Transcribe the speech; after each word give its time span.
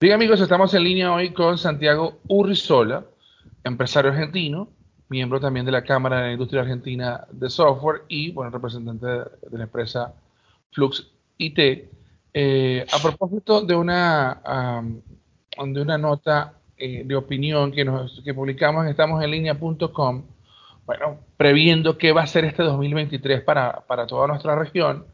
Bien 0.00 0.12
amigos, 0.12 0.40
estamos 0.40 0.72
en 0.74 0.84
línea 0.84 1.12
hoy 1.12 1.30
con 1.32 1.58
Santiago 1.58 2.20
Urrizola, 2.28 3.04
empresario 3.64 4.12
argentino, 4.12 4.68
miembro 5.08 5.40
también 5.40 5.66
de 5.66 5.72
la 5.72 5.82
Cámara 5.82 6.18
de 6.18 6.26
la 6.26 6.32
Industria 6.34 6.60
Argentina 6.60 7.26
de 7.32 7.50
Software 7.50 8.02
y 8.06 8.30
bueno, 8.30 8.52
representante 8.52 9.06
de 9.06 9.58
la 9.58 9.64
empresa 9.64 10.14
Flux 10.70 11.10
IT. 11.38 11.58
Eh, 12.32 12.86
a 12.88 13.02
propósito 13.02 13.62
de 13.62 13.74
una, 13.74 14.40
de 15.66 15.80
una 15.82 15.98
nota 15.98 16.54
eh, 16.76 17.02
de 17.04 17.16
opinión 17.16 17.72
que, 17.72 17.84
nos, 17.84 18.20
que 18.24 18.32
publicamos 18.32 18.84
en 18.84 18.90
estamosenlinea.com, 18.90 20.22
bueno, 20.86 21.18
previendo 21.36 21.98
qué 21.98 22.12
va 22.12 22.22
a 22.22 22.26
ser 22.28 22.44
este 22.44 22.62
2023 22.62 23.40
para, 23.40 23.80
para 23.80 24.06
toda 24.06 24.28
nuestra 24.28 24.54
región. 24.54 25.06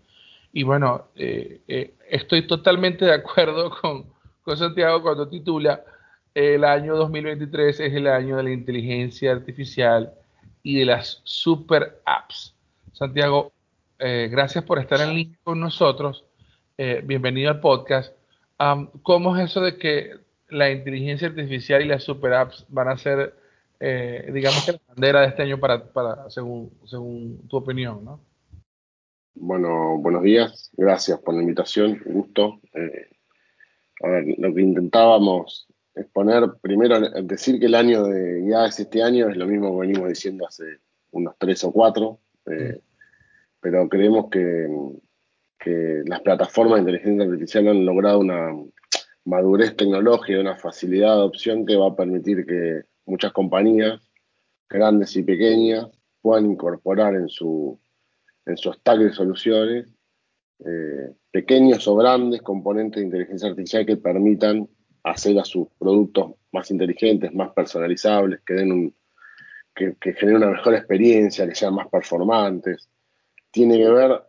Y 0.53 0.62
bueno, 0.62 1.07
eh, 1.16 1.95
estoy 2.11 2.46
totalmente 2.46 3.07
de 3.07 3.14
acuerdo 3.14 3.71
con 3.80 4.14
con 4.45 4.56
Santiago 4.58 5.02
cuando 5.02 5.29
titula 5.29 5.82
el 6.34 6.64
año 6.64 6.96
2023 6.96 7.80
es 7.80 7.94
el 7.94 8.07
año 8.07 8.36
de 8.36 8.43
la 8.43 8.52
inteligencia 8.52 9.32
artificial 9.32 10.12
y 10.62 10.79
de 10.79 10.85
las 10.85 11.21
super 11.25 12.00
apps. 12.04 12.54
Santiago, 12.93 13.52
eh, 13.99 14.29
gracias 14.30 14.62
por 14.64 14.79
estar 14.79 15.00
en 15.00 15.14
línea 15.14 15.38
con 15.43 15.58
nosotros. 15.58 16.25
Eh, 16.76 17.02
bienvenido 17.04 17.50
al 17.50 17.61
podcast. 17.61 18.14
¿Cómo 19.02 19.36
es 19.36 19.50
eso 19.50 19.61
de 19.61 19.79
que 19.79 20.12
la 20.49 20.71
inteligencia 20.71 21.29
artificial 21.29 21.82
y 21.82 21.88
las 21.88 22.04
super 22.04 22.35
apps 22.35 22.66
van 22.68 22.88
a 22.88 22.99
ser, 22.99 23.35
eh, 23.80 24.30
digamos 24.32 24.66
la 24.68 24.80
bandera 24.88 25.21
de 25.22 25.29
este 25.29 25.43
año 25.43 25.58
para, 25.58 25.85
para 25.85 26.30
según, 26.30 26.71
según 26.85 27.46
tu 27.49 27.57
opinión, 27.57 28.04
¿no? 28.04 28.21
Bueno, 29.35 29.99
buenos 29.99 30.22
días. 30.22 30.71
Gracias 30.76 31.18
por 31.21 31.35
la 31.35 31.40
invitación. 31.40 32.00
Gusto. 32.05 32.61
A 34.05 34.08
ver, 34.08 34.34
lo 34.36 34.55
que 34.55 34.61
intentábamos 34.61 35.67
exponer, 35.94 36.44
primero 36.61 37.00
decir 37.22 37.58
que 37.58 37.66
el 37.66 37.74
año 37.74 38.05
de 38.05 38.47
ya 38.47 38.66
es 38.66 38.78
este 38.78 39.02
año, 39.02 39.30
es 39.30 39.36
lo 39.36 39.47
mismo 39.47 39.72
que 39.72 39.86
venimos 39.86 40.08
diciendo 40.10 40.47
hace 40.47 40.80
unos 41.12 41.34
tres 41.38 41.64
o 41.64 41.72
cuatro, 41.72 42.19
eh, 42.50 42.80
pero 43.60 43.88
creemos 43.88 44.28
que, 44.30 44.69
que, 45.58 46.02
las 46.05 46.20
plataformas 46.20 46.75
de 46.75 46.80
inteligencia 46.80 47.25
artificial 47.25 47.69
han 47.69 47.86
logrado 47.86 48.19
una 48.19 48.52
madurez 49.25 49.75
tecnológica, 49.75 50.38
una 50.38 50.56
facilidad 50.56 51.14
de 51.14 51.20
adopción 51.20 51.64
que 51.64 51.77
va 51.77 51.88
a 51.88 51.97
permitir 51.97 52.44
que 52.44 52.82
muchas 53.06 53.32
compañías, 53.32 54.02
grandes 54.69 55.16
y 55.16 55.22
pequeñas, 55.22 55.88
puedan 56.20 56.50
incorporar 56.50 57.14
en 57.14 57.30
su, 57.30 57.78
en 58.44 58.56
su 58.58 58.70
stack 58.70 58.98
de 58.98 59.12
soluciones 59.12 59.86
eh, 60.66 61.12
pequeños 61.30 61.86
o 61.88 61.96
grandes 61.96 62.42
componentes 62.42 63.00
de 63.00 63.06
inteligencia 63.06 63.48
artificial 63.48 63.84
que 63.84 63.96
permitan 63.96 64.68
hacer 65.02 65.38
a 65.38 65.44
sus 65.44 65.68
productos 65.78 66.32
más 66.52 66.70
inteligentes, 66.70 67.34
más 67.34 67.52
personalizables, 67.52 68.40
que, 68.46 68.54
den 68.54 68.72
un, 68.72 68.94
que, 69.74 69.94
generen 70.14 70.36
una 70.36 70.52
mejor 70.52 70.74
experiencia, 70.74 71.46
que 71.46 71.54
sean 71.54 71.74
más 71.74 71.88
performantes. 71.88 72.88
Tiene 73.50 73.76
que 73.76 73.90
ver 73.90 74.22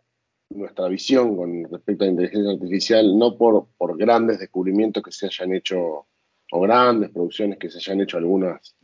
nuestra 0.50 0.88
visión 0.88 1.36
con 1.36 1.64
respecto 1.72 2.04
a 2.04 2.08
la 2.08 2.12
inteligencia 2.12 2.52
artificial 2.52 3.18
no 3.18 3.38
por, 3.38 3.68
grandes 3.98 4.40
descubrimientos 4.40 5.04
que 5.04 5.12
se 5.12 5.28
hayan 5.28 5.54
hecho 5.54 6.08
o 6.52 6.62
grandes 6.62 7.10
producciones 7.12 7.58
que 7.58 7.70
se 7.70 7.78
hayan 7.78 8.02
hecho 8.02 8.18
algunas 8.18 8.76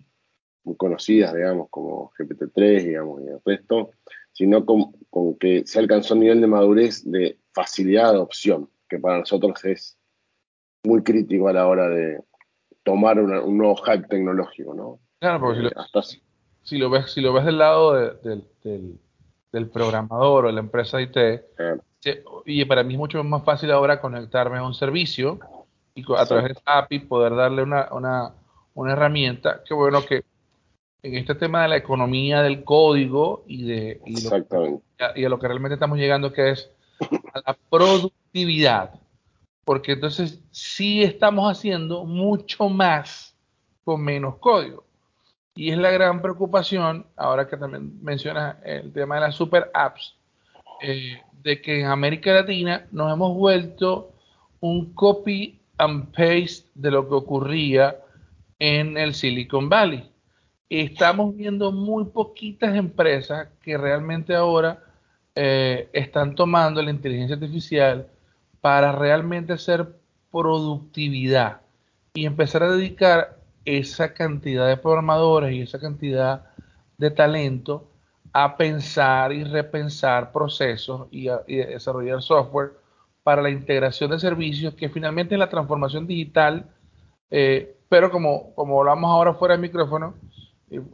muy 0.63 0.75
conocidas, 0.75 1.33
digamos, 1.33 1.67
como 1.69 2.11
GPT-3, 2.17 2.83
digamos, 2.83 3.21
y 3.21 3.27
el 3.27 3.39
resto, 3.43 3.91
sino 4.31 4.65
con, 4.65 4.93
que 5.39 5.63
se 5.65 5.79
alcanzó 5.79 6.13
un 6.13 6.21
nivel 6.21 6.41
de 6.41 6.47
madurez 6.47 7.03
de 7.03 7.37
facilidad 7.53 8.03
de 8.03 8.09
adopción, 8.09 8.69
que 8.89 8.99
para 8.99 9.19
nosotros 9.19 9.63
es 9.65 9.97
muy 10.83 11.03
crítico 11.03 11.47
a 11.47 11.53
la 11.53 11.67
hora 11.67 11.89
de 11.89 12.21
tomar 12.83 13.19
un 13.19 13.57
nuevo 13.57 13.75
hype 13.77 14.07
tecnológico, 14.07 14.73
¿no? 14.73 14.99
Claro, 15.19 15.39
porque 15.39 15.57
si, 15.59 15.63
lo, 15.63 16.01
si, 16.63 16.77
lo, 16.77 16.89
ves, 16.89 17.11
si 17.11 17.21
lo 17.21 17.33
ves 17.33 17.45
del 17.45 17.59
lado 17.59 17.93
del, 17.93 18.43
del, 19.51 19.69
programador 19.69 20.45
o 20.45 20.47
de 20.47 20.53
la 20.53 20.61
empresa 20.61 20.99
IT, 20.99 21.15
y 22.45 22.65
para 22.65 22.83
mí 22.83 22.95
es 22.95 22.99
mucho 22.99 23.23
más 23.23 23.43
fácil 23.43 23.71
ahora 23.71 24.01
conectarme 24.01 24.57
a 24.57 24.63
un 24.63 24.73
servicio 24.73 25.39
y 25.93 26.03
a 26.17 26.25
través 26.25 26.55
de 26.55 26.61
API 26.65 26.99
poder 26.99 27.35
darle 27.35 27.61
una, 27.61 27.89
una, 27.91 28.33
una 28.73 28.93
herramienta 28.93 29.61
que 29.63 29.73
bueno 29.73 30.03
que 30.03 30.23
en 31.03 31.15
este 31.15 31.35
tema 31.35 31.63
de 31.63 31.67
la 31.67 31.77
economía 31.77 32.41
del 32.41 32.63
código 32.63 33.43
y 33.45 33.65
de 33.65 34.01
y, 34.05 34.15
y 35.15 35.25
a 35.25 35.29
lo 35.29 35.39
que 35.39 35.47
realmente 35.47 35.73
estamos 35.73 35.97
llegando 35.97 36.31
que 36.31 36.51
es 36.51 36.71
a 37.33 37.41
la 37.45 37.57
productividad. 37.69 38.99
Porque 39.63 39.93
entonces 39.93 40.41
sí 40.51 41.03
estamos 41.03 41.49
haciendo 41.51 42.05
mucho 42.05 42.69
más 42.69 43.35
con 43.83 44.01
menos 44.01 44.37
código. 44.37 44.85
Y 45.55 45.71
es 45.71 45.77
la 45.77 45.91
gran 45.91 46.21
preocupación, 46.21 47.05
ahora 47.15 47.47
que 47.47 47.57
también 47.57 48.01
mencionas 48.01 48.55
el 48.63 48.91
tema 48.93 49.15
de 49.15 49.21
las 49.21 49.35
super 49.35 49.69
apps, 49.73 50.15
eh, 50.81 51.21
de 51.43 51.61
que 51.61 51.81
en 51.81 51.87
América 51.87 52.33
Latina 52.33 52.87
nos 52.91 53.11
hemos 53.11 53.35
vuelto 53.35 54.13
un 54.59 54.93
copy 54.93 55.59
and 55.77 56.07
paste 56.15 56.67
de 56.75 56.91
lo 56.91 57.07
que 57.07 57.15
ocurría 57.15 57.97
en 58.59 58.97
el 58.97 59.13
Silicon 59.13 59.69
Valley 59.69 60.11
estamos 60.79 61.35
viendo 61.35 61.71
muy 61.71 62.05
poquitas 62.05 62.75
empresas 62.75 63.49
que 63.61 63.77
realmente 63.77 64.33
ahora 64.33 64.81
eh, 65.35 65.89
están 65.93 66.35
tomando 66.35 66.81
la 66.81 66.91
inteligencia 66.91 67.35
artificial 67.35 68.07
para 68.59 68.91
realmente 68.91 69.53
hacer 69.53 69.95
productividad 70.31 71.61
y 72.13 72.25
empezar 72.25 72.63
a 72.63 72.71
dedicar 72.71 73.37
esa 73.65 74.13
cantidad 74.13 74.67
de 74.67 74.77
programadores 74.77 75.53
y 75.53 75.61
esa 75.61 75.79
cantidad 75.79 76.45
de 76.97 77.11
talento 77.11 77.87
a 78.33 78.57
pensar 78.57 79.31
y 79.33 79.43
repensar 79.43 80.31
procesos 80.31 81.07
y, 81.11 81.27
desarrollar 81.47 82.21
software 82.21 82.73
para 83.23 83.41
la 83.41 83.49
integración 83.49 84.11
de 84.11 84.19
servicios 84.19 84.73
que 84.73 84.89
finalmente 84.89 85.35
es 85.35 85.39
la 85.39 85.49
transformación 85.49 86.07
digital, 86.07 86.65
eh, 87.29 87.77
pero 87.87 88.09
como, 88.09 88.53
como 88.55 88.79
hablamos 88.79 89.09
ahora 89.09 89.33
fuera 89.33 89.53
del 89.53 89.61
micrófono, 89.61 90.15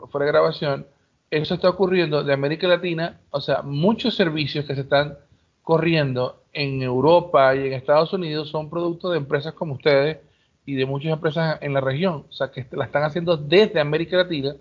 fuera 0.09 0.25
de 0.25 0.31
grabación, 0.31 0.87
eso 1.29 1.55
está 1.55 1.69
ocurriendo 1.69 2.23
de 2.23 2.33
América 2.33 2.67
Latina, 2.67 3.19
o 3.31 3.41
sea, 3.41 3.61
muchos 3.61 4.15
servicios 4.15 4.65
que 4.65 4.75
se 4.75 4.81
están 4.81 5.17
corriendo 5.61 6.43
en 6.53 6.81
Europa 6.81 7.55
y 7.55 7.67
en 7.67 7.73
Estados 7.73 8.13
Unidos 8.13 8.49
son 8.49 8.69
productos 8.69 9.11
de 9.11 9.17
empresas 9.17 9.53
como 9.53 9.73
ustedes 9.73 10.19
y 10.65 10.75
de 10.75 10.85
muchas 10.85 11.11
empresas 11.11 11.57
en 11.61 11.73
la 11.73 11.81
región, 11.81 12.25
o 12.29 12.31
sea, 12.31 12.51
que 12.51 12.65
la 12.71 12.85
están 12.85 13.03
haciendo 13.03 13.35
desde 13.35 13.79
América 13.79 14.17
Latina, 14.17 14.55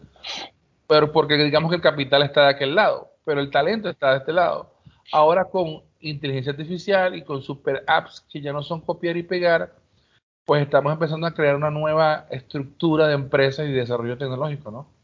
pero 0.86 1.12
porque 1.12 1.36
digamos 1.36 1.70
que 1.70 1.76
el 1.76 1.82
capital 1.82 2.22
está 2.22 2.42
de 2.42 2.50
aquel 2.50 2.74
lado, 2.74 3.10
pero 3.24 3.40
el 3.40 3.50
talento 3.50 3.88
está 3.88 4.12
de 4.12 4.18
este 4.18 4.32
lado. 4.32 4.72
Ahora 5.12 5.44
con 5.44 5.82
inteligencia 6.00 6.52
artificial 6.52 7.14
y 7.14 7.22
con 7.22 7.42
super 7.42 7.84
apps 7.86 8.24
que 8.28 8.40
ya 8.40 8.52
no 8.52 8.62
son 8.62 8.80
copiar 8.80 9.16
y 9.16 9.22
pegar, 9.22 9.72
pues 10.44 10.62
estamos 10.62 10.92
empezando 10.92 11.26
a 11.26 11.34
crear 11.34 11.56
una 11.56 11.70
nueva 11.70 12.26
estructura 12.30 13.08
de 13.08 13.14
empresas 13.14 13.68
y 13.68 13.72
desarrollo 13.72 14.18
tecnológico, 14.18 14.70
¿no? 14.70 14.95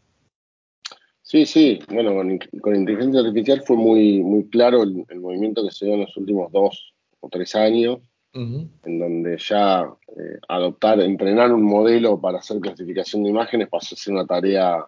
Sí, 1.32 1.47
sí, 1.47 1.78
bueno, 1.88 2.15
con, 2.60 2.76
inteligencia 2.76 3.20
artificial 3.20 3.62
fue 3.62 3.75
muy, 3.75 4.22
muy 4.22 4.50
claro 4.50 4.82
el, 4.82 5.19
movimiento 5.19 5.65
que 5.65 5.70
se 5.70 5.87
dio 5.87 5.94
en 5.94 6.03
los 6.03 6.15
últimos 6.19 6.53
dos 6.53 6.93
o 7.20 7.31
tres 7.31 7.54
años, 7.54 8.00
en 8.34 8.98
donde 8.98 9.38
ya 9.38 9.81
eh, 10.09 10.38
adoptar, 10.47 11.00
entrenar 11.00 11.50
un 11.54 11.62
modelo 11.62 12.20
para 12.20 12.41
hacer 12.41 12.60
clasificación 12.60 13.22
de 13.22 13.31
imágenes 13.31 13.70
pasó 13.70 13.94
a 13.94 13.98
ser 13.98 14.12
una 14.12 14.26
tarea 14.26 14.87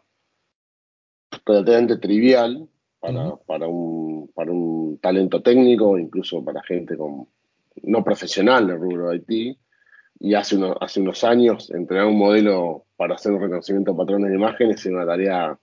relativamente 1.46 1.96
trivial 1.96 2.68
para, 3.00 3.36
para, 3.36 3.66
un, 3.66 4.30
para 4.34 4.52
un 4.52 4.98
talento 4.98 5.40
técnico, 5.40 5.96
incluso 5.96 6.44
para 6.44 6.62
gente 6.62 6.94
con, 6.98 7.26
no 7.84 8.04
profesional 8.04 8.66
del 8.66 8.80
rubro 8.80 9.08
de 9.08 9.24
IT. 9.26 9.58
Y 10.20 10.34
hace, 10.34 10.58
hace 10.78 11.00
unos 11.00 11.24
años 11.24 11.70
entrenar 11.70 12.04
un 12.04 12.18
modelo 12.18 12.84
para 12.96 13.14
hacer 13.14 13.32
un 13.32 13.40
reconocimiento 13.40 13.92
de 13.92 13.96
patrones 13.96 14.28
de 14.28 14.36
imágenes 14.36 14.84
era 14.84 14.96
una 14.96 15.06
tarea 15.06 15.58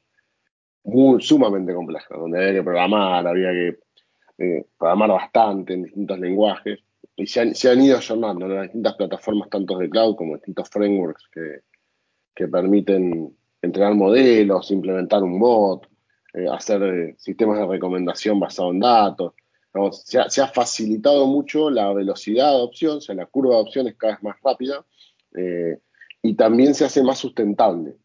muy 0.83 1.21
sumamente 1.21 1.73
compleja, 1.73 2.15
donde 2.17 2.39
había 2.39 2.53
que 2.53 2.63
programar, 2.63 3.27
había 3.27 3.51
que 3.51 3.79
eh, 4.37 4.65
programar 4.77 5.11
bastante 5.11 5.73
en 5.73 5.83
distintos 5.83 6.19
lenguajes, 6.19 6.79
y 7.15 7.27
se 7.27 7.41
han, 7.41 7.55
se 7.55 7.69
han 7.69 7.81
ido 7.81 7.97
ayornando 7.97 8.45
en 8.45 8.63
distintas 8.63 8.95
plataformas, 8.95 9.49
tanto 9.49 9.77
de 9.77 9.89
cloud 9.89 10.15
como 10.15 10.35
distintos 10.35 10.69
frameworks 10.69 11.27
que, 11.31 11.59
que 12.33 12.47
permiten 12.47 13.35
entrenar 13.61 13.93
modelos, 13.93 14.71
implementar 14.71 15.21
un 15.21 15.39
bot, 15.39 15.87
eh, 16.33 16.47
hacer 16.51 16.81
eh, 16.83 17.15
sistemas 17.17 17.59
de 17.59 17.67
recomendación 17.67 18.39
basados 18.39 18.73
en 18.73 18.79
datos. 18.79 19.33
se, 19.91 20.19
ha, 20.19 20.29
se, 20.29 20.41
ha, 20.41 20.47
facilitado 20.47 21.27
mucho 21.27 21.69
la 21.69 21.93
velocidad 21.93 22.49
de 22.49 22.55
adopción, 22.55 22.97
o 22.97 23.01
sea, 23.01 23.13
la 23.13 23.27
curva 23.27 23.51
de 23.51 23.55
adopción 23.57 23.87
es 23.87 23.95
cada 23.95 24.13
vez 24.13 24.23
más 24.23 24.35
rápida 24.43 24.85
y 26.23 26.35
también 26.35 26.75
se 26.75 26.83
hace 26.85 27.01
más 27.01 27.17
sustentable 27.17 27.95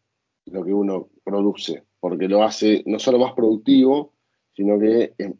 lo 0.45 0.63
que 0.63 0.73
uno 0.73 1.09
produce 1.23 1.86
porque 1.99 2.27
lo 2.27 2.43
hace 2.43 2.83
no 2.85 2.99
solo 2.99 3.19
más 3.19 3.33
productivo, 3.33 4.13
sino 4.53 4.79
que 4.79 5.13
es 5.17 5.31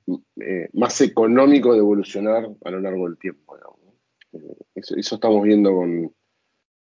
eh, 0.41 0.69
más 0.73 0.99
económico 1.01 1.73
de 1.73 1.79
evolucionar 1.79 2.49
a 2.63 2.71
lo 2.71 2.79
largo 2.79 3.07
del 3.07 3.17
tiempo. 3.17 3.57
Eh, 4.33 4.39
eso, 4.75 4.95
estamos 4.95 5.43
viendo 5.43 5.73
con, 5.73 6.13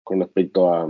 con 0.03 0.19
respecto 0.19 0.73
a, 0.73 0.87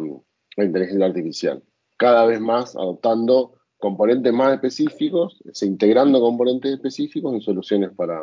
la 0.56 0.66
inteligencia 0.66 1.06
artificial. 1.06 1.64
Cada 1.98 2.26
vez 2.26 2.40
más 2.40 2.76
adoptando 2.76 3.54
componentes 3.78 4.32
más 4.32 4.54
específicos, 4.54 5.42
se 5.52 5.66
integrando 5.66 6.22
componentes 6.22 6.74
específicos 6.74 7.34
en 7.34 7.42
soluciones 7.42 7.92
para, 7.92 8.22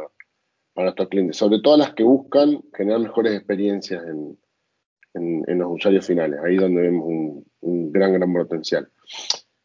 para 0.72 0.86
nuestros 0.86 1.08
clientes, 1.08 1.36
sobre 1.36 1.60
todo 1.60 1.76
las 1.76 1.92
que 1.94 2.04
buscan 2.04 2.62
generar 2.72 3.00
mejores 3.00 3.34
experiencias 3.34 4.02
en, 4.06 4.38
en, 5.14 5.58
los 5.58 5.72
usuarios 5.72 6.06
finales, 6.06 6.40
ahí 6.44 6.56
donde 6.56 6.82
vemos 6.82 7.04
un, 7.60 7.92
gran, 7.92 8.12
gran 8.12 8.32
potencial. 8.32 8.88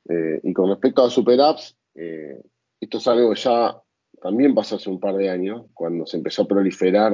Eh, 0.08 0.40
y 0.44 0.54
con 0.54 0.70
respecto 0.70 1.04
a 1.04 1.10
super 1.10 1.40
apps, 1.42 1.76
eh, 1.96 2.42
esto 2.80 2.98
es 2.98 3.08
algo 3.08 3.34
que 3.34 3.40
ya 3.40 3.82
también 4.22 4.54
pasó 4.54 4.76
hace 4.76 4.90
un 4.90 5.00
par 5.00 5.16
de 5.16 5.30
años, 5.30 5.66
cuando 5.74 6.06
se 6.06 6.18
empezó 6.18 6.44
a 6.44 6.48
proliferar 6.48 7.14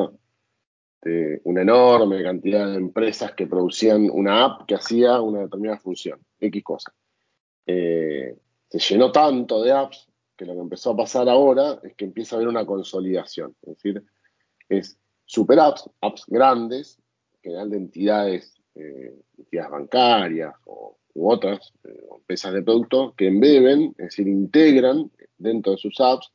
eh, 1.04 1.42
una 1.46 1.62
enorme 1.62 2.22
cantidad 2.24 2.70
de 2.70 2.76
empresas 2.76 3.34
que 3.34 3.48
producían 3.48 4.10
una 4.12 4.46
app 4.46 4.68
que 4.68 4.76
hacía 4.76 5.20
una 5.22 5.42
determinada 5.42 5.80
función, 5.80 6.20
X 6.40 6.64
cosa. 6.64 6.94
se 7.66 8.80
llenó 8.90 9.12
tanto 9.12 9.64
de 9.64 9.72
apps 9.72 10.08
que 10.36 10.46
lo 10.46 10.54
que 10.54 10.60
empezó 10.60 10.92
a 10.92 10.98
pasar 10.98 11.30
ahora 11.30 11.80
es 11.84 11.96
que 11.96 12.06
empieza 12.06 12.36
a 12.36 12.38
haber 12.38 12.50
una 12.50 12.66
consolidación. 12.66 13.56
Es 13.62 13.76
decir, 13.76 14.04
es 14.70 14.98
super 15.26 15.60
apps, 15.60 15.90
apps 16.02 16.26
grandes, 16.28 17.00
general 17.42 17.70
de 17.70 17.78
entidades, 17.78 18.62
entidades 18.76 19.72
bancarias 19.72 20.54
o, 20.66 20.98
u 21.14 21.32
otras 21.32 21.74
eh, 21.84 21.90
empresas 22.18 22.54
de 22.54 22.62
productos 22.62 23.14
que 23.16 23.28
embeben, 23.28 23.94
es 23.98 24.06
decir, 24.06 24.28
integran 24.28 25.12
dentro 25.38 25.74
de 25.74 25.78
sus 25.78 26.00
apps 26.00 26.32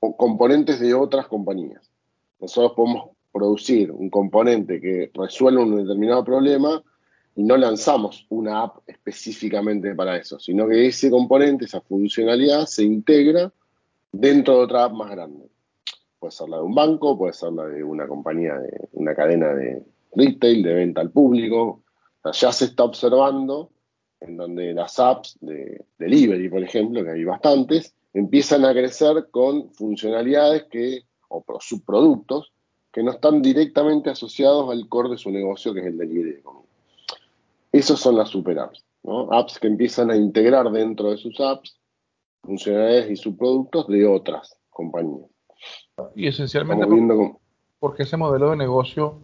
o 0.00 0.16
componentes 0.16 0.80
de 0.80 0.94
otras 0.94 1.26
compañías. 1.26 1.90
Nosotros 2.40 2.72
podemos 2.76 3.10
producir 3.32 3.90
un 3.90 4.10
componente 4.10 4.80
que 4.80 5.10
resuelve 5.14 5.62
un 5.62 5.76
determinado 5.76 6.24
problema 6.24 6.82
y 7.34 7.42
no 7.42 7.56
lanzamos 7.56 8.26
una 8.30 8.62
app 8.62 8.78
específicamente 8.86 9.94
para 9.94 10.16
eso, 10.16 10.38
sino 10.38 10.66
que 10.66 10.86
ese 10.86 11.10
componente, 11.10 11.66
esa 11.66 11.80
funcionalidad 11.82 12.66
se 12.66 12.84
integra 12.84 13.52
dentro 14.10 14.56
de 14.56 14.64
otra 14.64 14.84
app 14.84 14.92
más 14.92 15.10
grande. 15.10 15.46
Puede 16.18 16.32
ser 16.32 16.48
la 16.48 16.56
de 16.56 16.62
un 16.62 16.74
banco, 16.74 17.18
puede 17.18 17.34
ser 17.34 17.52
la 17.52 17.66
de 17.66 17.84
una 17.84 18.08
compañía, 18.08 18.54
de 18.58 18.88
una 18.92 19.14
cadena 19.14 19.54
de, 19.54 19.82
retail, 20.14 20.62
de 20.62 20.74
venta 20.74 21.00
al 21.00 21.10
público. 21.10 21.82
ya 22.32 22.52
se 22.52 22.64
está 22.64 22.84
observando 22.84 23.70
en 24.20 24.36
donde 24.36 24.72
las 24.72 24.98
apps 24.98 25.38
de 25.40 25.84
delivery, 25.98 26.48
por 26.48 26.62
ejemplo, 26.62 27.04
que 27.04 27.10
hay 27.10 27.24
bastantes, 27.24 27.94
empiezan 28.12 28.64
a 28.64 28.72
crecer 28.72 29.28
con 29.30 29.70
funcionalidades 29.74 30.64
que, 30.70 31.02
o 31.28 31.44
subproductos 31.60 32.52
que 32.92 33.02
no 33.02 33.10
están 33.10 33.42
directamente 33.42 34.08
asociados 34.08 34.70
al 34.70 34.88
core 34.88 35.10
de 35.10 35.18
su 35.18 35.30
negocio, 35.30 35.74
que 35.74 35.80
es 35.80 35.86
el 35.86 35.98
delivery 35.98 36.32
de 36.32 36.42
comida. 36.42 36.64
Esas 37.70 38.00
son 38.00 38.16
las 38.16 38.30
super 38.30 38.58
apps, 38.58 38.82
apps 39.30 39.58
que 39.58 39.66
empiezan 39.66 40.10
a 40.10 40.16
integrar 40.16 40.70
dentro 40.70 41.10
de 41.10 41.18
sus 41.18 41.38
apps 41.40 41.78
funcionalidades 42.42 43.10
y 43.10 43.16
subproductos 43.16 43.86
de 43.88 44.06
otras 44.06 44.56
compañías. 44.70 45.28
Y 46.14 46.28
esencialmente, 46.28 46.86
porque 47.78 48.04
ese 48.04 48.16
modelo 48.16 48.50
de 48.50 48.56
negocio 48.56 49.18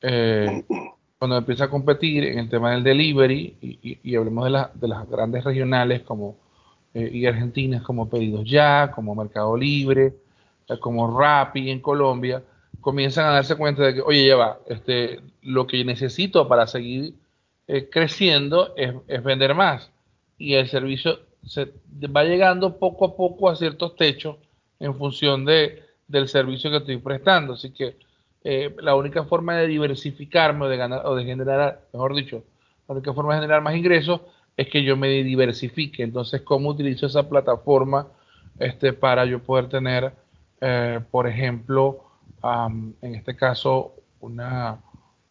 eh, 0.00 0.64
cuando 1.20 1.36
empieza 1.36 1.64
a 1.64 1.68
competir 1.70 2.24
en 2.24 2.38
el 2.38 2.48
tema 2.48 2.70
del 2.70 2.82
delivery, 2.82 3.54
y, 3.60 4.16
hablemos 4.16 4.50
de, 4.50 4.64
de, 4.72 4.88
las 4.88 5.06
grandes 5.06 5.44
regionales 5.44 6.00
como 6.00 6.38
eh, 6.94 7.10
y 7.12 7.26
argentinas 7.26 7.82
como 7.82 8.08
Pedidos 8.08 8.48
Ya, 8.48 8.90
como 8.90 9.14
Mercado 9.14 9.54
Libre, 9.54 10.14
eh, 10.66 10.78
como 10.80 11.20
Rappi 11.20 11.68
en 11.68 11.80
Colombia, 11.80 12.42
comienzan 12.80 13.26
a 13.26 13.32
darse 13.32 13.54
cuenta 13.54 13.82
de 13.82 13.96
que, 13.96 14.00
oye, 14.00 14.28
ya 14.28 14.36
va, 14.36 14.60
este, 14.66 15.20
lo 15.42 15.66
que 15.66 15.84
necesito 15.84 16.48
para 16.48 16.66
seguir 16.66 17.12
creciendo 17.92 18.72
es, 18.74 18.94
es, 19.06 19.22
vender 19.22 19.54
más. 19.54 19.90
Y 20.38 20.54
el 20.54 20.68
servicio 20.68 21.18
se 21.44 21.70
va 22.08 22.24
llegando 22.24 22.78
poco 22.78 23.04
a 23.04 23.14
poco 23.14 23.50
a 23.50 23.56
ciertos 23.56 23.94
techos 23.94 24.36
en 24.78 24.96
función 24.96 25.44
de, 25.44 25.82
del 26.08 26.28
servicio 26.28 26.70
que 26.70 26.78
estoy 26.78 26.96
prestando. 26.96 27.52
Así 27.52 27.72
que 27.72 27.96
eh, 28.42 28.74
la 28.80 28.94
única 28.94 29.24
forma 29.24 29.56
de 29.56 29.66
diversificarme 29.66 30.64
o 30.64 30.68
de 30.68 30.76
ganar 30.76 31.02
o 31.04 31.14
de 31.14 31.24
generar, 31.24 31.82
mejor 31.92 32.14
dicho, 32.14 32.42
la 32.88 32.94
única 32.94 33.12
forma 33.12 33.34
de 33.34 33.40
generar 33.40 33.62
más 33.62 33.76
ingresos 33.76 34.22
es 34.56 34.68
que 34.68 34.82
yo 34.82 34.96
me 34.96 35.08
diversifique. 35.08 36.02
Entonces, 36.02 36.42
¿cómo 36.42 36.70
utilizo 36.70 37.06
esa 37.06 37.28
plataforma 37.28 38.08
este, 38.58 38.92
para 38.92 39.24
yo 39.26 39.42
poder 39.42 39.68
tener, 39.68 40.12
eh, 40.60 41.00
por 41.10 41.26
ejemplo, 41.26 42.04
en 42.42 43.14
este 43.14 43.36
caso, 43.36 43.94
una, 44.20 44.80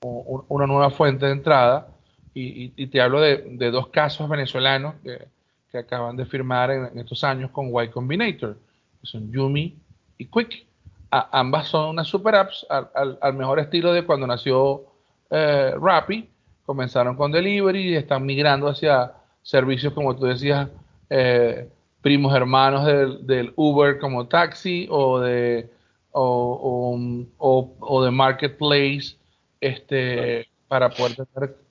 una 0.01 0.67
nueva 0.67 0.91
fuente 0.91 1.25
de 1.25 1.31
entrada? 1.31 1.87
Y, 2.33 2.87
te 2.87 3.01
hablo 3.01 3.19
de, 3.19 3.71
dos 3.71 3.87
casos 3.87 4.29
venezolanos 4.29 4.95
que, 5.03 5.77
acaban 5.77 6.15
de 6.15 6.25
firmar 6.25 6.71
en, 6.71 6.97
estos 6.97 7.23
años 7.23 7.51
con 7.51 7.67
Y 7.83 7.89
Combinator, 7.89 8.57
que 9.01 9.07
son 9.07 9.31
Yumi 9.31 9.77
y 10.17 10.25
Quick 10.25 10.68
ambas 11.11 11.67
son 11.67 11.89
unas 11.89 12.07
super 12.07 12.35
apps 12.35 12.65
al, 12.69 13.33
mejor 13.33 13.59
estilo 13.59 13.93
de 13.93 14.05
cuando 14.05 14.27
nació 14.27 14.85
eh, 15.29 15.73
Rappi. 15.79 16.29
Comenzaron 16.65 17.15
con 17.15 17.31
delivery 17.31 17.89
y 17.89 17.95
están 17.95 18.25
migrando 18.25 18.67
hacia 18.67 19.13
servicios, 19.41 19.93
como 19.93 20.15
tú 20.15 20.25
decías, 20.25 20.69
eh, 21.09 21.67
primos 22.01 22.35
hermanos 22.35 22.85
del, 23.25 23.53
Uber 23.55 23.99
como 23.99 24.27
taxi 24.27 24.87
o 24.91 25.19
de, 25.19 25.69
o, 26.11 28.01
de 28.03 28.11
marketplace 28.11 29.17
este, 29.59 30.47
para 30.67 30.91
poder 30.91 31.27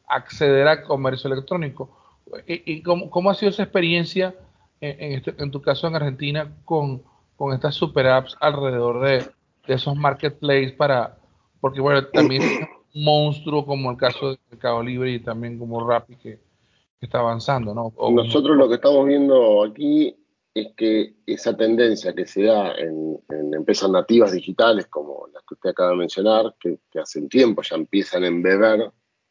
acceder 0.08 0.66
a 0.66 0.82
comercio 0.82 1.32
electrónico. 1.32 1.96
¿Y, 2.46 2.82
cómo, 2.82 3.30
ha 3.30 3.34
sido 3.34 3.50
esa 3.50 3.62
experiencia 3.62 4.34
en, 4.80 5.12
este, 5.12 5.34
en 5.38 5.50
tu 5.50 5.62
caso 5.62 5.86
en 5.86 5.94
Argentina 5.94 6.52
con 6.64 7.02
con 7.38 7.54
estas 7.54 7.76
super 7.76 8.04
apps 8.08 8.36
alrededor 8.40 9.00
de, 9.00 9.24
esos 9.72 9.96
marketplaces 9.96 10.72
para, 10.72 11.18
porque 11.60 11.80
bueno, 11.80 12.04
también 12.06 12.42
es 12.42 12.60
un 12.94 13.04
monstruo 13.04 13.64
como 13.64 13.90
el 13.90 13.96
caso 13.96 14.30
de 14.30 14.38
Mercado 14.50 14.82
Libre 14.82 15.12
y 15.12 15.20
también 15.20 15.58
como 15.58 15.86
Rappi 15.88 16.16
que, 16.16 16.40
está 17.00 17.20
avanzando, 17.20 17.72
¿no? 17.72 17.92
Nosotros 18.10 18.56
lo 18.56 18.68
que 18.68 18.74
estamos 18.74 19.06
viendo 19.06 19.62
aquí 19.62 20.16
es 20.52 20.72
que 20.76 21.14
esa 21.26 21.56
tendencia 21.56 22.12
que 22.12 22.26
se 22.26 22.42
da 22.42 22.72
en, 22.72 23.20
empresas 23.54 23.88
nativas 23.88 24.32
digitales 24.32 24.88
como 24.88 25.28
las 25.32 25.44
que 25.44 25.54
usted 25.54 25.70
acaba 25.70 25.90
de 25.90 25.96
mencionar, 25.96 26.56
que, 26.58 26.80
hace 27.00 27.20
un 27.20 27.28
tiempo 27.28 27.62
ya 27.62 27.76
empiezan 27.76 28.24
a 28.24 28.26
embeber 28.26 28.90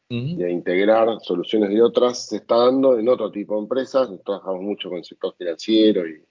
y 0.10 0.42
a 0.42 0.50
integrar 0.50 1.20
soluciones 1.20 1.72
de 1.72 1.82
otras, 1.82 2.28
se 2.28 2.38
está 2.38 2.56
dando 2.56 2.98
en 2.98 3.10
otro 3.10 3.30
tipo 3.30 3.56
de 3.56 3.64
empresas. 3.64 4.10
Nosotros 4.10 4.24
trabajamos 4.24 4.62
mucho 4.62 4.88
con 4.88 5.00
el 5.00 5.04
sector 5.04 5.36
financiero 5.38 6.08
y 6.08 6.24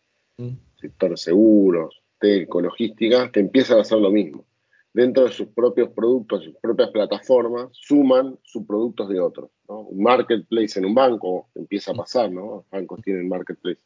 sector 0.81 1.19
seguros, 1.19 2.03
telco, 2.19 2.61
logística, 2.61 3.31
que 3.31 3.41
empiezan 3.41 3.79
a 3.79 3.83
hacer 3.83 3.99
lo 3.99 4.11
mismo. 4.11 4.45
Dentro 4.93 5.25
de 5.25 5.33
sus 5.33 5.49
propios 5.49 5.91
productos, 5.91 6.45
sus 6.45 6.55
propias 6.57 6.91
plataformas, 6.91 7.69
suman 7.73 8.39
subproductos 8.43 9.09
de 9.09 9.21
otros. 9.21 9.51
Un 9.67 10.03
marketplace 10.03 10.79
en 10.79 10.87
un 10.87 10.95
banco 10.95 11.49
empieza 11.55 11.93
a 11.93 11.95
pasar, 11.95 12.33
¿no? 12.33 12.57
Los 12.57 12.71
bancos 12.71 13.03
tienen 13.03 13.29
marketplace. 13.29 13.81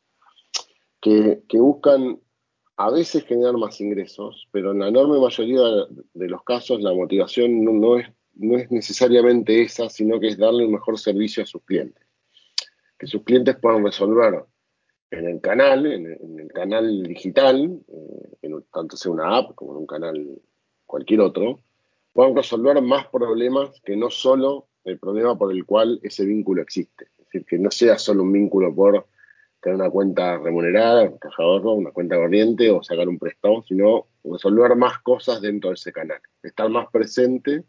Que, 1.00 1.42
buscan 1.54 2.20
a 2.76 2.90
veces 2.90 3.24
generar 3.24 3.56
más 3.56 3.80
ingresos, 3.80 4.46
pero 4.52 4.72
en 4.72 4.80
la 4.80 4.88
enorme 4.88 5.18
mayoría 5.18 5.62
de 6.14 6.28
los 6.28 6.44
casos 6.44 6.80
la 6.80 6.94
motivación 6.94 7.64
no, 7.64 7.98
es, 7.98 8.06
no 8.34 8.56
es 8.56 8.70
necesariamente 8.70 9.62
esa, 9.62 9.88
sino 9.88 10.20
que 10.20 10.28
es 10.28 10.38
darle 10.38 10.64
un 10.64 10.72
mejor 10.72 10.98
servicio 10.98 11.42
a 11.42 11.46
sus 11.46 11.62
clientes. 11.64 12.04
Que 12.98 13.06
sus 13.06 13.24
clientes 13.24 13.56
puedan 13.60 13.84
resolver 13.84 14.44
en 15.10 15.26
el 15.26 15.40
canal, 15.40 15.86
en, 15.86 16.38
el 16.38 16.52
canal 16.52 17.02
digital, 17.02 17.80
eh, 17.88 18.48
tanto 18.72 18.96
sea 18.96 19.12
una 19.12 19.36
app 19.36 19.54
como 19.54 19.72
en 19.72 19.78
un 19.78 19.86
canal 19.86 20.40
cualquier 20.86 21.20
otro, 21.20 21.60
puedan 22.12 22.36
resolver 22.36 22.80
más 22.82 23.06
problemas 23.08 23.80
que 23.84 23.96
no 23.96 24.10
solo 24.10 24.66
el 24.84 24.98
problema 24.98 25.36
por 25.36 25.52
el 25.52 25.64
cual 25.64 26.00
ese 26.02 26.24
vínculo 26.24 26.62
existe. 26.62 27.06
Es 27.18 27.26
decir, 27.26 27.44
que 27.44 27.58
no 27.58 27.70
sea 27.70 27.98
solo 27.98 28.22
un 28.22 28.32
vínculo 28.32 28.74
por 28.74 29.06
tener 29.60 29.76
una 29.76 29.90
cuenta 29.90 30.38
remunerada, 30.38 31.04
un 31.04 31.18
caja 31.18 31.44
una 31.44 31.90
cuenta 31.90 32.16
corriente 32.16 32.70
o 32.70 32.82
sacar 32.82 33.08
un 33.08 33.18
préstamo, 33.18 33.62
sino 33.62 34.06
resolver 34.24 34.74
más 34.76 34.98
cosas 35.00 35.40
dentro 35.40 35.70
de 35.70 35.74
ese 35.74 35.92
canal, 35.92 36.20
estar 36.42 36.68
más 36.70 36.88
presente 36.90 37.64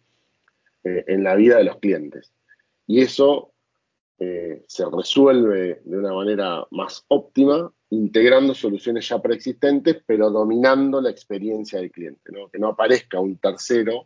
eh, 0.84 1.04
en 1.08 1.24
la 1.24 1.36
vida 1.36 1.58
de 1.58 1.66
los 1.66 1.78
clientes. 1.78 2.32
Y 2.88 3.02
eso 3.02 3.51
eh, 4.24 4.66
se 4.68 4.86
resuelve 4.86 5.82
de 5.84 5.98
una 5.98 6.14
manera 6.14 6.64
más 6.70 7.04
óptima, 7.08 7.74
integrando 7.90 8.54
soluciones 8.54 9.10
ya 9.10 9.20
preexistentes, 9.20 10.04
pero 10.06 10.30
dominando 10.30 11.02
la 11.02 11.10
experiencia 11.10 11.80
del 11.80 11.90
cliente, 11.90 12.32
que 12.54 12.60
no 12.60 12.68
aparezca 12.68 13.20
un 13.20 13.38
tercero 13.38 14.06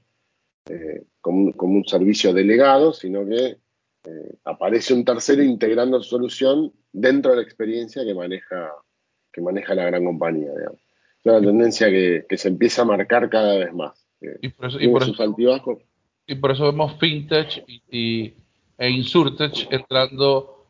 eh, 0.70 1.04
como, 1.20 1.52
un 1.58 1.86
servicio 1.86 2.32
delegado, 2.32 2.94
sino 2.94 3.26
que 3.26 3.58
eh, 4.06 4.36
aparece 4.46 4.94
un 4.94 5.04
tercero 5.04 5.44
integrando 5.44 5.98
la 5.98 6.04
solución 6.06 6.72
dentro 6.94 7.32
de 7.32 7.38
la 7.38 7.44
experiencia 7.44 8.06
que 8.06 8.14
maneja, 8.14 8.72
que 9.34 9.42
maneja 9.42 9.76
la 9.76 9.84
gran 9.84 10.06
compañía. 10.06 10.52
Es 10.54 11.26
una 11.26 11.42
tendencia 11.42 11.90
que, 11.90 12.26
se 12.38 12.48
empieza 12.48 12.84
a 12.84 12.86
marcar 12.86 13.30
cada 13.30 13.58
vez 13.58 13.74
más. 13.74 14.08
y, 14.42 14.48
por 14.48 14.68
eso, 14.68 14.80
y, 14.80 14.88
por 16.36 16.52
eso, 16.52 16.64
vemos 16.68 16.98
fintech 17.02 17.66
y 17.68 18.45
e 18.78 18.90
Insurtech 18.90 19.68
entrando, 19.72 20.66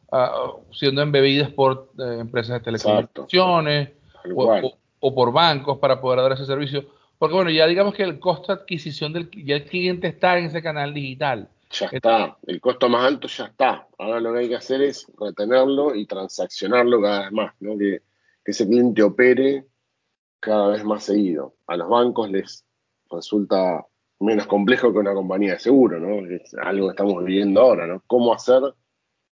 siendo 0.72 1.02
embebidas 1.02 1.52
por 1.52 1.92
eh, 2.00 2.18
empresas 2.20 2.60
de 2.60 2.66
telecomunicaciones 2.66 3.90
o, 4.34 5.14
por 5.14 5.32
bancos 5.32 5.78
para 5.80 6.00
poder 6.00 6.22
dar 6.22 6.34
ese 6.34 6.46
servicio. 6.46 6.86
Porque 7.18 7.36
bueno, 7.36 7.50
ya 7.50 7.68
digamos 7.68 7.94
que 7.94 8.04
el 8.04 8.20
costo 8.20 8.54
de 8.54 8.62
adquisición 8.62 9.14
del 9.14 9.30
ya 9.32 9.56
el 9.56 9.66
cliente 9.66 10.08
está 10.08 10.38
en 10.38 10.46
ese 10.46 10.62
canal 10.62 10.94
digital. 10.94 11.50
Ya 11.72 11.88
está, 11.92 12.38
el 12.46 12.62
costo 12.62 12.90
más 12.90 13.06
alto 13.06 13.28
ya 13.28 13.46
está. 13.46 13.88
Ahora 13.98 14.20
lo 14.20 14.34
que 14.34 14.40
hay 14.40 14.50
que 14.50 14.56
hacer 14.56 14.82
es 14.82 15.08
retenerlo 15.20 15.96
y 15.96 16.06
transaccionarlo 16.06 17.02
cada 17.02 17.24
vez 17.24 17.32
más, 17.32 17.54
¿no? 17.60 17.78
que, 17.78 18.02
que 18.44 18.52
ese 18.52 18.68
cliente 18.68 19.04
opere 19.04 19.66
cada 20.40 20.68
vez 20.68 20.84
más 20.84 21.04
seguido. 21.04 21.56
A 21.68 21.76
los 21.76 21.90
bancos 21.90 22.30
les 22.30 22.64
resulta 23.10 23.86
menos 24.20 24.48
complejo 24.48 24.92
que 24.92 25.00
una 25.00 25.14
compañía 25.14 25.54
de 25.54 25.60
seguro, 25.60 26.00
¿no? 26.00 26.26
Es 26.28 26.54
algo 26.56 26.88
que 26.88 26.92
estamos 26.92 27.24
viviendo 27.24 27.62
ahora, 27.62 27.86
¿no? 27.88 28.02
¿Cómo 28.08 28.34
hacer 28.34 28.62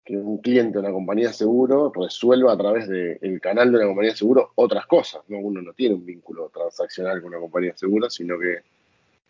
que 0.03 0.17
un 0.17 0.37
cliente 0.37 0.73
de 0.73 0.79
una 0.79 0.91
compañía 0.91 1.27
de 1.27 1.33
seguro 1.33 1.91
resuelva 1.93 2.53
a 2.53 2.57
través 2.57 2.87
del 2.87 3.41
canal 3.41 3.71
de 3.71 3.77
una 3.77 3.87
compañía 3.87 4.11
de 4.11 4.17
seguro 4.17 4.51
otras 4.55 4.85
cosas, 4.85 5.21
¿no? 5.27 5.39
Uno 5.39 5.61
no 5.61 5.73
tiene 5.73 5.95
un 5.95 6.05
vínculo 6.05 6.49
transaccional 6.49 7.21
con 7.21 7.29
una 7.29 7.39
compañía 7.39 7.71
de 7.71 7.77
seguro, 7.77 8.09
sino 8.09 8.39
que 8.39 8.59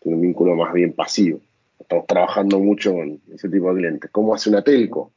tiene 0.00 0.16
un 0.16 0.22
vínculo 0.22 0.54
más 0.54 0.72
bien 0.72 0.92
pasivo. 0.92 1.40
Estamos 1.78 2.06
trabajando 2.06 2.58
mucho 2.60 2.92
con 2.92 3.20
ese 3.32 3.48
tipo 3.48 3.72
de 3.72 3.80
clientes. 3.80 4.10
¿Cómo 4.10 4.34
hace 4.34 4.50
una 4.50 4.62
telco? 4.62 5.12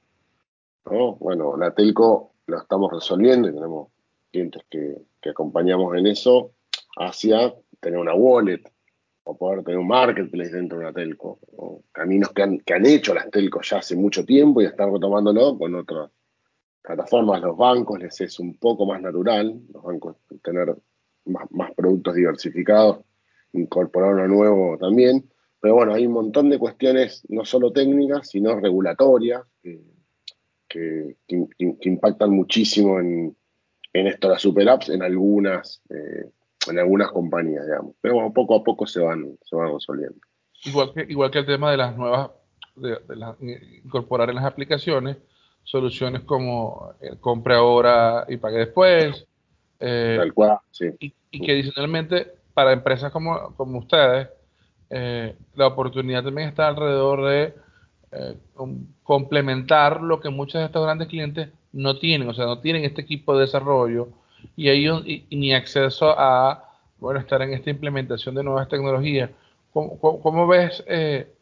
¿No? 0.86 1.16
Bueno, 1.16 1.58
la 1.58 1.74
telco 1.74 2.32
lo 2.48 2.58
estamos 2.58 2.92
resolviendo 2.92 3.50
y 3.50 3.54
tenemos 3.54 3.90
clientes 4.32 4.64
que, 4.70 4.98
que 5.20 5.30
acompañamos 5.30 5.96
en 5.96 6.08
eso 6.08 6.52
hacia 6.98 7.54
tener 7.80 8.00
una 8.00 8.16
wallet, 8.16 8.64
o 9.24 9.38
poder 9.38 9.64
tener 9.64 9.80
un 9.80 9.88
marketplace 9.88 10.52
dentro 10.52 10.80
de 10.80 10.86
una 10.86 10.94
telco. 10.94 11.40
O 11.58 11.84
caminos 11.92 12.32
que 12.32 12.44
han, 12.44 12.60
que 12.60 12.74
han 12.74 12.86
hecho 12.86 13.14
las 13.14 13.30
telcos 13.30 13.70
ya 13.70 13.78
hace 13.78 13.96
mucho 13.96 14.26
tiempo 14.26 14.62
y 14.62 14.66
están 14.66 14.92
retomándolo 14.94 15.58
con 15.58 15.76
otras 15.76 16.12
plataformas. 16.82 17.42
Los 17.42 17.58
bancos 17.58 18.00
les 18.00 18.20
es 18.22 18.40
un 18.40 18.58
poco 18.58 18.86
más 18.86 19.02
natural, 19.02 19.62
los 19.74 19.84
bancos 19.84 20.18
tener 20.44 20.76
más, 21.26 21.72
productos 21.76 22.16
diversificados, 22.16 23.00
incorporar 23.54 24.14
uno 24.14 24.28
nuevo 24.28 24.78
también. 24.78 25.30
Pero 25.60 25.76
bueno, 25.76 25.94
hay 25.94 26.08
un 26.08 26.14
montón 26.14 26.50
de 26.50 26.58
cuestiones, 26.58 27.24
no 27.30 27.46
solo 27.46 27.72
técnicas, 27.72 28.30
sino 28.30 28.60
regulatorias, 28.60 29.44
que, 30.68 31.18
impactan 31.82 32.32
muchísimo 32.32 33.00
en, 33.00 33.36
en 33.94 34.08
esto, 34.08 34.30
las 34.30 34.42
super 34.42 34.68
apps, 34.70 34.90
en 34.90 35.04
algunas. 35.04 35.82
Eh, 35.90 36.32
en 36.70 36.80
algunas 36.80 37.12
compañías, 37.12 37.66
digamos. 37.66 37.96
Pero 38.02 38.16
bueno, 38.16 38.34
poco 38.34 38.56
a 38.56 38.64
poco 38.64 38.86
se 38.86 39.00
van, 39.00 39.38
se 39.44 39.56
van 39.56 39.74
resolviendo. 39.74 40.20
Igual 40.64 40.94
que, 40.94 41.06
igual 41.10 41.32
que 41.32 41.40
el 41.40 41.46
tema 41.46 41.72
de 41.72 41.78
las 41.78 41.96
nuevas, 41.98 42.32
de, 42.76 42.98
incorporar 43.84 44.30
en 44.30 44.36
las 44.36 44.46
aplicaciones 44.46 45.18
soluciones 45.64 46.22
como 46.24 46.94
el 47.02 47.20
compre 47.20 47.56
ahora 47.56 48.26
y 48.28 48.38
pague 48.38 48.60
después. 48.60 49.26
Eh, 49.80 50.16
Tal 50.20 50.34
cual, 50.34 50.60
sí. 50.72 50.90
Y, 51.00 51.42
que 51.42 51.52
adicionalmente 51.52 52.34
para 52.54 52.74
empresas 52.74 53.12
como, 53.12 53.56
como 53.56 53.80
ustedes, 53.80 54.28
eh, 54.90 55.36
la 55.56 55.68
oportunidad 55.68 56.24
también 56.24 56.50
está 56.50 56.68
alrededor 56.68 57.26
de 57.26 57.56
eh, 58.12 58.38
complementar 59.04 60.02
lo 60.02 60.20
que 60.20 60.30
muchos 60.30 60.60
de 60.60 60.66
estos 60.66 60.84
grandes 60.84 61.08
clientes 61.08 61.50
no 61.72 61.98
tienen, 61.98 62.28
o 62.28 62.34
sea, 62.34 62.46
no 62.46 62.60
tienen 62.60 62.84
este 62.84 63.02
equipo 63.02 63.34
de 63.34 63.46
desarrollo 63.46 64.10
y, 64.56 64.70
hay 64.70 65.26
ni 65.32 65.54
acceso 65.54 66.14
a 66.18 66.72
bueno, 67.00 67.20
estar 67.20 67.42
en 67.42 67.54
esta 67.54 67.72
implementación 67.72 68.36
de 68.36 68.44
nuevas 68.44 68.70
tecnologías. 68.70 69.30
¿Cómo, 69.74 70.48
ves 70.48 70.84
eh, 70.88 71.34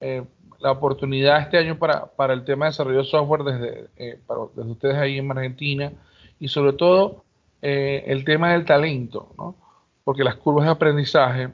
eh, 0.00 0.22
la 0.60 0.72
oportunidad 0.72 1.40
este 1.40 1.56
año 1.56 1.78
para, 1.78 2.06
para, 2.06 2.34
el 2.34 2.44
tema 2.44 2.66
de 2.66 2.70
desarrollo 2.70 2.98
de 2.98 3.04
software 3.04 3.42
desde, 3.42 3.88
eh, 3.96 4.18
desde 4.54 4.70
ustedes 4.70 4.96
ahí 4.96 5.18
en 5.18 5.30
Argentina? 5.30 5.92
Y 6.38 6.48
sobre 6.48 6.74
todo 6.74 7.24
el 7.62 8.24
tema 8.24 8.52
del 8.52 8.64
talento, 8.64 9.34
¿no? 9.36 9.56
porque 10.04 10.22
las 10.22 10.36
curvas 10.36 10.66
de 10.66 10.70
aprendizaje, 10.70 11.48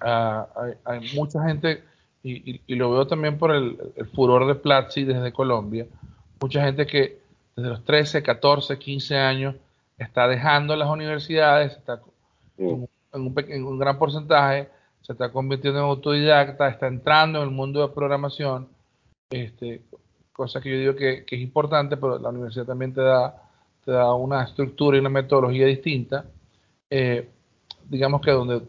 ah, 0.00 0.46
hay, 0.84 1.12
mucha 1.14 1.44
gente, 1.44 1.82
y, 2.22 2.74
lo 2.74 2.90
veo 2.92 3.06
también 3.06 3.36
por 3.36 3.50
el, 3.50 3.76
el 3.96 4.06
furor 4.06 4.46
de 4.46 4.54
Platzi 4.54 5.04
desde 5.04 5.32
Colombia, 5.32 5.86
mucha 6.40 6.64
gente 6.64 6.86
que 6.86 7.18
desde 7.54 7.68
los 7.68 7.84
13, 7.84 8.22
14, 8.22 8.78
15 8.78 9.16
años 9.18 9.56
está 9.98 10.28
dejando 10.28 10.76
las 10.76 10.88
universidades, 10.88 11.72
está 11.72 12.00
en, 12.58 12.88
un, 13.12 13.78
gran 13.78 13.98
porcentaje, 13.98 14.68
se 15.02 15.12
está 15.12 15.30
convirtiendo 15.30 15.80
en 15.80 15.86
autodidacta, 15.86 16.68
está 16.68 16.86
entrando 16.86 17.38
en 17.40 17.48
el 17.48 17.54
mundo 17.54 17.86
de 17.86 17.94
programación, 17.94 18.68
este, 19.30 19.82
cosa 20.32 20.60
que 20.60 20.70
yo 20.70 20.78
digo 20.78 20.96
que, 20.96 21.24
es 21.28 21.40
importante, 21.40 21.96
pero 21.96 22.18
la 22.18 22.30
universidad 22.30 22.66
también 22.66 22.92
te 22.92 23.00
da, 23.00 23.42
te 23.84 23.92
da 23.92 24.14
una 24.14 24.42
estructura 24.44 24.96
y 24.96 25.00
una 25.00 25.10
metodología 25.10 25.66
distinta, 25.66 26.26
eh, 26.90 27.30
digamos 27.88 28.20
que 28.20 28.30
donde 28.30 28.62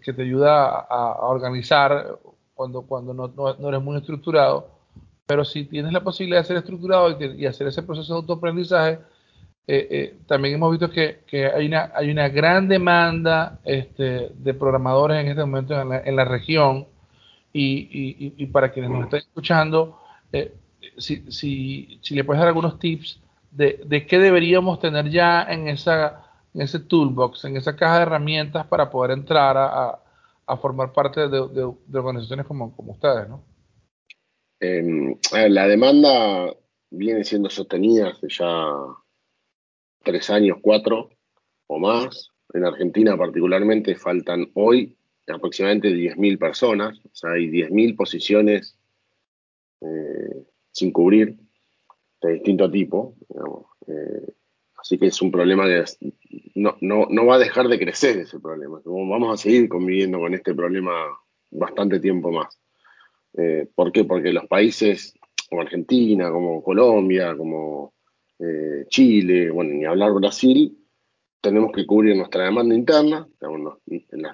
que, 0.00 0.12
te 0.12 0.22
ayuda 0.22 0.80
a, 0.80 1.26
organizar 1.26 2.18
cuando, 2.54 2.82
cuando 2.82 3.12
no, 3.12 3.28
no, 3.28 3.68
eres 3.68 3.82
muy 3.82 3.96
estructurado, 3.96 4.70
pero 5.26 5.44
si 5.44 5.64
tienes 5.64 5.92
la 5.92 6.02
posibilidad 6.02 6.40
de 6.40 6.46
ser 6.46 6.56
estructurado 6.56 7.10
y, 7.20 7.42
y 7.42 7.46
hacer 7.46 7.66
ese 7.66 7.82
proceso 7.82 8.12
de 8.14 8.20
autoaprendizaje, 8.20 8.98
eh, 9.66 9.86
eh, 9.90 10.18
también 10.26 10.54
hemos 10.54 10.72
visto 10.72 10.90
que, 10.90 11.22
hay, 11.54 11.66
una, 11.66 11.92
hay 11.94 12.10
una 12.10 12.28
gran 12.28 12.66
demanda 12.66 13.60
este, 13.64 14.30
de 14.34 14.54
programadores 14.54 15.20
en 15.20 15.28
este 15.28 15.42
momento 15.42 15.80
en 15.80 16.16
la, 16.16 16.24
región 16.24 16.88
y, 17.52 18.46
para 18.46 18.72
quienes 18.72 18.90
nos 18.90 19.04
están 19.04 19.20
escuchando, 19.20 20.00
eh, 20.32 20.54
si, 20.96 21.30
si, 21.30 22.00
si, 22.02 22.14
le 22.14 22.24
puedes 22.24 22.40
dar 22.40 22.48
algunos 22.48 22.80
tips 22.80 23.20
de, 23.52 23.80
de, 23.84 24.06
qué 24.06 24.18
deberíamos 24.18 24.80
tener 24.80 25.08
ya 25.08 25.42
en, 25.42 25.68
esa, 25.68 26.24
en 26.52 26.62
ese 26.62 26.80
toolbox, 26.80 27.44
en 27.44 27.56
esa 27.56 27.76
caja 27.76 27.98
de 27.98 28.02
herramientas 28.02 28.66
para 28.66 28.90
poder 28.90 29.12
entrar 29.12 29.56
a, 29.56 30.00
a, 30.46 30.56
formar 30.56 30.92
parte 30.92 31.28
de, 31.28 31.46
de, 31.48 31.98
organizaciones 31.98 32.44
como, 32.46 32.74
como 32.74 32.92
ustedes, 32.92 33.28
¿no? 33.28 33.44
Em, 34.58 35.16
la 35.32 35.68
demanda 35.68 36.52
viene 36.90 37.22
siendo 37.22 37.48
sostenida 37.48 38.08
hace 38.08 38.28
ya 38.28 38.46
tres 40.02 40.30
años, 40.30 40.58
cuatro 40.60 41.10
o 41.66 41.78
más. 41.78 42.30
En 42.52 42.64
Argentina 42.64 43.16
particularmente 43.16 43.94
faltan 43.94 44.50
hoy 44.54 44.96
aproximadamente 45.28 45.88
10.000 45.90 46.38
personas, 46.38 46.98
o 47.04 47.14
sea, 47.14 47.32
hay 47.32 47.48
10.000 47.48 47.96
posiciones 47.96 48.76
eh, 49.80 50.44
sin 50.72 50.92
cubrir 50.92 51.36
de 52.22 52.32
distinto 52.32 52.70
tipo. 52.70 53.14
Eh, 53.86 54.32
así 54.76 54.98
que 54.98 55.06
es 55.06 55.22
un 55.22 55.30
problema 55.30 55.66
que 55.66 55.84
no, 56.54 56.76
no, 56.80 57.26
va 57.26 57.36
a 57.36 57.38
dejar 57.38 57.68
de 57.68 57.78
crecer 57.78 58.18
ese 58.18 58.40
problema. 58.40 58.80
Vamos 58.84 59.32
a 59.32 59.42
seguir 59.42 59.68
conviviendo 59.68 60.18
con 60.18 60.34
este 60.34 60.54
problema 60.54 60.92
bastante 61.50 62.00
tiempo 62.00 62.30
más. 62.30 62.58
Eh, 63.38 63.68
¿Por 63.74 63.92
qué? 63.92 64.04
Porque 64.04 64.32
los 64.32 64.46
países 64.46 65.14
como 65.48 65.62
Argentina, 65.62 66.30
como 66.30 66.62
Colombia, 66.62 67.36
como 67.36 67.94
eh, 68.40 68.86
Chile, 68.88 69.50
bueno, 69.50 69.74
ni 69.74 69.84
hablar 69.84 70.12
Brasil, 70.12 70.76
tenemos 71.40 71.72
que 71.72 71.86
cubrir 71.86 72.16
nuestra 72.16 72.44
demanda 72.44 72.74
interna, 72.74 73.26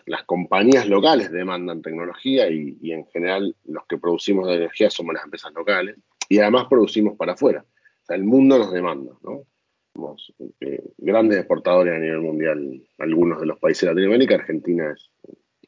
las, 0.07 0.25
compañías 0.25 0.89
locales 0.89 1.31
demandan 1.31 1.83
tecnología 1.83 2.49
y, 2.51 2.77
en 2.91 3.07
general 3.07 3.55
los 3.65 3.87
que 3.87 3.99
producimos 3.99 4.49
de 4.49 4.57
energía 4.57 4.91
somos 4.91 5.15
las 5.15 5.25
empresas 5.25 5.53
locales 5.55 5.97
y 6.29 6.39
además 6.39 6.67
producimos 6.69 7.17
para 7.17 7.33
afuera. 7.35 7.65
O 7.65 8.07
sea, 8.07 8.17
el 8.17 8.25
mundo 8.25 8.59
nos 8.59 8.73
demanda, 8.73 9.13
¿no? 9.23 9.43
Somos 9.95 10.35
eh, 10.61 10.83
grandes 10.99 11.39
exportadores 11.39 11.95
a 11.95 11.99
nivel 11.99 12.21
mundial, 12.21 12.83
algunos 12.99 13.41
de 13.41 13.47
los 13.47 13.59
países 13.59 13.83
de 13.83 13.95
Latinoamérica, 13.95 14.35
Argentina 14.35 14.93
es 14.93 15.11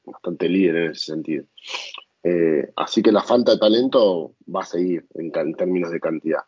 bastante 0.04 0.48
líder 0.48 0.76
en 0.76 0.90
ese 0.90 1.06
sentido. 1.12 1.44
Eh, 2.24 2.70
así 2.76 3.02
que 3.02 3.12
la 3.12 3.22
falta 3.22 3.52
de 3.52 3.58
talento 3.58 4.34
va 4.54 4.62
a 4.62 4.66
seguir 4.66 5.06
en 5.14 5.30
términos 5.54 5.90
de 5.90 6.00
cantidad. 6.00 6.40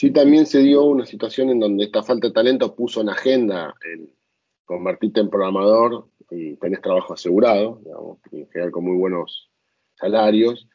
Sí 0.00 0.10
también 0.12 0.46
se 0.46 0.60
dio 0.60 0.84
una 0.84 1.04
situación 1.04 1.50
en 1.50 1.60
donde 1.60 1.84
esta 1.84 2.02
falta 2.02 2.28
de 2.28 2.32
talento 2.32 2.74
puso 2.74 3.02
en 3.02 3.10
agenda 3.10 3.74
el 3.84 4.08
convertirte 4.64 5.20
en 5.20 5.28
programador 5.28 6.08
y 6.30 6.56
tenés 6.56 6.80
trabajo 6.80 7.12
asegurado, 7.12 7.82
digamos, 7.84 8.18
en 8.32 8.48
general 8.48 8.70
con 8.70 8.84
muy 8.84 8.96
buenos 8.96 9.50
salarios, 9.96 10.66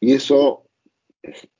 y 0.00 0.12
eso 0.12 0.64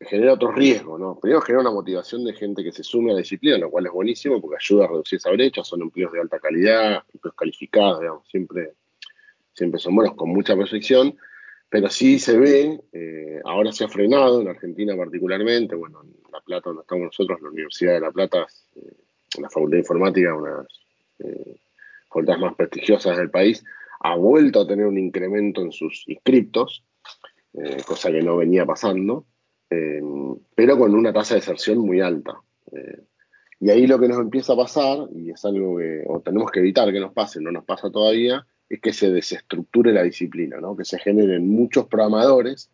genera 0.00 0.32
otros 0.32 0.56
riesgos, 0.56 0.98
¿no? 0.98 1.20
Primero 1.20 1.40
genera 1.40 1.60
una 1.60 1.70
motivación 1.70 2.24
de 2.24 2.32
gente 2.32 2.64
que 2.64 2.72
se 2.72 2.82
sume 2.82 3.12
a 3.12 3.14
la 3.14 3.20
disciplina, 3.20 3.58
lo 3.58 3.70
cual 3.70 3.86
es 3.86 3.92
buenísimo 3.92 4.40
porque 4.40 4.56
ayuda 4.56 4.86
a 4.86 4.88
reducir 4.88 5.18
esa 5.18 5.30
brecha, 5.30 5.62
son 5.62 5.82
empleos 5.82 6.10
de 6.10 6.20
alta 6.20 6.40
calidad, 6.40 7.04
empleos 7.14 7.36
calificados, 7.36 8.00
digamos, 8.00 8.28
siempre, 8.28 8.72
siempre 9.52 9.78
son 9.78 9.94
buenos 9.94 10.16
con 10.16 10.30
mucha 10.30 10.56
proyección, 10.56 11.16
pero 11.68 11.90
sí 11.90 12.18
se 12.18 12.38
ve, 12.38 12.80
eh, 12.92 13.40
ahora 13.44 13.72
se 13.72 13.84
ha 13.84 13.88
frenado, 13.88 14.40
en 14.40 14.48
Argentina 14.48 14.96
particularmente, 14.96 15.74
bueno, 15.74 16.02
en 16.02 16.32
La 16.32 16.40
Plata, 16.40 16.70
donde 16.70 16.82
estamos 16.82 17.06
nosotros, 17.06 17.40
la 17.42 17.50
Universidad 17.50 17.94
de 17.94 18.00
La 18.00 18.10
Plata, 18.10 18.46
eh, 18.76 18.92
la 19.40 19.50
Facultad 19.50 19.74
de 19.74 19.80
Informática, 19.80 20.34
una 20.34 20.50
de 20.50 20.56
las 20.56 20.66
eh, 21.20 21.60
facultades 22.08 22.40
más 22.40 22.54
prestigiosas 22.54 23.16
del 23.16 23.30
país, 23.30 23.64
ha 24.00 24.16
vuelto 24.16 24.60
a 24.60 24.66
tener 24.66 24.86
un 24.86 24.96
incremento 24.96 25.60
en 25.60 25.72
sus 25.72 26.04
inscriptos, 26.06 26.84
cosa 27.84 28.12
que 28.12 28.22
no 28.22 28.36
venía 28.36 28.64
pasando. 28.64 29.26
eh, 29.70 30.00
pero 30.54 30.78
con 30.78 30.94
una 30.94 31.12
tasa 31.12 31.34
de 31.34 31.40
deserción 31.40 31.78
muy 31.78 32.00
alta. 32.00 32.40
Eh, 32.72 33.02
y 33.60 33.70
ahí 33.70 33.86
lo 33.86 33.98
que 33.98 34.08
nos 34.08 34.18
empieza 34.18 34.52
a 34.52 34.56
pasar, 34.56 35.08
y 35.14 35.30
es 35.30 35.44
algo 35.44 35.78
que 35.78 36.04
tenemos 36.24 36.50
que 36.50 36.60
evitar 36.60 36.92
que 36.92 37.00
nos 37.00 37.12
pase, 37.12 37.40
no 37.40 37.50
nos 37.50 37.64
pasa 37.64 37.90
todavía, 37.90 38.46
es 38.68 38.80
que 38.80 38.92
se 38.92 39.10
desestructure 39.10 39.92
la 39.92 40.02
disciplina, 40.02 40.60
¿no? 40.60 40.76
que 40.76 40.84
se 40.84 40.98
generen 40.98 41.48
muchos 41.48 41.86
programadores 41.86 42.70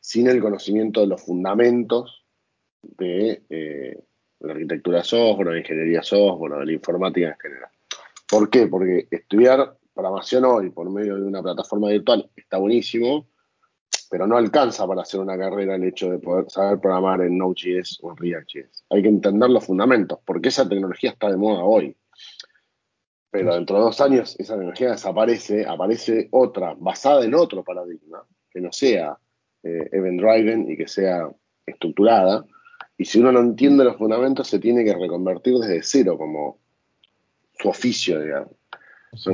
sin 0.00 0.28
el 0.28 0.40
conocimiento 0.40 1.00
de 1.00 1.06
los 1.08 1.22
fundamentos 1.22 2.24
de 2.82 3.42
eh, 3.48 3.98
la 4.40 4.52
arquitectura 4.52 4.98
de 4.98 5.04
software, 5.04 5.48
la 5.48 5.58
ingeniería 5.58 6.02
software, 6.02 6.60
de 6.60 6.66
la 6.66 6.72
informática 6.72 7.28
en 7.28 7.38
general. 7.38 7.70
¿Por 8.28 8.50
qué? 8.50 8.66
Porque 8.66 9.08
estudiar 9.10 9.76
programación 9.94 10.44
hoy 10.44 10.70
por 10.70 10.90
medio 10.90 11.16
de 11.16 11.22
una 11.22 11.42
plataforma 11.42 11.88
virtual 11.88 12.30
está 12.36 12.58
buenísimo, 12.58 13.26
pero 14.10 14.26
no 14.26 14.36
alcanza 14.36 14.86
para 14.86 15.02
hacer 15.02 15.20
una 15.20 15.38
carrera 15.38 15.74
el 15.74 15.84
hecho 15.84 16.10
de 16.10 16.18
poder 16.18 16.50
saber 16.50 16.78
programar 16.78 17.22
en 17.22 17.38
Node.js 17.38 17.98
o 18.02 18.10
en 18.10 18.16
React.js. 18.16 18.84
Hay 18.90 19.02
que 19.02 19.08
entender 19.08 19.50
los 19.50 19.64
fundamentos, 19.64 20.18
porque 20.24 20.50
esa 20.50 20.68
tecnología 20.68 21.10
está 21.10 21.30
de 21.30 21.36
moda 21.36 21.64
hoy. 21.64 21.96
Pero 23.38 23.54
dentro 23.54 23.76
de 23.76 23.82
dos 23.82 24.00
años 24.00 24.36
esa 24.38 24.54
tecnología 24.54 24.90
desaparece, 24.92 25.66
aparece 25.66 26.28
otra, 26.30 26.74
basada 26.78 27.24
en 27.24 27.34
otro 27.34 27.62
paradigma, 27.62 28.24
que 28.50 28.60
no 28.60 28.72
sea 28.72 29.18
eh, 29.62 29.88
event 29.92 30.20
driven 30.20 30.70
y 30.70 30.76
que 30.76 30.88
sea 30.88 31.28
estructurada. 31.66 32.44
Y 32.96 33.04
si 33.04 33.18
uno 33.18 33.32
no 33.32 33.40
entiende 33.40 33.84
los 33.84 33.96
fundamentos, 33.96 34.48
se 34.48 34.58
tiene 34.58 34.84
que 34.84 34.94
reconvertir 34.94 35.54
desde 35.54 35.82
cero 35.82 36.16
como 36.16 36.58
su 37.58 37.68
oficio, 37.68 38.20
digamos. 38.20 38.52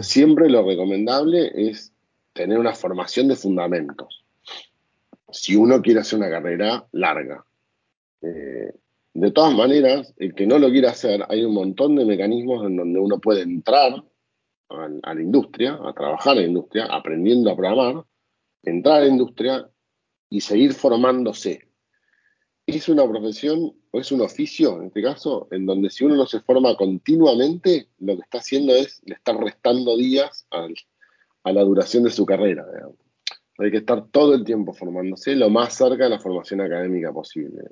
siempre 0.00 0.49
lo 0.49 0.66
recomendable 0.66 1.52
es 1.54 1.92
tener 2.32 2.59
una 2.59 2.75
formación 2.75 3.28
de 3.28 3.37
fundamentos 3.37 4.23
si 5.32 5.56
uno 5.56 5.80
quiere 5.80 6.00
hacer 6.00 6.18
una 6.18 6.30
carrera 6.30 6.87
larga. 6.92 7.44
Eh, 8.21 8.73
de 9.14 9.31
todas 9.31 9.54
maneras, 9.54 10.14
el 10.16 10.35
que 10.35 10.47
no 10.47 10.59
lo 10.59 10.71
quiera 10.71 10.90
hacer, 10.90 11.25
hay 11.28 11.45
un 11.45 11.52
montón 11.52 11.97
de 11.97 12.07
mecanismos 12.07 12.64
en 12.66 12.76
donde 12.76 12.99
uno 12.99 13.21
puede 13.21 13.42
entrar 13.42 14.02
a, 14.71 15.14
la 15.14 15.21
industria, 15.21 15.78
a 15.83 15.92
trabajar 15.92 16.37
en 16.37 16.42
la 16.42 16.49
industria, 16.49 16.87
aprendiendo 16.87 17.50
a 17.50 17.57
programar, 17.57 18.04
entrar 18.62 18.97
a 18.97 19.00
la 19.00 19.09
industria 19.09 19.71
y 20.31 20.40
seguir 20.40 20.73
formándose. 20.73 21.69
Es 22.66 22.88
una 22.88 23.07
profesión 23.07 23.75
o 23.90 24.00
es 24.00 24.11
un 24.12 24.23
oficio, 24.23 24.81
en 24.81 24.87
este 24.87 25.02
caso, 25.02 25.47
en 25.50 25.66
donde 25.66 25.90
si 25.90 26.04
uno 26.04 26.16
no 26.16 26.25
se 26.25 26.40
forma 26.40 26.75
continuamente, 26.76 27.88
lo 27.99 28.16
que 28.16 28.23
está 28.23 28.38
haciendo 28.38 28.75
es 28.75 29.02
le 29.04 29.14
está 29.14 29.35
restando 29.35 29.95
días 29.95 30.47
a 30.50 31.52
la 31.52 31.62
duración 31.62 32.04
de 32.04 32.11
su 32.11 32.25
carrera. 32.25 32.64
Hay 33.59 33.71
que 33.71 33.76
estar 33.78 34.07
todo 34.09 34.35
el 34.35 34.45
tiempo 34.45 34.73
formándose 34.73 35.37
lo 35.37 35.50
más 35.50 35.75
cerca 35.75 36.04
de 36.04 36.11
la 36.11 36.19
formación 36.19 36.62
académica 36.62 37.12
posible. 37.12 37.62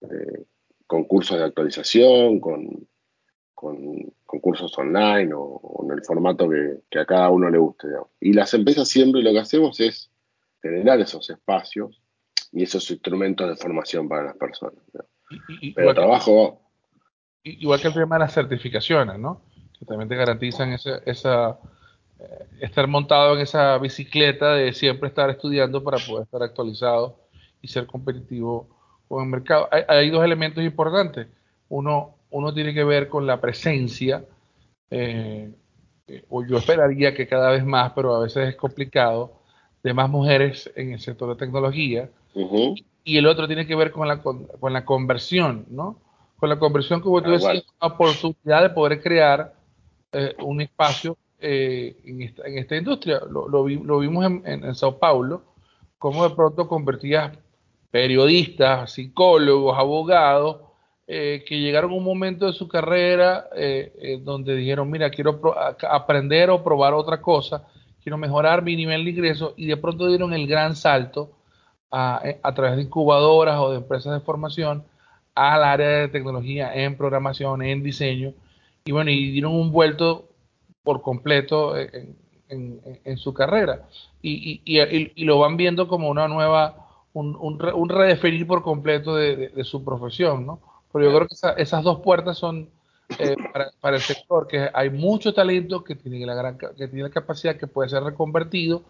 Eh, 0.00 0.44
con 0.86 1.04
cursos 1.04 1.38
de 1.38 1.44
actualización, 1.44 2.40
con, 2.40 2.86
con, 3.54 4.12
cursos 4.40 4.76
online 4.78 5.32
o, 5.34 5.84
en 5.84 5.92
el 5.92 6.04
formato 6.04 6.48
que, 6.48 6.98
a 6.98 7.06
cada 7.06 7.30
uno 7.30 7.50
le 7.50 7.58
guste. 7.58 7.88
Y 8.20 8.32
las 8.32 8.52
empresas 8.54 8.88
siempre 8.88 9.22
lo 9.22 9.32
que 9.32 9.40
hacemos 9.40 9.80
es 9.80 10.10
generar 10.62 11.00
esos 11.00 11.28
espacios 11.30 12.00
y 12.52 12.62
esos 12.62 12.88
instrumentos 12.90 13.48
de 13.48 13.56
formación 13.56 14.08
para 14.08 14.24
las 14.24 14.36
personas. 14.36 14.82
Pero 15.74 15.94
trabajo... 15.94 16.60
igual 17.42 17.80
que 17.80 17.88
el 17.88 17.94
tema 17.94 18.16
de 18.16 18.20
las 18.20 18.34
certificaciones, 18.34 19.18
¿no? 19.18 19.42
Que 19.78 19.84
también 19.84 20.08
te 20.08 20.16
garantizan 20.16 20.72
esa, 20.72 20.98
esa 21.06 21.58
eh, 22.18 22.46
estar 22.60 22.86
montado 22.86 23.34
en 23.34 23.40
esa 23.40 23.78
bicicleta 23.78 24.54
de 24.54 24.72
siempre 24.72 25.08
estar 25.08 25.28
estudiando 25.30 25.82
para 25.82 25.98
poder 25.98 26.24
estar 26.24 26.42
actualizado 26.42 27.18
y 27.60 27.68
ser 27.68 27.86
competitivo 27.86 28.75
con 29.08 29.24
el 29.24 29.30
mercado. 29.30 29.68
Hay, 29.88 30.10
dos 30.10 30.24
elementos 30.24 30.62
importantes. 30.64 31.26
Uno, 31.68 32.16
uno 32.30 32.54
tiene 32.54 32.74
que 32.74 32.84
ver 32.84 33.08
con 33.08 33.26
la 33.26 33.40
presencia, 33.40 34.24
eh, 34.90 35.50
eh, 36.06 36.24
o 36.28 36.44
yo 36.44 36.58
esperaría 36.58 37.14
que 37.14 37.26
cada 37.26 37.50
vez 37.50 37.64
más, 37.64 37.92
pero 37.92 38.14
a 38.14 38.20
veces 38.20 38.48
es 38.48 38.56
complicado, 38.56 39.32
de 39.82 39.94
más 39.94 40.10
mujeres 40.10 40.70
en 40.74 40.92
el 40.92 41.00
sector 41.00 41.28
de 41.30 41.36
tecnología. 41.36 42.10
Y 43.04 43.16
el 43.16 43.26
otro 43.26 43.46
tiene 43.46 43.66
que 43.66 43.76
ver 43.76 43.92
con 43.92 44.08
la, 44.08 44.22
con, 44.22 44.48
la 44.62 44.84
conversión, 44.84 45.64
¿no? 45.70 45.98
Con 46.36 46.48
la 46.48 46.58
conversión, 46.58 47.00
como 47.00 47.22
tú 47.22 47.30
decías, 47.30 47.64
una 47.80 47.94
oportunidad 47.94 48.62
de 48.62 48.70
poder 48.70 49.00
crear 49.00 49.54
un 50.38 50.60
espacio 50.60 51.16
eh, 51.38 51.96
en, 52.04 52.22
esta, 52.22 52.46
en, 52.46 52.58
esta, 52.58 52.76
industria. 52.76 53.20
Lo, 53.30 53.48
lo, 53.48 53.64
vimos 53.64 54.24
en, 54.24 54.42
en, 54.46 54.74
Sao 54.74 54.98
Paulo, 54.98 55.42
cómo 55.98 56.26
de 56.26 56.34
pronto 56.34 56.66
convertías 56.66 57.36
periodistas, 57.96 58.92
psicólogos, 58.92 59.78
abogados, 59.78 60.58
eh, 61.06 61.42
que 61.48 61.58
llegaron 61.58 61.92
a 61.92 61.94
un 61.94 62.04
momento 62.04 62.44
de 62.44 62.52
su 62.52 62.68
carrera 62.68 63.46
eh, 63.56 64.20
donde 64.22 64.54
dijeron, 64.54 64.90
mira, 64.90 65.08
quiero 65.08 65.40
aprender 65.88 66.50
o 66.50 66.62
probar 66.62 66.92
otra 66.92 67.22
cosa, 67.22 67.66
quiero 68.02 68.18
mejorar 68.18 68.62
mi 68.62 68.76
nivel 68.76 69.02
de 69.02 69.12
ingreso 69.12 69.54
y 69.56 69.64
de 69.64 69.78
pronto 69.78 70.08
dieron 70.08 70.34
el 70.34 70.46
gran 70.46 70.76
salto 70.76 71.30
a, 71.90 72.20
a 72.42 72.54
través 72.54 72.76
de 72.76 72.82
incubadoras 72.82 73.58
o 73.60 73.70
de 73.70 73.78
empresas 73.78 74.12
de 74.12 74.20
formación 74.20 74.84
al 75.34 75.64
área 75.64 75.88
de 75.88 76.08
tecnología 76.08 76.74
en 76.74 76.98
programación, 76.98 77.62
en 77.62 77.82
diseño, 77.82 78.34
y 78.84 78.92
bueno, 78.92 79.10
y 79.10 79.30
dieron 79.30 79.54
un 79.54 79.72
vuelto 79.72 80.28
por 80.82 81.00
completo 81.00 81.74
en, 81.78 83.16
su 83.16 83.32
carrera. 83.32 83.88
Y, 84.20 84.60
lo 85.24 85.38
van 85.38 85.56
viendo 85.56 85.88
como 85.88 86.10
una 86.10 86.28
nueva, 86.28 86.85
un, 87.18 87.36
un, 87.74 87.88
redefinir 87.88 88.46
por 88.46 88.62
completo 88.62 89.16
de, 89.16 89.64
su 89.64 89.82
profesión, 89.82 90.44
¿no? 90.44 90.60
Pero 90.92 91.06
yo 91.06 91.16
creo 91.16 91.28
que 91.28 91.62
esas 91.62 91.82
dos 91.82 92.00
puertas 92.00 92.36
son 92.36 92.68
eh, 93.18 93.34
para, 93.80 93.96
el 93.96 94.02
sector, 94.02 94.46
que 94.46 94.68
hay 94.72 94.90
mucho 94.90 95.32
talento 95.32 95.82
que 95.82 95.94
tiene 95.94 96.26
la, 96.26 96.34
gran, 96.34 96.58
que 96.58 96.88
tiene 96.88 97.04
la 97.04 97.10
capacidad 97.10 97.56
que 97.56 97.66
puede 97.66 97.88
ser 97.88 98.02
reconvertido, 98.02 98.82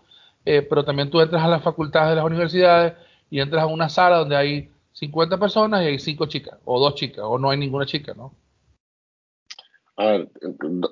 eh, 0.44 0.62
pero 0.62 0.84
también 0.84 1.08
tú 1.08 1.20
entras 1.20 1.42
a 1.42 1.48
las 1.48 1.62
facultades 1.62 2.10
de 2.10 2.16
las 2.16 2.24
universidades 2.24 2.94
y 3.30 3.40
entras 3.40 3.62
a 3.62 3.66
una 3.66 3.88
sala 3.88 4.18
donde 4.18 4.36
hay 4.36 4.70
50 4.92 5.38
personas 5.38 5.82
y 5.82 5.86
hay 5.86 5.98
5 5.98 6.26
chicas, 6.26 6.58
o 6.64 6.80
dos 6.80 6.96
chicas, 6.96 7.24
o 7.24 7.38
no 7.38 7.50
hay 7.50 7.58
ninguna 7.58 7.86
chica, 7.86 8.12
¿no? 8.16 8.32
A 9.98 10.06
ver, 10.10 10.30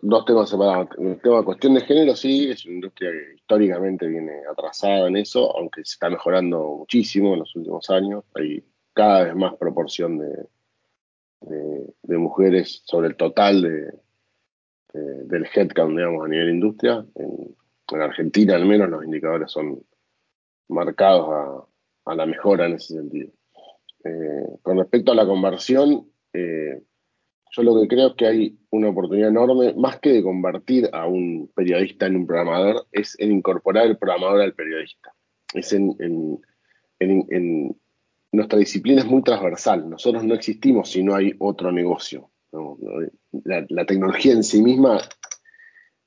dos 0.03 0.25
temas 0.25 0.49
separados. 0.49 0.89
El 0.99 1.21
tema 1.21 1.39
de 1.39 1.45
cuestión 1.45 1.75
de 1.75 1.83
género, 1.83 2.17
sí, 2.17 2.51
es 2.51 2.65
una 2.65 2.77
industria 2.77 3.11
que 3.11 3.35
históricamente 3.35 4.07
viene 4.07 4.33
atrasada 4.51 5.09
en 5.09 5.17
eso, 5.17 5.55
aunque 5.57 5.85
se 5.85 5.95
está 5.95 6.09
mejorando 6.09 6.77
muchísimo 6.79 7.35
en 7.35 7.41
los 7.41 7.55
últimos 7.55 7.91
años. 7.91 8.25
Hay 8.35 8.65
cada 8.95 9.25
vez 9.25 9.37
más 9.37 9.57
proporción 9.57 10.19
de, 10.19 10.47
de, 12.03 12.17
mujeres 12.17 12.83
sobre 12.87 13.09
el 13.09 13.17
total 13.17 13.61
de, 13.61 13.93
del 14.95 15.47
headcount, 15.55 15.97
digamos, 15.97 16.25
a 16.25 16.29
nivel 16.29 16.51
industria. 16.51 17.05
En, 17.17 17.55
Argentina, 18.01 18.57
al 18.57 18.65
menos, 18.65 18.89
los 18.89 19.05
indicadores 19.05 19.53
son 19.53 19.85
marcados 20.69 21.29
a, 22.07 22.11
a 22.11 22.15
la 22.15 22.27
mejora 22.27 22.67
en 22.67 22.75
ese 22.75 22.95
sentido. 22.95 23.31
Eh, 24.05 24.59
con 24.63 24.79
respecto 24.79 25.13
a 25.13 25.15
la 25.15 25.27
conversión, 25.27 26.11
eh, 26.33 26.83
yo 27.57 27.63
lo 27.63 27.81
que 27.81 27.89
creo 27.89 28.09
es 28.09 28.15
que 28.15 28.27
hay 28.27 28.59
una 28.71 28.89
oportunidad 28.89 29.29
enorme, 29.29 29.75
más 29.75 30.01
que 30.01 30.13
de 30.13 30.23
convertir 30.23 30.89
a 30.93 31.07
un 31.07 31.51
periodista 31.55 32.07
en 32.07 32.17
un 32.17 32.27
programador, 32.27 32.87
es 32.91 33.19
en 33.21 33.33
incorporar 33.33 33.87
el 33.87 33.97
programador 33.97 34.41
al 34.41 34.55
periodista. 34.55 35.15
Es 35.53 35.73
en, 35.73 35.97
nuestra 38.33 38.59
disciplina 38.59 39.03
es 39.03 39.07
muy 39.07 39.23
transversal. 39.23 39.89
Nosotros 39.89 40.25
no 40.25 40.35
existimos 40.35 40.91
si 40.91 41.05
no 41.05 41.15
hay 41.15 41.33
otro 41.39 41.71
negocio. 41.71 42.31
La, 43.45 43.87
tecnología 43.87 44.33
en 44.33 44.43
sí 44.43 44.61
misma 44.61 45.01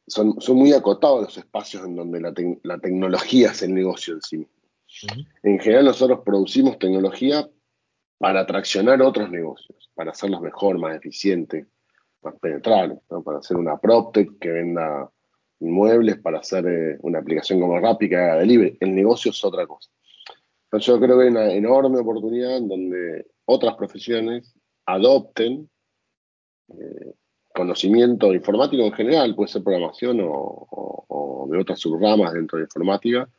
son, 0.05 0.39
son, 0.41 0.57
muy 0.57 0.73
acotados 0.73 1.21
los 1.21 1.37
espacios 1.37 1.85
en 1.85 1.95
donde 1.95 2.19
la, 2.19 2.79
tecnología 2.79 3.51
es 3.51 3.61
el 3.61 3.73
negocio 3.73 4.15
en 4.15 4.21
sí 4.21 4.37
mismo. 4.39 4.53
En 5.43 5.59
general 5.59 5.85
nosotros 5.85 6.21
producimos 6.25 6.79
tecnología 6.79 7.47
para 8.17 8.41
atraccionar 8.41 9.01
otros 9.01 9.29
negocios, 9.29 9.91
para 9.93 10.11
hacerlos 10.11 10.41
mejor, 10.41 10.79
más 10.79 10.95
eficientes, 10.95 11.67
más 12.21 12.35
penetrables, 12.39 12.99
para 13.23 13.39
hacer 13.39 13.57
una 13.57 13.77
PropTech 13.77 14.39
que 14.39 14.49
venda 14.49 15.09
inmuebles, 15.59 16.19
para 16.19 16.39
hacer 16.39 16.65
eh, 16.67 16.97
una 17.01 17.19
aplicación 17.19 17.59
como 17.59 17.79
Rappi 17.79 18.09
que 18.09 18.15
haga 18.15 18.37
delivery. 18.37 18.77
El 18.79 18.95
negocio 18.95 19.31
es 19.31 19.43
otra 19.43 19.65
cosa. 19.65 19.89
Entonces 20.65 20.87
yo 20.87 20.99
creo 20.99 21.17
que 21.17 21.23
hay 21.23 21.29
una 21.29 21.51
enorme 21.53 21.99
oportunidad 21.99 22.57
en 22.57 22.67
donde 22.67 23.27
otras 23.45 23.75
profesiones 23.75 24.53
adopten 24.85 25.69
eh, 26.69 27.13
conocimiento 27.53 28.33
informático 28.33 28.83
en 28.83 28.93
general, 28.93 29.35
puede 29.35 29.49
ser 29.49 29.63
programación 29.63 30.19
o 30.21 31.47
de 31.49 31.57
otras 31.57 31.79
subramas 31.79 32.33
dentro 32.33 32.57
de 32.57 32.65
informática, 32.65 33.29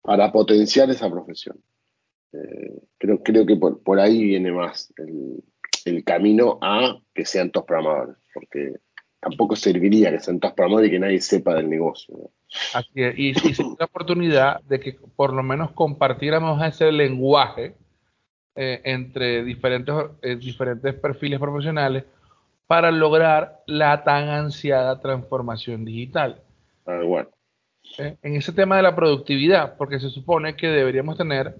para 0.00 0.30
potenciar 0.32 0.88
esa 0.90 1.10
profesión. 1.10 1.60
Eh, 2.32 2.82
creo, 2.98 3.22
creo 3.22 3.46
que 3.46 3.56
por, 3.56 4.00
ahí 4.00 4.24
viene 4.24 4.52
más 4.52 4.92
el, 4.96 5.42
camino 6.04 6.58
a 6.60 6.98
que 7.14 7.24
sean 7.24 7.50
todos 7.50 7.66
programadores, 7.66 8.16
porque 8.34 8.74
tampoco 9.20 9.56
serviría 9.56 10.10
que 10.10 10.20
sean 10.20 10.38
todos 10.38 10.54
programadores 10.54 10.88
y 10.88 10.92
que 10.92 10.98
nadie 10.98 11.20
sepa 11.20 11.54
del 11.54 11.70
negocio. 11.70 12.30
Así 12.74 12.90
y, 12.94 13.28
y 13.30 13.54
la 13.78 13.86
oportunidad 13.86 14.60
de 14.62 14.80
que 14.80 14.98
por 15.16 15.32
lo 15.32 15.42
menos 15.42 15.72
compartiéramos 15.72 16.62
ese 16.62 16.92
lenguaje 16.92 17.74
eh, 18.60 18.80
entre 18.82 19.44
diferentes, 19.44 19.94
eh, 20.20 20.34
diferentes 20.34 20.92
perfiles 20.94 21.38
profesionales 21.38 22.04
para 22.66 22.90
lograr 22.90 23.60
la 23.66 24.02
tan 24.02 24.28
ansiada 24.28 25.00
transformación 25.00 25.84
digital. 25.84 26.42
Ah, 26.84 27.00
bueno. 27.04 27.28
en 27.98 28.34
ese 28.34 28.52
tema 28.52 28.76
de 28.76 28.82
la 28.82 28.96
productividad, 28.96 29.76
porque 29.76 30.00
se 30.00 30.10
supone 30.10 30.56
que 30.56 30.66
deberíamos 30.66 31.16
tener 31.16 31.54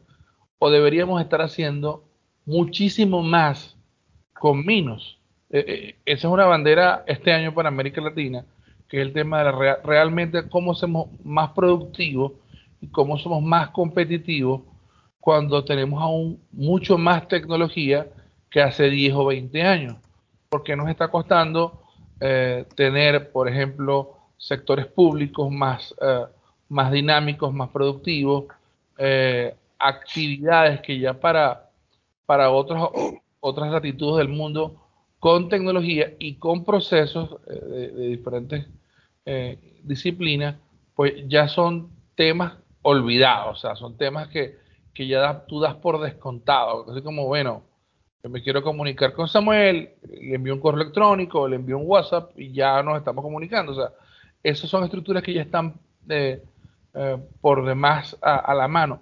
o 0.59 0.71
deberíamos 0.71 1.21
estar 1.21 1.41
haciendo 1.43 2.05
muchísimo 2.45 3.23
más 3.23 3.77
con 4.35 4.65
menos. 4.65 5.19
esa 5.51 5.95
es 6.05 6.25
una 6.25 6.47
bandera 6.47 7.05
este 7.07 7.33
año 7.33 7.55
para 7.55 7.69
América 7.69 8.01
Latina, 8.01 8.45
que 8.89 9.01
es 9.01 9.07
el 9.07 9.13
tema 9.13 9.39
de 9.39 9.45
la 9.45 9.79
realmente 9.85 10.49
cómo 10.49 10.75
somos 10.75 11.09
más 11.25 11.51
productivos 11.51 12.33
y 12.81 12.89
cómo 12.89 13.19
somos 13.19 13.43
más 13.43 13.71
competitivos 13.71 14.63
cuando 15.21 15.65
tenemos 15.65 16.03
aún 16.03 16.41
mucho 16.53 16.97
más 16.97 17.29
tecnología 17.29 18.07
que 18.51 18.63
hace 18.63 18.89
10 18.89 19.15
o 19.15 19.27
20 19.27 19.63
años. 19.63 19.97
Porque 20.49 20.75
nos 20.77 20.89
está 20.89 21.09
costando 21.09 21.83
eh, 22.21 22.65
tener, 22.75 23.31
por 23.31 23.49
ejemplo, 23.49 24.17
sectores 24.39 24.87
públicos 24.87 25.51
más, 25.51 25.95
eh, 26.01 26.25
más 26.69 26.91
dinámicos, 26.91 27.53
más 27.53 27.69
productivos, 27.69 28.47
eh, 28.97 29.55
actividades 29.79 30.81
que 30.81 30.99
ya 30.99 31.15
para, 31.15 31.71
para 32.27 32.51
otros, 32.51 32.91
otras 33.41 33.71
latitudes 33.71 34.19
del 34.19 34.35
mundo 34.35 34.83
con 35.19 35.49
tecnología 35.49 36.15
y 36.19 36.37
con 36.37 36.65
procesos 36.65 37.37
de, 37.47 37.91
de, 37.91 38.07
diferentes 38.07 38.67
disciplinas, 39.83 40.57
pues 40.95 41.15
ya 41.29 41.49
son 41.49 41.91
temas 42.15 42.55
olvidados, 42.83 43.59
o 43.59 43.61
sea, 43.61 43.77
son 43.77 43.97
temas 43.97 44.29
que, 44.29 44.57
que 44.95 45.07
ya 45.07 45.45
tú 45.47 45.61
das 45.61 45.75
por 45.77 46.01
descontado. 46.01 46.91
Así 46.91 47.03
como, 47.03 47.27
bueno, 47.27 47.63
yo 48.23 48.31
me 48.31 48.43
quiero 48.43 48.63
comunicar 48.63 49.13
con 49.13 49.29
Samuel, 49.29 49.91
le 50.03 50.35
envío 50.35 50.55
un 50.55 50.61
correo 50.61 50.83
electrónico, 50.83 51.47
le 51.47 51.57
envío 51.57 51.79
un 51.79 51.85
WhatsApp 51.87 52.33
y 52.37 52.53
ya 52.53 52.83
nos 52.83 52.99
estamos 52.99 53.23
comunicando. 53.23 53.73
O 53.73 53.75
sea, 53.75 53.91
esas 54.43 54.69
son 54.69 54.83
estructuras 54.85 55.23
que 55.23 55.35
ya 55.35 55.43
están 55.43 55.75
eh, 56.09 56.43
eh, 56.95 57.17
por 57.41 57.65
demás 57.65 58.17
a, 58.21 58.53
la 58.55 58.67
mano. 58.67 59.01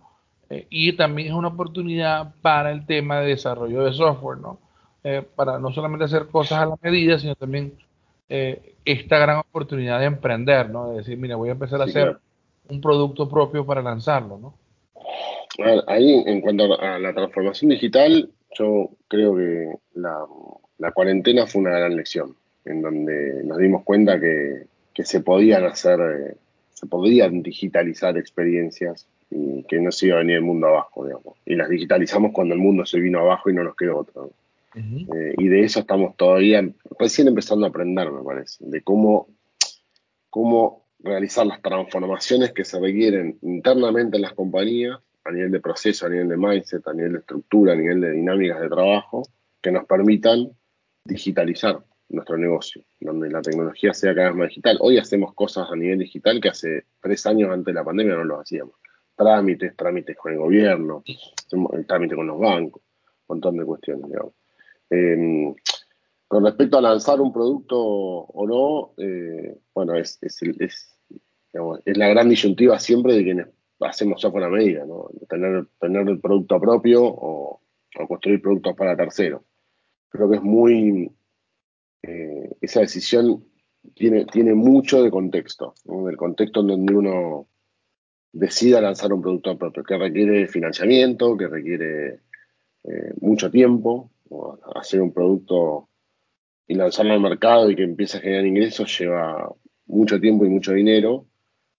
Eh, 0.51 0.67
y 0.71 0.93
también 0.95 1.29
es 1.29 1.35
una 1.35 1.49
oportunidad 1.49 2.35
para 2.43 2.71
el 2.71 2.87
tema 2.87 3.21
de 3.21 3.29
desarrollo 3.29 3.85
de 3.85 3.93
software, 3.93 4.39
¿no? 4.39 4.59
para 5.37 5.61
no 5.61 5.71
solamente 5.71 6.07
hacer 6.07 6.27
cosas 6.27 6.59
a 6.59 6.67
la 6.67 6.77
medida, 6.83 7.17
sino 7.17 7.37
también 7.37 7.75
esta 8.29 9.19
gran 9.19 9.39
oportunidad 9.39 10.01
de 10.01 10.07
emprender, 10.07 10.69
¿no? 10.69 10.91
De 10.91 10.97
decir, 10.97 11.17
mira, 11.17 11.37
voy 11.37 11.49
a 11.49 11.53
empezar 11.53 11.81
a 11.81 11.85
hacer 11.85 12.19
un 12.69 12.81
producto 12.81 13.29
propio 13.29 13.65
para 13.65 13.83
lanzarlo, 13.83 14.37
¿no? 14.37 14.55
Ahí, 15.87 16.23
en 16.27 16.41
cuanto 16.41 16.81
a 16.81 16.99
la 16.99 17.15
transformación 17.15 17.71
digital, 17.71 18.31
yo 18.59 18.91
creo 19.09 19.37
que 19.37 19.75
la, 19.95 20.93
cuarentena 20.93 21.47
fue 21.47 21.63
una 21.63 21.71
gran 21.71 21.97
lección, 21.97 22.37
en 22.65 22.83
donde 22.83 23.43
nos 23.45 23.59
dimos 23.59 23.83
cuenta 23.85 24.21
que, 24.21 24.67
se 25.05 25.21
podían 25.21 25.65
hacer, 25.65 26.01
eh, 26.01 26.37
se 26.73 26.87
podían 26.87 27.43
digitalizar 27.43 28.17
experiencias 28.17 29.07
que 29.31 29.81
no 29.81 29.91
se 29.91 30.07
iba 30.07 30.17
a 30.17 30.19
venir 30.21 30.37
el 30.37 30.43
mundo 30.43 30.69
abajo, 30.69 31.05
digamos. 31.05 31.39
Y 31.45 31.55
las 31.57 31.69
digitalizamos 31.69 32.33
cuando 32.33 32.55
el 32.55 32.61
mundo 32.61 32.87
se 32.87 33.01
vino 33.01 33.21
abajo 33.21 33.51
y 33.51 33.55
no 33.55 33.65
nos 33.65 33.77
quedó 33.77 33.99
otro. 33.99 34.31
Eh, 34.75 35.35
y 35.39 35.49
de 35.49 35.65
eso 35.65 35.81
estamos 35.81 36.17
todavía 36.17 36.69
recién 36.99 37.29
empezando 37.29 37.65
a 37.65 37.71
aprender, 37.71 38.13
me 38.13 38.23
parece, 38.23 38.65
de 38.67 38.83
cómo, 38.83 39.29
cómo 40.29 40.85
realizar 40.99 41.47
las 41.47 41.63
transformaciones 41.63 42.53
que 42.53 42.65
se 42.65 42.79
requieren 42.79 43.39
internamente 43.43 44.17
en 44.17 44.23
las 44.23 44.35
compañías 44.35 44.99
a 45.25 45.33
nivel 45.33 45.51
de 45.51 45.61
proceso, 45.61 46.07
a 46.07 46.11
nivel 46.11 46.29
de 46.29 46.37
mindset, 46.37 46.87
a 46.87 46.93
nivel 46.93 47.13
de 47.13 47.19
estructura, 47.21 47.73
a 47.73 47.77
nivel 47.77 48.01
de 48.01 48.13
dinámicas 48.13 48.61
de 48.61 48.69
trabajo, 48.69 49.23
que 49.63 49.73
nos 49.73 49.87
permitan 49.87 50.51
digitalizar 51.05 51.81
nuestro 52.09 52.37
negocio, 52.37 52.83
donde 53.01 53.31
la 53.31 53.43
tecnología 53.43 53.93
sea 53.93 54.15
cada 54.15 54.29
vez 54.29 54.37
más 54.37 54.49
digital. 54.49 54.77
Hoy 54.81 54.99
hacemos 54.99 55.35
cosas 55.35 55.69
a 55.71 55.75
nivel 55.75 55.99
digital 55.99 56.41
que 56.41 56.51
hace 56.51 56.85
tres 57.01 57.27
años 57.27 57.51
antes 57.51 57.67
de 57.67 57.73
la 57.73 57.85
pandemia 57.85 58.15
no 58.15 58.25
lo 58.25 58.41
hacíamos. 58.41 58.75
Trámites, 59.17 59.75
trámites 59.75 60.17
con 60.17 60.33
el 60.33 60.39
gobierno, 60.39 61.03
el 61.73 61.87
trámite 61.87 62.15
con 62.15 62.27
los 62.27 62.39
bancos, 62.39 62.83
un 62.83 63.37
montón 63.37 63.57
de 63.57 63.65
cuestiones, 63.65 64.11
digamos. 64.11 64.35
Em, 64.91 65.55
con 66.29 66.45
respecto 66.45 66.79
a 66.79 66.83
lanzar 66.83 67.21
un 67.21 67.33
producto 67.33 67.79
o 67.81 68.47
no, 68.47 68.93
eh, 69.03 69.59
bueno, 69.75 69.95
es, 69.95 70.19
es, 70.21 70.43
es, 70.43 70.99
es, 71.85 71.97
la 71.97 72.09
gran 72.09 72.29
disyuntiva 72.29 72.79
siempre 72.79 73.15
de 73.15 73.25
quienes 73.25 73.47
hacemos 73.81 74.21
software 74.21 74.45
a 74.45 74.49
medida, 74.51 74.85
¿no? 74.85 75.09
Tener, 75.29 75.67
tener 75.81 76.09
el 76.09 76.21
producto 76.21 76.61
propio 76.61 77.05
o, 77.05 77.61
construir 78.09 78.43
productos 78.43 78.75
para 78.77 78.97
terceros. 78.97 79.43
Creo 80.11 80.29
que 80.29 80.37
es 80.37 80.43
muy. 80.43 81.11
Eh, 82.03 82.51
esa 82.61 82.81
decisión 82.81 83.45
tiene, 83.95 84.27
tiene 84.27 84.55
mucho 84.55 85.03
de 85.03 85.11
contexto, 85.11 85.75
del 85.85 86.17
contexto 86.17 86.61
en 86.61 86.67
donde 86.67 86.95
uno 86.95 87.49
decida 88.39 88.81
lanzar 88.81 89.13
un 89.13 89.23
producto 89.23 89.57
propio, 89.57 89.83
que 89.83 89.97
requiere 89.97 90.47
financiamiento, 90.47 91.37
que 91.37 91.49
requiere 91.49 92.21
eh, 92.85 93.13
mucho 93.21 93.51
tiempo. 93.51 94.11
Hacer 94.75 95.01
un 95.01 95.13
producto 95.13 95.89
y 96.67 96.75
lanzarlo 96.75 97.13
al 97.13 97.21
mercado 97.21 97.71
y 97.71 97.77
que 97.77 97.85
empiece 97.85 98.19
a 98.19 98.21
generar 98.21 98.45
ingresos 98.45 98.99
lleva 98.99 99.55
mucho 99.87 100.21
tiempo 100.21 100.45
y 100.45 100.49
mucho 100.49 100.73
dinero. 100.73 101.27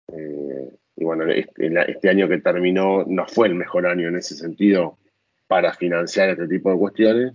Eh, 0.08 0.74
y 0.96 1.04
bueno, 1.04 1.26
este, 1.26 1.70
este, 1.92 2.10
año 2.10 2.28
que 2.28 2.40
terminó 2.40 3.04
no 3.06 3.28
fue 3.28 3.48
el 3.48 3.56
mejor 3.56 3.86
año 3.86 4.08
en 4.08 4.16
ese 4.16 4.36
sentido 4.36 4.98
para 5.48 5.74
financiar 5.74 6.30
este 6.30 6.48
tipo 6.48 6.72
de 6.72 6.78
cuestiones. 6.78 7.34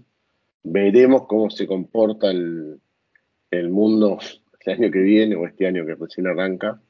Veremos 0.65 1.27
cómo 1.27 1.51
se 1.51 1.67
comporta 1.67 2.31
el, 2.31 2.81
mundo 3.71 4.19
el 4.65 4.73
año 4.73 4.91
que 4.91 5.01
viene 5.01 5.37
o 5.37 5.47
este 5.47 5.67
año 5.67 5.87
que 5.87 5.95
recién 5.95 6.27
arranca 6.27 6.81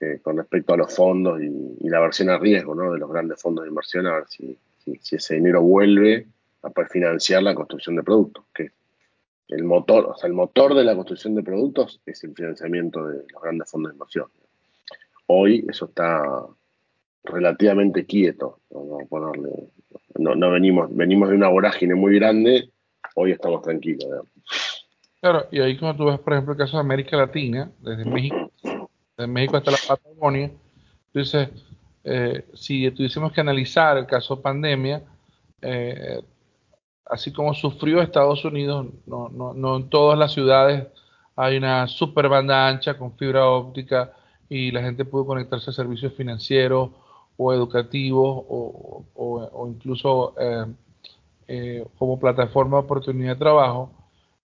eh, 0.00 0.18
con 0.22 0.38
respecto 0.38 0.72
a 0.72 0.78
los 0.78 0.94
fondos 0.94 1.40
y, 1.42 1.88
la 1.88 2.00
versión 2.00 2.30
a 2.30 2.38
riesgo 2.38 2.74
¿no? 2.74 2.92
de 2.92 2.98
los 2.98 3.10
grandes 3.10 3.40
fondos 3.40 3.64
de 3.64 3.68
inversión, 3.68 4.06
a 4.06 4.14
ver 4.14 4.24
si, 4.28 4.56
si, 4.78 5.16
ese 5.16 5.34
dinero 5.34 5.60
vuelve 5.60 6.26
a 6.62 6.70
poder 6.70 6.88
financiar 6.88 7.42
la 7.42 7.54
construcción 7.54 7.96
de 7.96 8.02
productos, 8.02 8.44
que 8.54 8.70
el 9.48 9.64
motor, 9.64 10.06
o 10.06 10.16
sea, 10.16 10.28
el 10.28 10.34
motor 10.34 10.74
de 10.74 10.84
la 10.84 10.94
construcción 10.94 11.34
de 11.34 11.42
productos 11.42 12.00
es 12.06 12.22
el 12.24 12.34
financiamiento 12.34 13.06
de 13.06 13.24
los 13.30 13.42
grandes 13.42 13.70
fondos 13.70 13.90
de 13.90 13.96
inversión. 13.96 14.26
Hoy 15.26 15.66
eso 15.68 15.86
está 15.86 16.46
relativamente 17.24 18.06
quieto. 18.06 18.60
No, 18.70 20.50
venimos, 20.50 20.94
venimos 20.94 21.28
de 21.28 21.34
una 21.34 21.48
vorágine 21.48 21.94
muy 21.94 22.14
grande, 22.14 22.70
hoy 23.16 23.32
estamos 23.32 23.62
tranquilos. 23.62 24.08
Claro, 25.20 25.46
y 25.50 25.60
ahí 25.60 25.76
como 25.76 25.94
tú 25.96 26.06
ves, 26.06 26.18
por 26.20 26.32
ejemplo, 26.32 26.52
el 26.52 26.58
caso 26.58 26.78
de 26.78 26.80
América 26.80 27.16
Latina, 27.16 27.70
desde 27.80 28.04
México, 28.06 28.49
desde 29.20 29.32
México 29.32 29.56
hasta 29.56 29.70
la 29.70 29.78
Patagonia, 29.86 30.50
dices, 31.12 31.48
eh, 32.04 32.46
si 32.54 32.90
tuviésemos 32.90 33.32
que 33.32 33.40
analizar 33.40 33.98
el 33.98 34.06
caso 34.06 34.40
pandemia, 34.40 35.02
eh, 35.60 36.22
así 37.04 37.32
como 37.32 37.52
sufrió 37.52 38.00
Estados 38.00 38.44
Unidos, 38.44 38.86
no, 39.06 39.28
no, 39.28 39.52
no 39.52 39.76
en 39.76 39.90
todas 39.90 40.18
las 40.18 40.32
ciudades 40.32 40.86
hay 41.36 41.58
una 41.58 41.86
super 41.86 42.28
banda 42.28 42.68
ancha 42.68 42.96
con 42.96 43.16
fibra 43.16 43.46
óptica, 43.46 44.12
y 44.48 44.72
la 44.72 44.82
gente 44.82 45.04
pudo 45.04 45.26
conectarse 45.26 45.70
a 45.70 45.72
servicios 45.72 46.12
financieros 46.14 46.90
o 47.36 47.52
educativos 47.52 48.44
o, 48.48 49.68
incluso 49.68 50.34
eh, 50.40 50.66
eh, 51.46 51.86
como 51.98 52.18
plataforma 52.18 52.78
de 52.78 52.84
oportunidad 52.84 53.34
de 53.34 53.38
trabajo, 53.38 53.92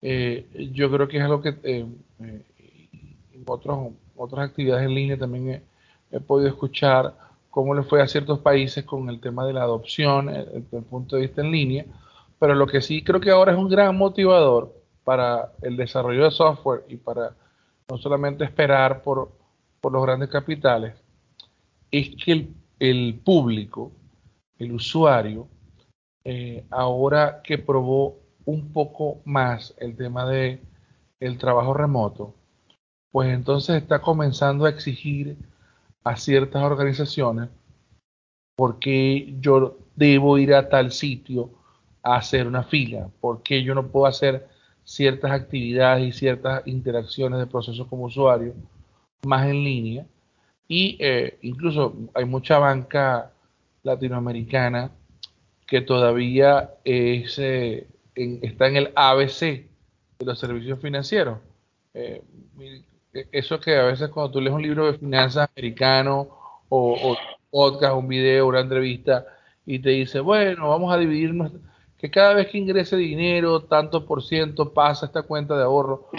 yo 0.02 0.90
creo 0.92 1.08
que 1.08 1.18
es 1.18 1.24
algo 1.24 1.42
que 1.42 1.56
en 1.60 3.44
otros, 3.46 3.92
otras 4.22 4.50
actividades 4.50 4.86
en 4.86 4.96
línea 4.96 5.18
también 5.18 5.64
he, 6.12 6.20
podido 6.20 6.50
escuchar 6.50 7.16
cómo 7.50 7.74
le 7.74 7.84
fue 7.84 8.02
a 8.02 8.08
ciertos 8.08 8.40
países 8.40 8.84
con 8.84 9.10
el 9.10 9.20
tema 9.20 9.46
de 9.46 9.54
la 9.54 9.64
adopción 9.64 10.28
desde 10.28 10.78
el 10.78 10.84
punto 10.84 11.16
de 11.16 11.24
vista 11.24 11.42
en 11.42 11.52
línea, 11.52 11.86
pero 12.40 12.56
lo 12.56 12.68
que 12.68 12.82
sí 12.82 13.04
creo 13.04 13.20
que 13.20 13.32
ahora 13.32 13.52
es 13.52 13.58
un 13.58 13.70
gran 13.70 13.98
motivador 13.98 14.74
para 15.04 15.52
el 15.62 15.78
desarrollo 15.78 16.24
de 16.24 16.32
software 16.32 16.84
y 16.88 16.98
para 16.98 17.36
no 17.90 17.98
solamente 17.98 18.44
esperar 18.44 19.02
por 19.02 19.42
por 19.82 19.92
los 19.92 20.04
grandes 20.04 20.30
capitales 20.30 20.94
es 21.90 22.16
que 22.24 22.48
el, 22.80 23.20
público, 23.20 23.92
el 24.58 24.72
usuario, 24.72 25.48
eh, 26.24 26.64
ahora 26.70 27.42
que 27.44 27.58
probó 27.58 28.20
un 28.46 28.72
poco 28.72 29.22
más 29.26 29.74
el 29.78 29.98
tema 29.98 30.26
de 30.30 30.62
el 31.20 31.38
trabajo 31.38 31.74
remoto, 31.74 32.36
pues 33.12 33.30
entonces 33.30 33.82
está 33.82 34.00
comenzando 34.02 34.66
a 34.66 34.70
exigir 34.70 35.38
a 36.04 36.16
ciertas 36.16 36.64
organizaciones 36.64 37.50
porque 38.56 39.36
yo 39.40 39.78
debo 39.96 40.38
ir 40.38 40.54
a 40.54 40.70
tal 40.70 40.92
sitio 40.92 41.50
a 42.04 42.16
hacer 42.16 42.48
una 42.48 42.64
fila, 42.64 43.10
porque 43.20 43.64
yo 43.64 43.76
no 43.76 43.88
puedo 43.88 44.06
hacer 44.06 44.48
ciertas 44.84 45.32
actividades 45.32 46.08
y 46.08 46.12
ciertas 46.12 46.66
interacciones 46.66 47.40
de 47.40 47.48
procesos 47.48 47.88
como 47.88 48.06
usuario 48.06 48.54
más 49.24 49.48
en 49.48 49.64
línea 49.64 50.06
y 50.68 50.98
eh, 51.00 51.38
incluso 51.42 51.96
hay 52.14 52.26
mucha 52.26 52.58
banca 52.58 53.32
latinoamericana 53.84 54.92
que 55.68 55.82
todavía 55.82 56.72
eh, 56.86 57.26
está 58.16 58.68
en 58.68 58.76
el 58.78 58.92
ABC 58.96 59.40
de 60.20 60.26
los 60.26 60.40
servicios 60.40 60.80
financieros. 60.80 61.40
Eh, 61.94 62.22
eso 63.14 63.60
que 63.60 63.76
a 63.78 63.84
veces 63.84 64.10
cuando 64.10 64.32
tú 64.32 64.42
lees 64.42 64.56
un 64.56 64.62
libro 64.62 64.92
de 64.92 64.98
finanzas 64.98 65.50
americano 65.56 66.28
o, 66.70 66.94
o 66.94 67.18
podcast, 67.50 67.96
un 67.96 68.08
video, 68.08 68.48
una 68.48 68.62
entrevista, 68.62 69.26
y 69.66 69.80
te 69.80 69.90
dice, 69.92 70.20
bueno, 70.20 70.70
vamos 70.70 70.94
a 70.94 70.98
dividirnos, 70.98 71.52
que 71.98 72.10
cada 72.10 72.34
vez 72.34 72.48
que 72.48 72.58
ingrese 72.58 72.96
dinero, 72.96 73.64
tanto 73.64 74.06
por 74.06 74.24
ciento 74.24 74.74
pasa 74.74 75.06
esta 75.06 75.22
cuenta 75.22 75.56
de 75.56 75.64
ahorro. 75.64 76.10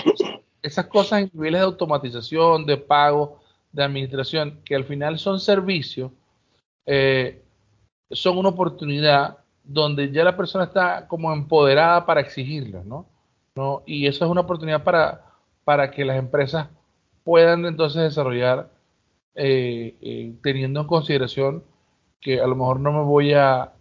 Esas 0.63 0.87
cosas 0.87 1.23
en 1.23 1.31
niveles 1.33 1.61
de 1.61 1.65
automatización, 1.65 2.67
de 2.67 2.77
pago, 2.77 3.41
de 3.73 3.83
administración, 3.83 4.61
que 4.65 4.77
al 4.77 4.85
final 4.85 5.19
son 5.19 5.41
servicios, 5.41 6.13
eh, 6.87 7.43
son 8.11 8.39
una 8.39 8.51
oportunidad 8.51 9.39
donde 9.65 10.13
ya 10.13 10.23
la 10.23 10.37
persona 10.37 10.65
está 10.65 11.09
como 11.09 11.33
empoderada 11.33 12.07
para 12.07 12.21
exigirlo, 12.21 12.85
¿no? 12.85 13.07
¿no? 13.57 13.83
Y 13.87 14.07
eso 14.07 14.25
es 14.25 14.31
una 14.31 14.43
oportunidad 14.43 14.85
para, 14.85 15.25
para 15.65 15.91
que 15.91 16.05
las 16.05 16.17
empresas 16.17 16.69
puedan 17.25 17.65
entonces 17.65 18.03
desarrollar 18.03 18.71
eh, 19.35 19.97
eh, 20.01 20.35
teniendo 20.43 20.81
en 20.81 20.87
consideración 20.87 21.65
que 22.21 22.41
a 22.41 22.47
lo 22.47 22.55
mejor 22.55 22.81
no 22.81 22.93
me 22.93 23.03
voy 23.03 23.33
a, 23.33 23.73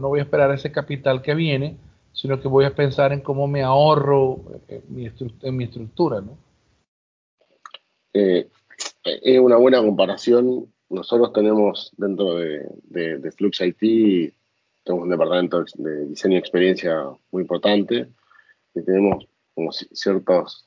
no 0.00 0.08
voy 0.08 0.20
a 0.20 0.22
esperar 0.22 0.50
ese 0.52 0.72
capital 0.72 1.22
que 1.22 1.34
viene, 1.34 1.76
sino 2.12 2.40
que 2.40 2.48
voy 2.48 2.64
a 2.64 2.74
pensar 2.74 3.12
en 3.12 3.20
cómo 3.20 3.46
me 3.46 3.62
ahorro 3.62 4.40
en 4.68 4.82
mi, 4.88 5.06
en 5.42 5.56
mi 5.56 5.64
estructura, 5.64 6.20
¿no? 6.20 6.36
Eh, 8.12 8.48
es 9.04 9.38
una 9.38 9.56
buena 9.56 9.80
comparación. 9.80 10.72
Nosotros 10.88 11.32
tenemos 11.32 11.92
dentro 11.96 12.36
de, 12.36 12.66
IT, 12.90 14.34
tenemos 14.84 15.04
un 15.04 15.10
departamento 15.10 15.64
de 15.74 16.06
diseño 16.06 16.36
y 16.36 16.38
experiencia 16.38 17.02
muy 17.30 17.42
importante 17.42 18.08
y 18.74 18.82
tenemos 18.82 19.26
como 19.54 19.72
ciertos, 19.72 20.66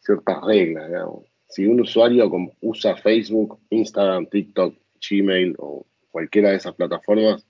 ciertas 0.00 0.44
reglas, 0.44 0.88
digamos. 0.88 1.31
Si 1.52 1.66
un 1.66 1.82
usuario 1.82 2.30
usa 2.62 2.96
Facebook, 2.96 3.60
Instagram, 3.68 4.26
TikTok, 4.26 4.74
Gmail 5.06 5.54
o 5.58 5.84
cualquiera 6.10 6.48
de 6.48 6.56
esas 6.56 6.74
plataformas, 6.74 7.46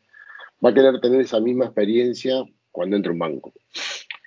va 0.64 0.70
a 0.70 0.74
querer 0.74 1.00
tener 1.00 1.20
esa 1.20 1.38
misma 1.38 1.66
experiencia 1.66 2.42
cuando 2.72 2.96
entra 2.96 3.12
un 3.12 3.20
banco. 3.20 3.52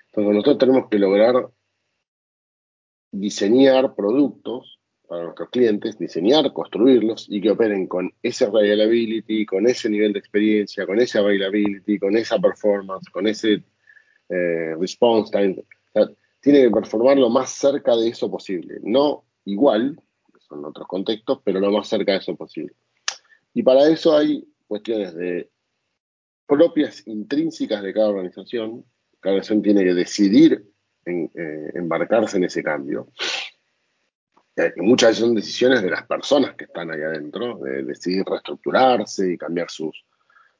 Entonces 0.08 0.34
nosotros 0.34 0.58
tenemos 0.60 0.90
que 0.90 0.98
lograr 0.98 1.50
diseñar 3.12 3.96
productos 3.96 4.80
para 5.10 5.24
nuestros 5.24 5.50
clientes, 5.50 6.00
diseñar, 6.00 6.54
construirlos 6.54 7.28
y 7.30 7.42
que 7.42 7.52
operen 7.52 7.88
con 7.88 8.14
ese 8.24 8.50
reliability, 8.50 9.46
con 9.46 9.68
ese 9.68 9.90
nivel 9.90 10.14
de 10.14 10.20
experiencia, 10.20 10.86
con 10.86 11.00
esa 11.00 11.20
availability, 11.20 12.00
con 12.00 12.16
esa 12.16 12.40
performance, 12.40 13.10
con 13.10 13.28
ese 13.28 13.62
eh, 14.30 14.76
response 14.80 15.32
time. 15.32 15.62
tiene 16.40 16.62
que 16.62 16.72
performar 16.72 17.18
lo 17.18 17.30
más 17.30 17.52
cerca 17.52 17.94
de 17.98 18.08
eso 18.08 18.32
posible. 18.32 18.80
No 18.82 19.25
igual, 19.46 20.02
son 20.48 20.66
otros 20.66 20.88
contextos, 20.88 21.40
pero 21.44 21.60
lo 21.60 21.72
más 21.72 21.88
cerca 21.88 22.14
de 22.14 22.18
eso 22.20 22.36
posible. 22.36 22.74
Y 23.54 23.64
para 23.64 23.88
eso 23.88 24.16
hay 24.16 24.46
cuestiones 24.68 25.16
de 25.16 25.50
propias 26.46 27.06
intrínsecas 27.08 27.82
de 27.82 27.94
cada 27.94 28.10
organización. 28.10 28.86
Cada 29.20 29.36
organización 29.36 29.62
tiene 29.62 29.84
que 29.84 29.94
decidir 29.94 30.66
eh, 31.06 31.72
embarcarse 31.74 32.38
en 32.38 32.46
ese 32.46 32.64
cambio. 32.64 33.08
Eh, 34.56 34.74
muchas 34.78 35.12
veces 35.12 35.26
son 35.26 35.36
decisiones 35.36 35.82
de 35.82 35.90
las 35.90 36.06
personas 36.06 36.56
que 36.56 36.66
están 36.66 36.92
ahí 36.92 37.02
adentro, 37.02 37.58
de 37.58 37.84
decidir 37.84 38.24
reestructurarse 38.26 39.34
y 39.34 39.38
cambiar 39.38 39.70
sus, 39.70 40.06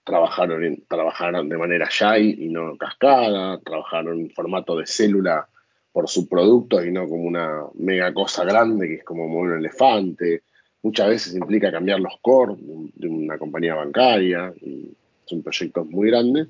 trabajar, 0.04 0.50
trabajar 0.88 1.44
de 1.44 1.58
manera 1.58 1.88
shy 1.90 2.36
y 2.40 2.50
no 2.50 2.78
cascada, 2.78 3.60
trabajar 3.62 4.06
en 4.08 4.30
formato 4.32 4.78
de 4.78 4.86
célula 4.86 5.48
por 5.96 6.10
su 6.10 6.28
producto 6.28 6.84
y 6.84 6.92
no 6.92 7.08
como 7.08 7.24
una 7.24 7.64
mega 7.76 8.14
cosa 8.14 8.44
grande 8.44 8.86
que 8.86 8.94
es 8.96 9.04
como 9.06 9.24
un 9.26 9.54
elefante, 9.54 10.44
Muchas 10.86 11.10
veces 11.10 11.34
implica 11.34 11.72
cambiar 11.72 12.00
los 12.00 12.14
core 12.22 12.58
de 12.60 13.08
una 13.08 13.40
compañía 13.40 13.74
bancaria, 13.74 14.54
y 14.62 14.96
son 15.26 15.42
proyectos 15.42 15.88
muy 15.88 16.12
grandes, 16.12 16.48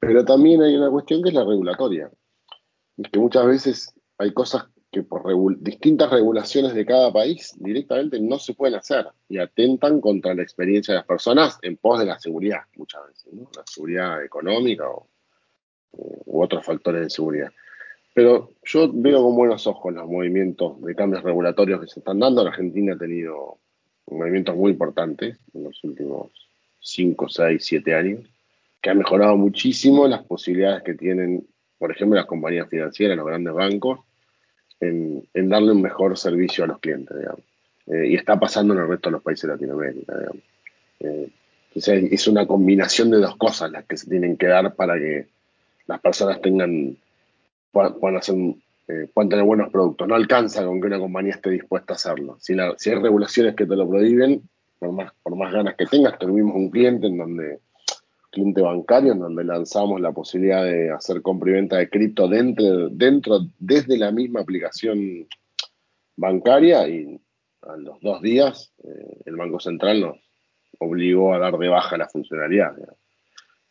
pero 0.00 0.24
también 0.24 0.60
hay 0.60 0.74
una 0.74 0.90
cuestión 0.90 1.22
que 1.22 1.28
es 1.28 1.36
la 1.36 1.44
regulatoria. 1.44 2.10
Es 2.96 3.10
que 3.12 3.20
muchas 3.20 3.46
veces 3.46 3.94
hay 4.18 4.32
cosas 4.32 4.64
que 4.90 5.04
por 5.04 5.22
distintas 5.60 6.10
regulaciones 6.10 6.74
de 6.74 6.84
cada 6.84 7.12
país 7.12 7.54
directamente 7.60 8.18
no 8.18 8.40
se 8.40 8.54
pueden 8.54 8.74
hacer 8.74 9.06
y 9.28 9.38
atentan 9.38 10.00
contra 10.00 10.34
la 10.34 10.42
experiencia 10.42 10.92
de 10.92 10.98
las 10.98 11.06
personas 11.06 11.56
en 11.62 11.76
pos 11.76 12.00
de 12.00 12.06
la 12.06 12.18
seguridad, 12.18 12.62
muchas 12.74 13.02
veces, 13.06 13.32
la 13.54 13.62
seguridad 13.66 14.24
económica 14.24 14.90
o, 14.90 15.06
u 15.92 16.42
otros 16.42 16.66
factores 16.66 17.02
de 17.02 17.10
seguridad. 17.10 17.52
Pero 18.20 18.52
yo 18.64 18.92
veo 18.92 19.22
con 19.22 19.34
buenos 19.34 19.66
ojos 19.66 19.94
los 19.94 20.06
movimientos 20.06 20.78
de 20.82 20.94
cambios 20.94 21.22
regulatorios 21.22 21.80
que 21.80 21.86
se 21.86 22.00
están 22.00 22.18
dando. 22.18 22.44
La 22.44 22.50
Argentina 22.50 22.92
ha 22.92 22.98
tenido 22.98 23.56
movimientos 24.10 24.54
muy 24.56 24.72
importantes 24.72 25.38
en 25.54 25.64
los 25.64 25.82
últimos 25.84 26.30
5, 26.80 27.30
6, 27.30 27.64
7 27.64 27.94
años, 27.94 28.20
que 28.82 28.90
ha 28.90 28.94
mejorado 28.94 29.38
muchísimo 29.38 30.06
las 30.06 30.22
posibilidades 30.22 30.82
que 30.82 30.92
tienen, 30.92 31.46
por 31.78 31.92
ejemplo, 31.92 32.16
las 32.16 32.26
compañías 32.26 32.68
financieras, 32.68 33.16
los 33.16 33.26
grandes 33.26 33.54
bancos, 33.54 34.00
en, 34.80 35.24
darle 35.32 35.72
un 35.72 35.80
mejor 35.80 36.18
servicio 36.18 36.64
a 36.64 36.66
los 36.66 36.78
clientes, 36.78 37.16
digamos. 37.16 37.40
Eh, 37.86 38.08
y 38.08 38.16
está 38.16 38.38
pasando 38.38 38.74
en 38.74 38.80
el 38.80 38.88
resto 38.88 39.08
de 39.08 39.12
los 39.12 39.22
países 39.22 39.48
de 39.48 39.54
Latinoamérica, 39.54 40.18
digamos. 40.18 40.42
Eh, 41.00 41.30
es 41.74 42.28
una 42.28 42.46
combinación 42.46 43.10
de 43.12 43.16
dos 43.16 43.36
cosas 43.36 43.70
las 43.70 43.86
que 43.86 43.96
se 43.96 44.10
tienen 44.10 44.36
que 44.36 44.48
dar 44.48 44.74
para 44.74 44.98
que 44.98 45.28
las 45.86 46.02
personas 46.02 46.42
tengan 46.42 46.98
puedan, 47.72 48.16
hacer, 48.16 48.36
eh, 48.88 49.08
tener 49.14 49.44
buenos 49.44 49.70
productos. 49.70 50.08
No 50.08 50.14
alcanza 50.14 50.64
con 50.64 50.80
que 50.80 50.86
una 50.88 50.98
compañía 50.98 51.34
esté 51.34 51.50
dispuesta 51.50 51.94
a 51.94 51.96
hacerlo. 51.96 52.36
Si, 52.40 52.54
hay 52.54 52.94
regulaciones 52.96 53.54
que 53.54 53.66
te 53.66 53.76
lo 53.76 53.88
prohíben, 53.88 54.42
por 54.78 54.92
más, 54.92 55.12
por 55.22 55.36
más 55.36 55.52
ganas 55.52 55.76
que 55.76 55.86
tengas, 55.86 56.18
tuvimos 56.18 56.54
un 56.54 56.70
cliente 56.70 57.06
en 57.06 57.18
donde 57.18 57.60
cliente 58.30 58.62
bancario 58.62 59.12
en 59.12 59.18
donde 59.18 59.44
lanzamos 59.44 60.00
la 60.00 60.12
posibilidad 60.12 60.64
de 60.64 60.90
hacer 60.90 61.20
compra 61.20 61.50
y 61.50 61.54
venta 61.54 61.78
de 61.78 61.90
cripto 61.90 62.28
dentro, 62.28 62.88
dentro 62.88 63.40
desde 63.58 63.98
la 63.98 64.12
misma 64.12 64.40
aplicación 64.40 65.26
bancaria 66.16 66.86
y 66.88 67.20
a 67.62 67.76
los 67.76 68.00
dos 68.00 68.22
días 68.22 68.72
eh, 68.84 69.22
el 69.26 69.36
Banco 69.36 69.58
Central 69.58 70.00
nos 70.00 70.16
obligó 70.78 71.34
a 71.34 71.38
dar 71.38 71.58
de 71.58 71.68
baja 71.68 71.96
la 71.96 72.08
funcionalidad 72.08 72.74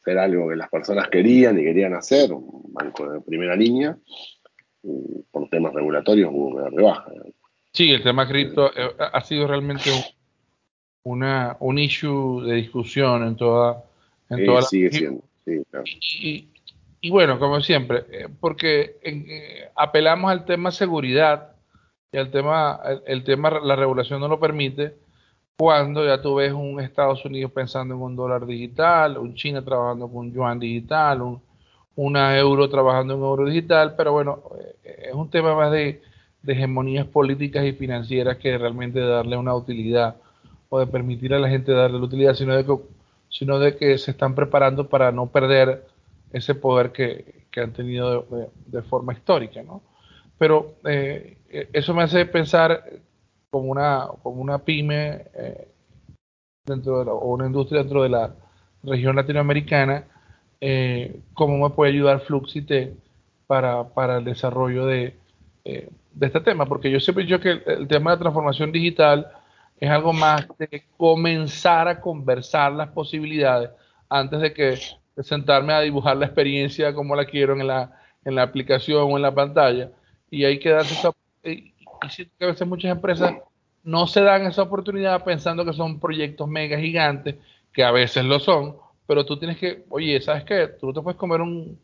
era 0.05 0.23
algo 0.23 0.49
que 0.49 0.55
las 0.55 0.69
personas 0.69 1.07
querían 1.09 1.59
y 1.59 1.63
querían 1.63 1.93
hacer, 1.93 2.33
un 2.33 2.73
banco 2.73 3.09
de 3.09 3.21
primera 3.21 3.55
línea, 3.55 3.97
y 4.83 5.23
por 5.31 5.49
temas 5.49 5.73
regulatorios 5.73 6.31
hubo 6.33 6.55
que 6.55 6.61
dar 6.61 6.71
de 6.71 6.83
baja. 6.83 7.11
Sí, 7.73 7.91
el 7.91 8.03
tema 8.03 8.27
cripto 8.27 8.71
eh, 8.75 8.91
ha 8.97 9.21
sido 9.21 9.47
realmente 9.47 9.91
un, 9.91 11.13
una, 11.13 11.57
un 11.59 11.77
issue 11.77 12.43
de 12.45 12.55
discusión 12.55 13.25
en 13.27 13.35
toda, 13.35 13.83
en 14.29 14.45
toda 14.45 14.61
sigue 14.63 14.91
siendo, 14.91 15.23
y, 17.01 17.09
bueno, 17.09 17.39
como 17.39 17.61
siempre, 17.61 18.03
eh, 18.11 18.27
porque 18.39 18.97
eh, 19.01 19.69
apelamos 19.75 20.29
al 20.31 20.45
tema 20.45 20.69
seguridad 20.69 21.55
y 22.11 22.17
al 22.17 22.29
tema, 22.29 22.81
el 23.05 23.23
tema, 23.23 23.59
la 23.61 23.75
regulación 23.75 24.19
no 24.19 24.27
lo 24.27 24.39
permite, 24.39 24.95
cuando 25.59 26.05
ya 26.05 26.21
tú 26.21 26.35
ves 26.35 26.53
un 26.53 26.79
Estados 26.79 27.25
Unidos 27.25 27.51
pensando 27.51 27.93
en 27.93 28.01
un 28.01 28.15
dólar 28.15 28.45
digital, 28.45 29.17
un 29.17 29.35
China 29.35 29.61
trabajando 29.61 30.07
con 30.07 30.27
un 30.27 30.31
yuan 30.31 30.57
digital, 30.57 31.21
un, 31.21 31.41
una 31.97 32.37
euro 32.37 32.69
trabajando 32.69 33.15
en 33.15 33.19
euro 33.19 33.43
digital, 33.43 33.93
pero 33.97 34.13
bueno, 34.13 34.41
eh, 34.85 35.07
es 35.09 35.13
un 35.13 35.29
tema 35.29 35.53
más 35.55 35.69
de, 35.73 36.01
hegemonías 36.47 37.05
políticas 37.07 37.65
y 37.65 37.73
financieras 37.73 38.37
que 38.37 38.57
realmente 38.57 39.01
darle 39.01 39.35
una 39.35 39.53
utilidad 39.53 40.15
o 40.69 40.79
de 40.79 40.87
permitir 40.87 41.33
a 41.33 41.39
la 41.39 41.49
gente 41.49 41.73
darle 41.73 41.99
la 41.99 42.05
utilidad, 42.05 42.35
sino 42.35 42.55
de 42.55 42.65
que, 42.65 42.77
sino 43.27 43.59
de 43.59 43.75
que 43.75 43.97
se 43.97 44.11
están 44.11 44.35
preparando 44.35 44.87
para 44.87 45.11
no 45.11 45.27
perder 45.27 45.85
ese 46.31 46.55
poder 46.55 46.93
que, 46.93 47.37
han 47.61 47.73
tenido 47.73 48.25
de, 48.67 48.81
forma 48.83 49.11
histórica, 49.11 49.61
¿no? 49.61 49.81
Pero 50.37 50.75
eh, 50.85 51.37
eso 51.73 51.93
me 51.93 52.03
hace 52.03 52.25
pensar 52.25 53.01
como 53.49 53.69
una, 53.69 54.07
como 54.21 54.41
una 54.41 54.59
pyme 54.59 55.25
eh, 55.33 55.67
dentro 56.65 57.03
de 57.03 57.09
o 57.09 57.33
una 57.33 57.47
industria 57.47 57.81
dentro 57.81 58.03
de 58.03 58.09
la 58.09 58.35
región 58.83 59.15
latinoamericana, 59.15 60.05
eh, 60.61 61.19
cómo 61.33 61.57
me 61.57 61.73
puede 61.73 61.91
ayudar 61.91 62.21
Fluxite 62.21 62.95
para, 63.47 63.89
para 63.89 64.17
el 64.17 64.25
desarrollo 64.25 64.85
de, 64.85 65.15
eh, 65.65 65.89
de 66.13 66.27
este 66.27 66.41
tema, 66.41 66.65
porque 66.65 66.91
yo 66.91 66.99
siempre 66.99 67.23
dicho 67.23 67.39
que 67.39 67.61
el, 67.65 67.87
tema 67.87 68.11
de 68.11 68.17
la 68.17 68.21
transformación 68.21 68.71
digital 68.71 69.31
es 69.79 69.89
algo 69.89 70.13
más 70.13 70.47
de 70.57 70.83
comenzar 70.97 71.87
a 71.87 72.01
conversar 72.01 72.73
las 72.73 72.89
posibilidades 72.89 73.71
antes 74.09 74.41
de 74.41 74.53
que 74.53 74.77
sentarme 75.23 75.73
a 75.73 75.81
dibujar 75.81 76.17
la 76.17 76.25
experiencia 76.25 76.93
como 76.93 77.15
la 77.15 77.25
quiero 77.25 77.53
en 77.53 77.67
la, 77.67 77.91
en 78.25 78.35
la 78.35 78.43
aplicación 78.43 79.01
o 79.03 79.15
en 79.15 79.21
la 79.21 79.33
pantalla. 79.33 79.91
Y 80.29 80.45
hay 80.45 80.59
que 80.59 80.69
darse 80.69 80.93
esa, 80.93 81.11
y 82.05 82.09
siento 82.09 82.33
que 82.37 82.45
a 82.45 82.49
veces 82.49 82.67
muchas 82.67 82.91
empresas 82.91 83.35
no 83.83 84.07
se 84.07 84.21
dan 84.21 84.45
esa 84.45 84.63
oportunidad 84.63 85.23
pensando 85.23 85.65
que 85.65 85.73
son 85.73 85.99
proyectos 85.99 86.47
mega 86.47 86.77
gigantes, 86.77 87.35
que 87.73 87.83
a 87.83 87.91
veces 87.91 88.25
lo 88.25 88.39
son, 88.39 88.75
pero 89.07 89.25
tú 89.25 89.37
tienes 89.37 89.57
que, 89.57 89.85
oye, 89.89 90.21
¿sabes 90.21 90.43
qué? 90.43 90.67
Tú 90.79 90.93
te 90.93 91.01
puedes 91.01 91.17
comer 91.17 91.41
un, 91.41 91.79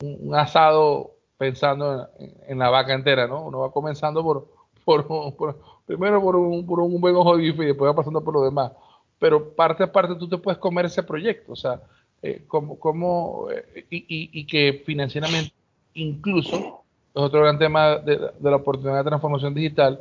un 0.00 0.34
asado 0.34 1.12
pensando 1.36 2.08
en, 2.46 2.58
la 2.58 2.68
vaca 2.68 2.92
entera, 2.92 3.26
¿no? 3.26 3.46
Uno 3.46 3.60
va 3.60 3.72
comenzando 3.72 4.22
por, 4.22 4.46
por, 4.84 5.58
primero 5.86 6.20
por 6.20 6.36
un, 6.36 6.66
por 6.66 6.80
un 6.80 7.00
buen 7.00 7.16
ojo 7.16 7.36
de 7.36 7.44
bife 7.44 7.62
y 7.62 7.66
después 7.68 7.90
va 7.90 7.96
pasando 7.96 8.22
por 8.22 8.34
lo 8.34 8.44
demás. 8.44 8.72
Pero 9.18 9.54
parte 9.54 9.82
a 9.82 9.90
parte 9.90 10.14
tú 10.16 10.28
te 10.28 10.38
puedes 10.38 10.58
comer 10.58 10.86
ese 10.86 11.02
proyecto, 11.02 11.52
o 11.52 11.56
sea, 11.56 11.80
eh, 12.22 12.44
como, 12.46 12.78
como 12.78 13.48
eh, 13.50 13.86
y, 13.90 14.30
y, 14.38 14.46
que 14.46 14.82
financieramente, 14.84 15.52
incluso, 15.94 16.79
es 17.14 17.22
otro 17.22 17.40
gran 17.40 17.58
tema 17.58 17.96
de, 17.98 18.18
la 18.40 18.56
oportunidad 18.56 18.98
de 18.98 19.10
transformación 19.10 19.54
digital, 19.54 20.00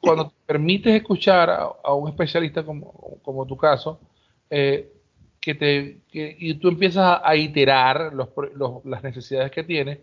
cuando 0.00 0.28
te 0.28 0.34
permites 0.46 0.94
escuchar 0.94 1.50
a, 1.50 1.94
un 1.94 2.08
especialista 2.08 2.64
como, 2.64 3.18
como 3.22 3.46
tu 3.46 3.56
caso, 3.56 4.00
eh, 4.48 4.92
que 5.40 5.54
te, 5.54 6.00
que, 6.10 6.36
y 6.38 6.54
tú 6.54 6.68
empiezas 6.68 7.20
a, 7.22 7.36
iterar 7.36 8.12
los, 8.12 8.28
los, 8.54 8.84
las 8.84 9.02
necesidades 9.02 9.50
que 9.50 9.62
tienes, 9.62 9.98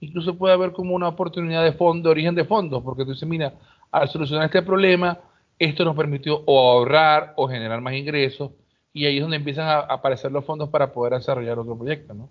incluso 0.00 0.36
puede 0.36 0.54
haber 0.54 0.72
como 0.72 0.94
una 0.94 1.08
oportunidad 1.08 1.62
de 1.62 1.72
fondo, 1.72 2.08
de 2.08 2.12
origen 2.12 2.34
de 2.34 2.44
fondos, 2.44 2.82
porque 2.82 3.04
tú 3.04 3.12
dices, 3.12 3.28
mira, 3.28 3.54
al 3.90 4.08
solucionar 4.08 4.46
este 4.46 4.62
problema, 4.62 5.18
esto 5.58 5.84
nos 5.84 5.96
permitió 5.96 6.42
o 6.46 6.72
ahorrar 6.72 7.34
o 7.36 7.48
generar 7.48 7.80
más 7.80 7.94
ingresos, 7.94 8.50
y 8.92 9.06
ahí 9.06 9.16
es 9.16 9.22
donde 9.22 9.36
empiezan 9.36 9.68
a 9.68 9.78
aparecer 9.80 10.32
los 10.32 10.44
fondos 10.44 10.68
para 10.68 10.92
poder 10.92 11.14
desarrollar 11.14 11.58
otro 11.58 11.78
proyecto, 11.78 12.12
¿no? 12.12 12.28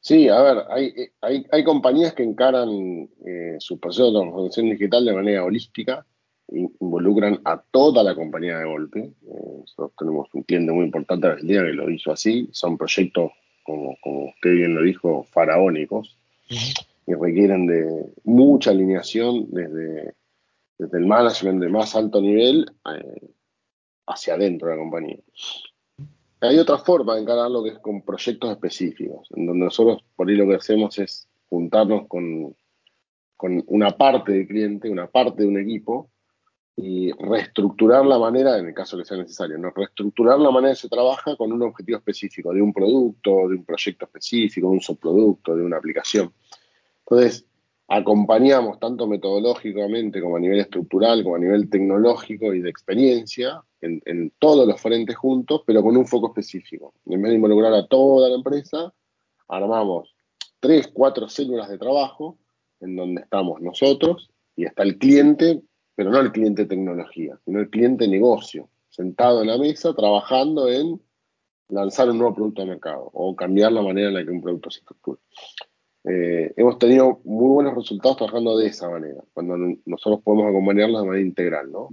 Sí, 0.00 0.28
a 0.28 0.40
ver, 0.40 0.64
hay, 0.70 0.92
hay, 1.20 1.46
hay 1.50 1.64
compañías 1.64 2.14
que 2.14 2.22
encaran 2.22 3.08
eh, 3.26 3.56
su 3.58 3.78
proceso 3.78 4.06
de 4.06 4.20
transformación 4.20 4.70
digital 4.70 5.04
de 5.04 5.12
manera 5.12 5.44
holística, 5.44 6.06
involucran 6.50 7.40
a 7.44 7.60
toda 7.60 8.02
la 8.02 8.14
compañía 8.14 8.58
de 8.58 8.64
golpe. 8.64 9.00
Eh, 9.00 9.58
nosotros 9.60 9.92
tenemos 9.98 10.28
un 10.32 10.42
cliente 10.44 10.72
muy 10.72 10.86
importante 10.86 11.26
en 11.26 11.32
Argentina 11.32 11.62
que 11.62 11.72
lo 11.72 11.90
hizo 11.90 12.12
así. 12.12 12.48
Son 12.52 12.78
proyectos 12.78 13.32
como, 13.64 13.98
usted 14.02 14.52
bien 14.52 14.74
lo 14.74 14.82
dijo, 14.82 15.24
faraónicos, 15.24 16.16
y 16.48 17.14
requieren 17.14 17.66
de 17.66 18.12
mucha 18.24 18.70
alineación 18.70 19.50
desde, 19.50 20.14
desde 20.78 20.98
el 20.98 21.06
management 21.06 21.60
de 21.60 21.68
más 21.68 21.94
alto 21.94 22.22
nivel 22.22 22.70
eh, 22.94 23.28
hacia 24.06 24.34
adentro 24.34 24.68
de 24.68 24.74
la 24.74 24.80
compañía. 24.80 25.18
Hay 26.40 26.58
otra 26.58 26.78
forma 26.78 27.14
de 27.14 27.22
encararlo 27.22 27.64
que 27.64 27.70
es 27.70 27.78
con 27.80 28.02
proyectos 28.02 28.50
específicos, 28.50 29.28
en 29.34 29.46
donde 29.46 29.64
nosotros 29.64 30.04
por 30.14 30.28
ahí 30.28 30.36
lo 30.36 30.46
que 30.46 30.54
hacemos 30.54 30.98
es 30.98 31.28
juntarnos 31.48 32.06
con, 32.06 32.54
con 33.36 33.64
una 33.66 33.96
parte 33.96 34.32
del 34.32 34.46
cliente, 34.46 34.88
una 34.88 35.08
parte 35.08 35.42
de 35.42 35.48
un 35.48 35.58
equipo, 35.58 36.10
y 36.80 37.10
reestructurar 37.10 38.06
la 38.06 38.20
manera, 38.20 38.56
en 38.56 38.68
el 38.68 38.74
caso 38.74 38.96
que 38.96 39.04
sea 39.04 39.16
necesario, 39.16 39.58
¿no? 39.58 39.70
reestructurar 39.70 40.38
la 40.38 40.52
manera 40.52 40.74
que 40.74 40.80
se 40.80 40.88
trabaja 40.88 41.34
con 41.36 41.52
un 41.52 41.62
objetivo 41.62 41.98
específico, 41.98 42.54
de 42.54 42.62
un 42.62 42.72
producto, 42.72 43.48
de 43.48 43.56
un 43.56 43.64
proyecto 43.64 44.04
específico, 44.04 44.68
de 44.68 44.74
un 44.74 44.80
subproducto, 44.80 45.56
de 45.56 45.64
una 45.64 45.78
aplicación. 45.78 46.32
Entonces, 47.00 47.47
acompañamos 47.88 48.78
tanto 48.78 49.06
metodológicamente 49.06 50.20
como 50.20 50.36
a 50.36 50.40
nivel 50.40 50.60
estructural, 50.60 51.22
como 51.22 51.36
a 51.36 51.38
nivel 51.38 51.68
tecnológico 51.70 52.52
y 52.52 52.60
de 52.60 52.70
experiencia 52.70 53.62
en, 53.80 54.32
todos 54.38 54.66
los 54.66 54.80
frentes 54.80 55.16
juntos, 55.16 55.62
pero 55.66 55.82
con 55.82 55.96
un 55.96 56.06
foco 56.06 56.28
específico. 56.28 56.92
En 57.06 57.22
vez 57.22 57.30
de 57.30 57.36
involucrar 57.36 57.72
a 57.72 57.86
toda 57.86 58.28
la 58.28 58.36
empresa, 58.36 58.92
armamos 59.48 60.14
tres, 60.60 60.88
cuatro 60.92 61.28
células 61.28 61.68
de 61.68 61.78
trabajo 61.78 62.38
en 62.80 62.94
donde 62.94 63.22
estamos 63.22 63.60
nosotros 63.60 64.30
y 64.54 64.64
está 64.64 64.82
el 64.82 64.98
cliente 64.98 65.62
pero 65.98 66.12
no 66.12 66.20
el 66.20 66.30
cliente 66.30 66.64
tecnología, 66.64 67.36
sino 67.44 67.58
el 67.58 67.70
cliente 67.70 68.06
negocio, 68.06 68.68
sentado 68.88 69.42
en 69.42 69.48
la 69.48 69.58
mesa 69.58 69.92
trabajando 69.94 70.68
en 70.68 71.02
lanzar 71.70 72.08
un 72.08 72.18
nuevo 72.18 72.36
producto 72.36 72.62
al 72.62 72.68
mercado 72.68 73.10
o 73.12 73.34
cambiar 73.34 73.72
la 73.72 73.82
manera 73.82 74.06
en 74.06 74.14
la 74.14 74.24
que 74.24 74.30
un 74.30 74.40
producto 74.40 74.70
se 74.70 74.78
estructura. 74.78 75.18
Eh, 76.04 76.52
hemos 76.56 76.78
tenido 76.78 77.20
muy 77.24 77.48
buenos 77.48 77.74
resultados 77.74 78.16
trabajando 78.16 78.56
de 78.56 78.66
esa 78.66 78.88
manera, 78.88 79.22
cuando 79.34 79.56
nosotros 79.84 80.22
podemos 80.22 80.48
acompañarlos 80.48 81.02
de 81.02 81.08
manera 81.08 81.26
integral, 81.26 81.72
¿no? 81.72 81.90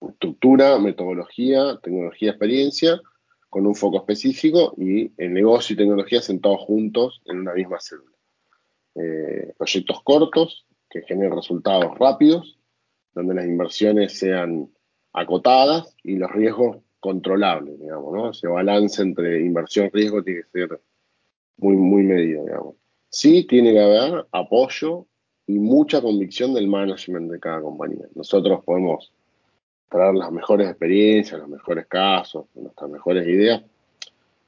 Estructura, 0.00 0.78
metodología, 0.78 1.78
tecnología, 1.82 2.30
experiencia, 2.30 3.00
con 3.48 3.66
un 3.66 3.74
foco 3.74 3.98
específico 3.98 4.74
y 4.76 5.12
el 5.16 5.32
negocio 5.32 5.74
y 5.74 5.76
tecnología 5.76 6.20
sentados 6.20 6.60
juntos 6.60 7.22
en 7.24 7.40
una 7.40 7.54
misma 7.54 7.80
célula. 7.80 8.16
Eh, 8.94 9.54
proyectos 9.56 10.02
cortos 10.02 10.66
que 10.90 11.02
generen 11.02 11.34
resultados 11.34 11.98
rápidos 11.98 12.58
donde 13.14 13.34
las 13.34 13.46
inversiones 13.46 14.18
sean 14.18 14.70
acotadas 15.12 15.96
y 16.02 16.16
los 16.16 16.30
riesgos 16.30 16.78
controlables, 17.00 17.80
digamos, 17.80 18.12
¿no? 18.12 18.30
Ese 18.30 18.46
balance 18.46 19.00
entre 19.00 19.40
inversión 19.40 19.86
y 19.86 19.90
riesgo 19.90 20.22
tiene 20.22 20.42
que 20.42 20.50
ser 20.50 20.80
muy, 21.56 21.76
muy 21.76 22.02
medido, 22.02 22.44
digamos. 22.44 22.76
Sí 23.08 23.44
tiene 23.44 23.72
que 23.72 23.80
haber 23.80 24.26
apoyo 24.32 25.06
y 25.46 25.58
mucha 25.58 26.02
convicción 26.02 26.54
del 26.54 26.68
management 26.68 27.30
de 27.30 27.40
cada 27.40 27.60
compañía. 27.60 28.06
Nosotros 28.14 28.64
podemos 28.64 29.12
traer 29.88 30.14
las 30.14 30.32
mejores 30.32 30.68
experiencias, 30.68 31.40
los 31.40 31.48
mejores 31.48 31.86
casos, 31.86 32.46
nuestras 32.54 32.90
mejores 32.90 33.26
ideas, 33.26 33.62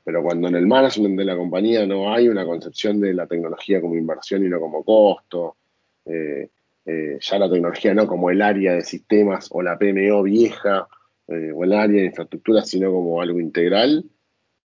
pero 0.05 0.23
cuando 0.23 0.49
en 0.49 0.57
el 0.57 0.67
management 0.67 1.19
de 1.19 1.25
la 1.25 1.37
compañía 1.37 1.87
no 1.87 2.13
hay 2.13 2.29
una 2.29 2.45
concepción 2.45 3.01
de 3.01 3.15
la 3.15 3.27
tecnología 3.27 3.81
como 3.81 3.95
inversión 3.95 4.45
y 4.45 4.49
no 4.49 4.59
como 4.59 4.83
costo, 4.83 5.57
eh, 6.07 6.49
eh, 6.87 7.19
ya 7.21 7.39
la 7.39 7.51
tecnología 7.51 7.93
no 7.93 8.07
como 8.07 8.31
el 8.31 8.41
área 8.41 8.73
de 8.73 8.83
sistemas 8.83 9.49
o 9.51 9.61
la 9.61 9.79
PMO 9.79 10.23
vieja 10.23 10.89
eh, 11.27 11.53
o 11.55 11.63
el 11.63 11.75
área 11.75 12.01
de 12.01 12.07
infraestructura, 12.07 12.63
sino 12.63 12.91
como 12.91 13.21
algo 13.21 13.39
integral, 13.39 14.05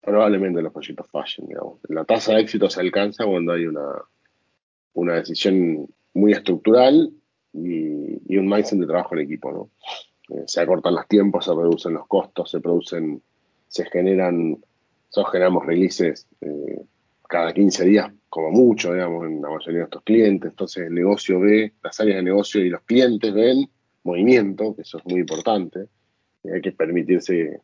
probablemente 0.03 0.61
los 0.61 0.73
proyectos 0.73 1.07
fallen. 1.09 1.49
La 1.87 2.03
tasa 2.03 2.33
de 2.33 2.41
éxito 2.41 2.69
se 2.69 2.81
alcanza 2.81 3.25
cuando 3.25 3.53
hay 3.53 3.65
una, 3.65 4.03
una 4.93 5.15
decisión 5.15 5.87
muy 6.13 6.33
estructural 6.33 7.11
y, 7.53 8.37
un 8.37 8.49
mindset 8.49 8.79
de 8.79 8.87
trabajo 8.87 9.15
en 9.15 9.21
equipo. 9.21 9.51
¿no? 9.51 9.69
Eh, 10.35 10.43
se 10.47 10.59
acortan 10.59 10.95
los 10.95 11.07
tiempos, 11.07 11.45
se 11.45 11.51
reducen 11.51 11.93
los 11.93 12.07
costos, 12.07 12.51
se 12.51 12.59
producen, 12.59 13.21
se 13.67 13.85
generan, 13.85 14.59
nosotros 15.07 15.31
generamos 15.31 15.65
releases 15.65 16.27
cada 17.29 17.53
15 17.53 17.85
días 17.85 18.11
como 18.29 18.51
mucho, 18.51 18.93
digamos, 18.93 19.25
en 19.25 19.41
la 19.41 19.49
mayoría 19.49 19.73
de 19.73 19.79
nuestros 19.79 20.03
clientes. 20.03 20.51
Entonces 20.51 20.87
el 20.87 20.93
negocio 20.93 21.39
ve, 21.39 21.73
las 21.83 21.99
áreas 21.99 22.17
de 22.17 22.23
negocio 22.23 22.65
y 22.65 22.69
los 22.69 22.81
clientes 22.81 23.33
ven 23.33 23.69
movimiento, 24.03 24.75
que 24.75 24.81
eso 24.81 24.97
es 24.97 25.05
muy 25.05 25.21
importante. 25.21 25.87
hay 26.51 26.61
que 26.61 26.71
permitirse 26.71 27.61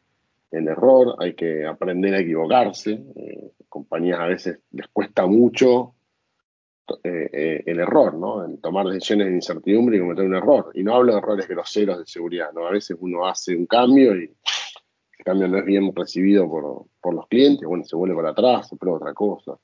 el 0.52 0.68
error, 0.68 1.16
hay 1.20 1.34
que 1.36 1.66
aprender 1.66 2.14
a 2.16 2.20
equivocarse. 2.20 2.92
Eh, 3.16 3.52
compañías 3.68 4.20
a 4.20 4.26
veces 4.26 4.60
les 4.72 4.88
cuesta 4.88 5.26
mucho 5.26 5.96
eh, 7.04 7.30
eh, 7.32 7.64
el 7.68 7.80
error, 7.80 8.16
¿no? 8.16 8.44
En 8.44 8.60
tomar 8.60 8.88
decisiones 8.88 9.28
de 9.28 9.34
incertidumbre 9.34 9.98
y 9.98 10.00
cometer 10.00 10.26
un 10.26 10.36
error. 10.36 10.72
Y 10.74 10.84
no 10.84 10.96
hablo 10.96 11.14
de 11.14 11.20
errores 11.20 11.48
groseros 11.48 12.00
de 12.00 12.06
seguridad, 12.06 12.52
¿no? 12.54 12.68
A 12.68 12.72
veces 12.72 12.98
uno 13.00 13.28
hace 13.28 13.56
un 13.56 13.68
cambio 13.68 14.16
y 14.16 14.24
el 14.24 15.26
cambio 15.26 15.48
no 15.48 15.58
es 15.60 15.66
bien 15.66 15.94
recibido 15.96 16.50
por, 16.50 16.86
por 17.02 17.14
los 17.14 17.28
clientes, 17.28 17.68
bueno, 17.68 17.84
se 17.84 17.96
vuelve 17.96 18.16
para 18.16 18.32
atrás, 18.32 18.70
se 18.70 18.78
prueba 18.78 18.98
otra 18.98 19.14
cosa. 19.14 19.58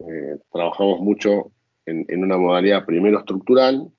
Eh, 0.00 0.38
trabajamos 0.52 1.00
mucho 1.00 1.52
en, 1.86 2.04
en, 2.08 2.24
una 2.24 2.36
modalidad 2.36 2.84
primero 2.84 3.20
estructural, 3.20 3.90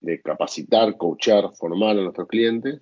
de 0.00 0.22
capacitar, 0.22 0.96
coachar, 0.96 1.50
formar 1.54 1.98
a 1.98 2.02
nuestros 2.02 2.28
clientes, 2.28 2.80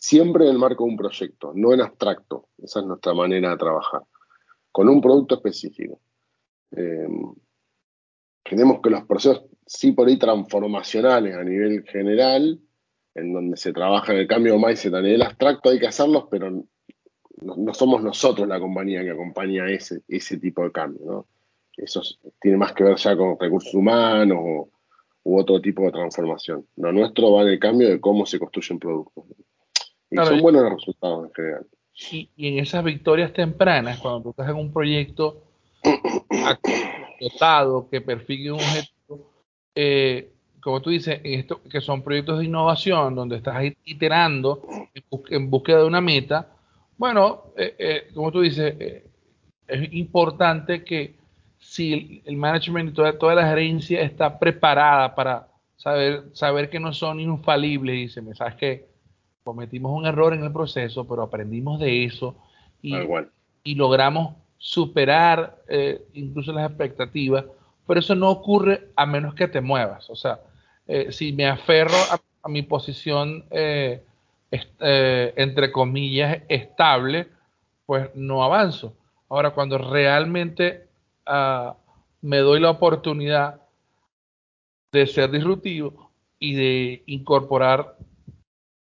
siempre 0.00 0.46
en 0.46 0.52
el 0.52 0.58
marco 0.58 0.84
de 0.84 0.90
un 0.90 0.96
proyecto, 0.96 1.52
no 1.54 1.72
en 1.74 1.82
abstracto. 1.82 2.48
Esa 2.58 2.80
es 2.80 2.86
nuestra 2.86 3.12
manera 3.14 3.50
de 3.50 3.56
trabajar, 3.58 4.02
con 4.72 4.88
un 4.88 5.00
producto 5.00 5.36
específico. 5.36 6.00
Tenemos 8.42 8.80
que 8.80 8.90
los 8.90 9.04
procesos, 9.04 9.44
sí 9.66 9.92
por 9.92 10.08
ahí 10.08 10.18
transformacionales 10.18 11.36
a 11.36 11.44
nivel 11.44 11.84
general, 11.84 12.58
en 13.14 13.32
donde 13.32 13.56
se 13.56 13.72
trabaja 13.72 14.12
en 14.12 14.20
el 14.20 14.26
cambio 14.26 14.58
mindset 14.58 14.94
a 14.94 15.02
nivel 15.02 15.22
abstracto, 15.22 15.68
hay 15.70 15.78
que 15.78 15.88
hacerlos, 15.88 16.24
pero 16.30 16.50
no, 17.42 17.74
somos 17.74 18.02
nosotros 18.02 18.48
la 18.48 18.58
compañía 18.58 19.02
que 19.02 19.10
acompaña 19.10 19.70
ese, 19.70 20.02
ese 20.08 20.38
tipo 20.38 20.64
de 20.64 20.72
cambio. 20.72 21.26
Eso 21.76 22.02
tiene 22.40 22.56
más 22.56 22.72
que 22.72 22.84
ver 22.84 22.96
ya 22.96 23.16
con 23.16 23.38
recursos 23.38 23.74
humanos 23.74 24.68
u 25.22 25.38
otro 25.38 25.60
tipo 25.60 25.82
de 25.82 25.92
transformación. 25.92 26.66
Lo 26.76 26.92
nuestro 26.92 27.32
va 27.32 27.42
en 27.42 27.48
el 27.48 27.58
cambio 27.58 27.88
de 27.88 28.00
cómo 28.00 28.24
se 28.24 28.38
construyen 28.38 28.78
productos. 28.78 29.24
Y 30.10 30.16
son 30.16 30.40
buenos 30.40 30.62
los 30.62 30.72
resultados 30.74 31.26
en 31.26 31.34
general. 31.34 31.66
Y, 32.12 32.30
en 32.36 32.58
esas 32.58 32.82
victorias 32.82 33.32
tempranas, 33.32 33.98
cuando 33.98 34.22
tú 34.22 34.30
estás 34.30 34.48
en 34.48 34.56
un 34.56 34.72
proyecto 34.72 35.42
acotado 36.44 37.88
que 37.88 38.00
persigue 38.00 38.52
un 38.52 38.60
objetivo, 38.60 39.30
eh, 39.74 40.32
como 40.60 40.80
tú 40.80 40.90
dices, 40.90 41.20
esto, 41.24 41.62
que 41.62 41.80
son 41.80 42.02
proyectos 42.02 42.38
de 42.38 42.44
innovación 42.44 43.14
donde 43.14 43.36
estás 43.36 43.62
iterando 43.84 44.62
en, 45.30 45.50
búsqueda 45.50 45.78
de 45.78 45.86
una 45.86 46.00
meta, 46.00 46.52
bueno, 46.96 47.44
eh, 47.56 47.74
eh, 47.78 48.08
como 48.14 48.30
tú 48.30 48.42
dices, 48.42 48.74
eh, 48.78 49.06
es 49.66 49.92
importante 49.92 50.84
que 50.84 51.16
si 51.58 52.22
el, 52.24 52.36
management 52.36 52.90
y 52.90 52.92
toda, 52.92 53.18
toda, 53.18 53.34
la 53.34 53.48
gerencia 53.48 54.02
está 54.02 54.38
preparada 54.38 55.14
para 55.14 55.48
saber, 55.76 56.24
saber 56.32 56.68
que 56.68 56.80
no 56.80 56.92
son 56.92 57.20
infalibles, 57.20 58.14
dice, 58.14 58.34
sabes 58.34 58.54
que 58.56 58.89
cometimos 59.44 59.92
un 59.92 60.06
error 60.06 60.34
en 60.34 60.44
el 60.44 60.52
proceso, 60.52 61.06
pero 61.06 61.22
aprendimos 61.22 61.80
de 61.80 62.04
eso 62.04 62.36
y, 62.82 62.94
y 63.64 63.74
logramos 63.74 64.34
superar 64.62 65.62
eh, 65.68 66.06
incluso 66.12 66.52
las 66.52 66.68
expectativas, 66.68 67.46
pero 67.86 68.00
eso 68.00 68.14
no 68.14 68.28
ocurre 68.30 68.88
a 68.94 69.06
menos 69.06 69.34
que 69.34 69.48
te 69.48 69.62
muevas. 69.62 70.08
O 70.10 70.14
sea, 70.14 70.40
eh, 70.86 71.10
si 71.10 71.32
me 71.32 71.48
aferro 71.48 71.96
a, 72.42 72.48
mi 72.48 72.62
posición, 72.62 73.44
eh, 73.50 74.02
entre 74.50 75.72
comillas, 75.72 76.42
estable, 76.48 77.28
pues 77.86 78.10
no 78.14 78.44
avanzo. 78.44 78.94
Ahora, 79.28 79.50
cuando 79.50 79.78
realmente 79.78 80.88
ah, 81.26 81.76
me 82.20 82.38
doy 82.38 82.60
la 82.60 82.70
oportunidad 82.70 83.62
de 84.92 85.06
ser 85.06 85.30
disruptivo 85.30 86.10
y 86.38 86.54
de 86.54 87.02
incorporar 87.06 87.96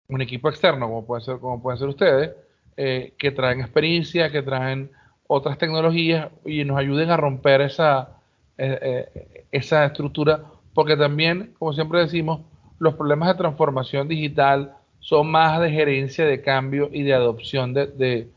un 0.09 0.21
equipo 0.21 0.49
externo, 0.49 0.87
como 0.87 1.05
pueden 1.05 1.25
ser, 1.25 1.39
como 1.39 1.61
pueden 1.61 1.79
ser 1.79 1.87
ustedes, 1.87 2.31
eh, 2.75 3.13
que 3.17 3.31
traen 3.31 3.61
experiencia, 3.61 4.31
que 4.31 4.41
traen 4.41 4.91
otras 5.27 5.57
tecnologías 5.57 6.29
y 6.45 6.63
nos 6.63 6.77
ayuden 6.77 7.09
a 7.11 7.17
romper 7.17 7.61
esa, 7.61 8.17
eh, 8.57 8.79
eh, 8.81 9.45
esa 9.51 9.85
estructura, 9.85 10.43
porque 10.73 10.97
también, 10.97 11.53
como 11.59 11.73
siempre 11.73 11.99
decimos, 11.99 12.41
los 12.79 12.95
problemas 12.95 13.29
de 13.29 13.35
transformación 13.35 14.07
digital 14.07 14.73
son 14.99 15.29
más 15.29 15.59
de 15.61 15.69
gerencia 15.69 16.25
de 16.25 16.41
cambio 16.41 16.89
y 16.91 17.03
de 17.03 17.13
adopción 17.13 17.73
de, 17.73 17.87
de, 17.87 18.27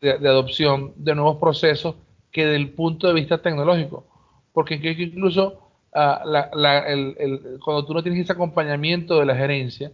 de, 0.00 0.28
adopción 0.28 0.92
de 0.96 1.14
nuevos 1.14 1.36
procesos 1.36 1.96
que 2.30 2.46
del 2.46 2.70
punto 2.70 3.08
de 3.08 3.14
vista 3.14 3.42
tecnológico. 3.42 4.04
Porque 4.52 4.74
incluso 4.74 5.60
ah, 5.94 6.22
cuando 7.62 7.84
tú 7.84 7.94
no 7.94 8.02
tienes 8.02 8.22
ese 8.22 8.32
acompañamiento 8.32 9.18
de 9.18 9.26
la 9.26 9.36
gerencia, 9.36 9.92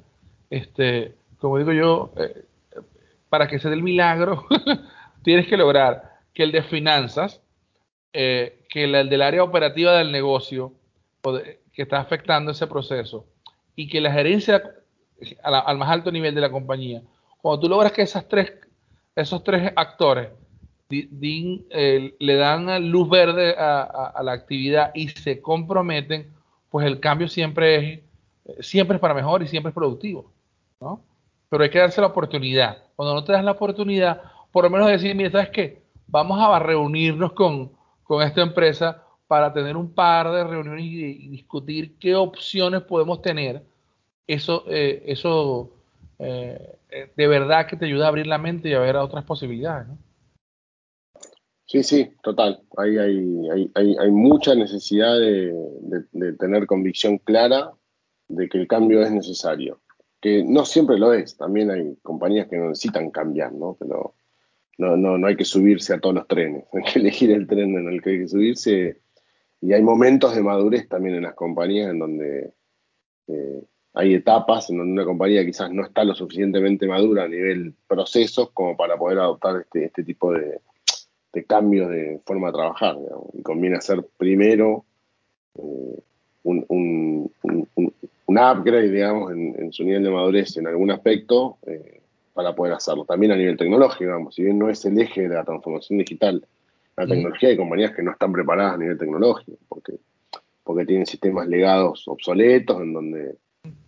este, 0.51 1.15
como 1.39 1.59
digo 1.59 1.73
yo, 1.73 2.13
eh, 2.17 2.45
para 3.29 3.49
que 3.49 3.59
se 3.59 3.69
dé 3.69 3.75
el 3.75 3.83
milagro, 3.83 4.47
tienes 5.23 5.47
que 5.47 5.57
lograr 5.57 6.19
que 6.35 6.43
el 6.43 6.53
de 6.53 6.63
finanzas, 6.63 7.43
eh, 8.13 8.65
que 8.69 8.85
el 8.85 9.09
del 9.09 9.23
área 9.23 9.43
operativa 9.43 9.97
del 9.97 10.13
negocio, 10.13 10.73
que 11.73 11.83
está 11.83 12.01
afectando 12.01 12.53
ese 12.53 12.67
proceso, 12.67 13.27
y 13.77 13.89
que 13.89 14.01
la 14.01 14.13
gerencia 14.13 14.63
al 15.43 15.79
más 15.79 15.91
alto 15.91 16.13
nivel 16.13 16.35
de 16.35 16.41
la 16.41 16.51
compañía, 16.51 17.03
cuando 17.41 17.61
tú 17.61 17.69
logras 17.69 17.93
que 17.93 18.03
esas 18.03 18.29
tres, 18.29 18.53
esos 19.15 19.43
tres 19.43 19.73
actores 19.77 20.29
eh, 20.91 22.15
le 22.19 22.37
dan 22.37 22.91
luz 22.91 23.11
verde 23.11 23.55
a, 23.59 24.21
la 24.23 24.33
actividad 24.33 24.91
y 24.95 25.09
se 25.09 25.43
comprometen, 25.43 26.33
pues 26.71 26.87
el 26.87 26.99
cambio 26.99 27.29
siempre 27.29 28.03
es, 28.57 28.67
siempre 28.67 28.97
es 28.97 29.01
para 29.01 29.15
mejor 29.15 29.43
y 29.43 29.49
siempre 29.49 29.69
es 29.69 29.75
productivo. 29.75 30.33
¿No? 30.81 31.03
Pero 31.49 31.63
hay 31.63 31.71
que 31.71 31.79
darse 31.79 32.01
la 32.01 32.09
oportunidad. 32.09 32.79
Cuando 32.97 33.15
no 33.15 33.25
te 33.25 33.33
das 33.33 33.45
la 33.45 33.53
oportunidad, 33.53 34.23
por 34.53 34.65
lo 34.65 34.71
menos 34.71 34.89
decir, 34.89 35.15
mira, 35.15 35.31
¿sabes 35.31 35.51
qué? 35.51 35.83
Vamos 36.07 36.39
a 36.41 36.59
reunirnos 36.59 37.33
con, 37.33 37.73
esta 38.23 38.41
empresa 38.43 39.05
para 39.27 39.53
tener 39.53 39.77
un 39.77 39.93
par 39.93 40.31
de 40.33 40.45
reuniones 40.45 40.85
y, 40.85 41.29
discutir 41.29 41.97
qué 41.99 42.15
opciones 42.15 42.83
podemos 42.83 43.21
tener. 43.21 43.63
Eso, 44.27 44.65
eh, 44.69 45.03
eso 45.07 45.71
eh, 46.19 46.77
de 47.17 47.29
verdad 47.29 47.67
que 47.67 47.77
te 47.77 47.85
ayuda 47.85 48.07
a 48.07 48.09
abrir 48.09 48.27
la 48.27 48.39
mente 48.39 48.69
y 48.69 48.75
a 48.75 48.81
ver 48.81 48.97
otras 48.97 49.25
posibilidades. 49.25 49.89
Sí, 51.67 51.83
sí, 51.83 52.11
total. 52.23 52.63
Hay, 52.79 52.97
hay, 52.97 53.71
hay, 53.75 53.97
hay 53.99 54.11
mucha 54.11 54.55
necesidad 54.55 55.19
de, 55.19 55.55
de, 56.13 56.33
tener 56.33 56.67
convicción 56.67 57.19
clara 57.19 57.73
de 58.29 58.49
que 58.49 58.57
el 58.57 58.67
cambio 58.67 59.03
es 59.03 59.11
necesario 59.11 59.79
que 60.21 60.45
no 60.45 60.65
siempre 60.65 60.99
lo 60.99 61.13
es, 61.13 61.37
también 61.37 61.71
hay 61.71 61.97
compañías 62.03 62.49
que 62.49 62.59
necesitan 62.59 63.11
cambiar, 63.11 63.53
¿no? 63.53 63.77
Pero 63.79 64.15
no, 64.79 64.97
no, 64.97 65.19
no 65.19 65.27
hay 65.27 65.37
que 65.37 65.45
subirse 65.45 65.95
a 65.95 66.01
todos 66.01 66.15
los 66.15 66.27
trenes, 66.27 66.65
hay 66.73 66.83
que 66.93 66.99
elegir 66.99 67.31
el 67.31 67.47
tren 67.47 67.77
en 67.77 67.89
el 67.89 68.03
que 68.03 68.11
hay 68.11 68.19
que 68.21 68.29
subirse 68.29 69.01
y 69.61 69.73
hay 69.73 69.83
momentos 69.83 70.35
de 70.35 70.43
madurez 70.43 70.89
también 70.89 71.17
en 71.17 71.25
las 71.25 71.35
compañías 71.35 71.91
en 71.91 71.99
donde 71.99 72.53
eh, 73.27 73.63
hay 73.95 74.15
etapas 74.15 74.71
en 74.71 74.79
donde 74.79 74.93
una 74.93 75.05
compañía 75.05 75.45
quizás 75.45 75.73
no 75.73 75.85
está 75.85 76.05
lo 76.05 76.15
suficientemente 76.15 76.87
madura 76.87 77.25
a 77.25 77.29
nivel 77.29 77.75
procesos 77.89 78.51
como 78.53 78.77
para 78.77 78.97
poder 78.97 79.19
adoptar 79.19 79.63
este, 79.63 79.87
este 79.87 80.05
tipo 80.05 80.33
de, 80.33 80.61
de 81.33 81.45
cambios 81.45 81.91
de 81.91 82.21
forma 82.25 82.49
de 82.49 82.53
trabajar. 82.53 82.97
Y 83.33 83.43
conviene 83.43 83.77
hacer 83.77 84.07
primero 84.17 84.85
eh, 85.55 86.03
un, 86.49 87.31
un 88.29 88.37
upgrade, 88.39 88.91
digamos, 88.91 89.33
en, 89.33 89.73
su 89.73 89.85
nivel 89.85 90.05
de 90.05 90.11
madurez 90.11 90.57
en 90.59 90.67
algún 90.67 90.91
aspecto 90.91 91.57
eh, 91.67 92.03
para 92.35 92.55
poder 92.55 92.75
hacerlo. 92.75 93.07
También 93.07 93.33
a 93.33 93.37
nivel 93.37 93.57
tecnológico, 93.57 94.05
digamos, 94.05 94.35
si 94.35 94.43
bien 94.43 94.59
no 94.59 94.69
es 94.69 94.85
el 94.85 95.01
eje 95.01 95.23
de 95.29 95.35
la 95.35 95.45
transformación 95.45 95.99
digital, 95.99 96.45
la 96.97 97.07
tecnología 97.07 97.49
hay 97.49 97.57
compañías 97.57 97.93
que 97.93 98.03
no 98.03 98.11
están 98.11 98.33
preparadas 98.33 98.75
a 98.75 98.79
nivel 98.79 98.99
tecnológico, 98.99 99.57
porque, 99.69 99.95
porque 100.63 100.85
tienen 100.85 101.07
sistemas 101.07 101.49
legados 101.49 102.07
obsoletos, 102.07 102.83
en 102.83 102.93
donde 102.93 103.37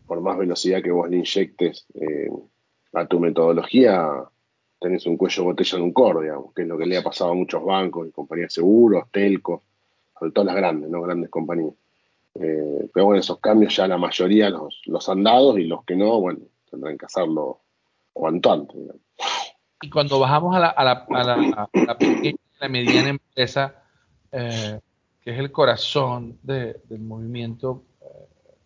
por 0.07 0.23
más 0.23 0.39
velocidad 0.39 0.83
que 0.83 0.91
vos 0.91 1.11
le 1.11 1.19
inyectes 1.19 1.87
eh, 1.95 2.31
a 2.95 3.07
tu 3.07 3.21
metodología, 3.21 4.09
tenés 4.81 5.05
un 5.07 5.19
cuello 5.19 5.45
botella 5.45 5.77
en 5.77 5.85
un 5.85 5.93
core, 5.93 6.23
digamos, 6.23 6.55
que 6.55 6.63
es 6.63 6.69
lo 6.69 6.79
que 6.79 6.87
le 6.87 6.97
ha 6.97 7.03
pasado 7.03 7.33
a 7.33 7.35
muchos 7.35 7.63
bancos 7.63 8.09
y 8.09 8.11
compañías 8.11 8.49
de 8.49 8.55
seguros, 8.55 9.05
telcos, 9.13 9.63
sobre 10.19 10.33
todo 10.33 10.47
las 10.47 10.57
grandes, 10.57 10.89
¿no? 10.89 11.03
Grandes 11.03 11.29
compañías. 11.29 11.75
Eh, 12.35 12.89
pero 12.93 13.07
bueno, 13.07 13.21
esos 13.21 13.41
cambios 13.41 13.75
ya 13.77 13.89
la 13.89 13.99
mayoría 13.99 14.51
los, 14.51 14.81
los 14.87 15.09
han 15.09 15.23
dado 15.23 15.59
y 15.59 15.67
los 15.67 15.85
que 15.85 15.97
no, 15.97 16.21
bueno, 16.21 16.41
tendrán 16.71 16.97
que 16.97 17.07
hacerlo 17.07 17.61
cuanto 18.13 18.53
antes. 18.53 18.77
Y 19.83 19.91
cuando 19.91 20.19
bajamos 20.19 20.55
a 20.55 20.61
la, 20.61 20.69
a 20.69 20.85
la, 20.85 20.93
a 20.93 21.69
la, 21.75 21.99
pequeña 21.99 22.31
y 22.31 22.61
la 22.61 22.69
mediana 22.69 23.09
empresa, 23.09 23.83
eh, 24.31 24.79
que 25.23 25.31
es 25.31 25.39
el 25.39 25.51
corazón 25.51 26.39
del 26.43 27.01
movimiento 27.01 27.85
eh, 28.03 28.57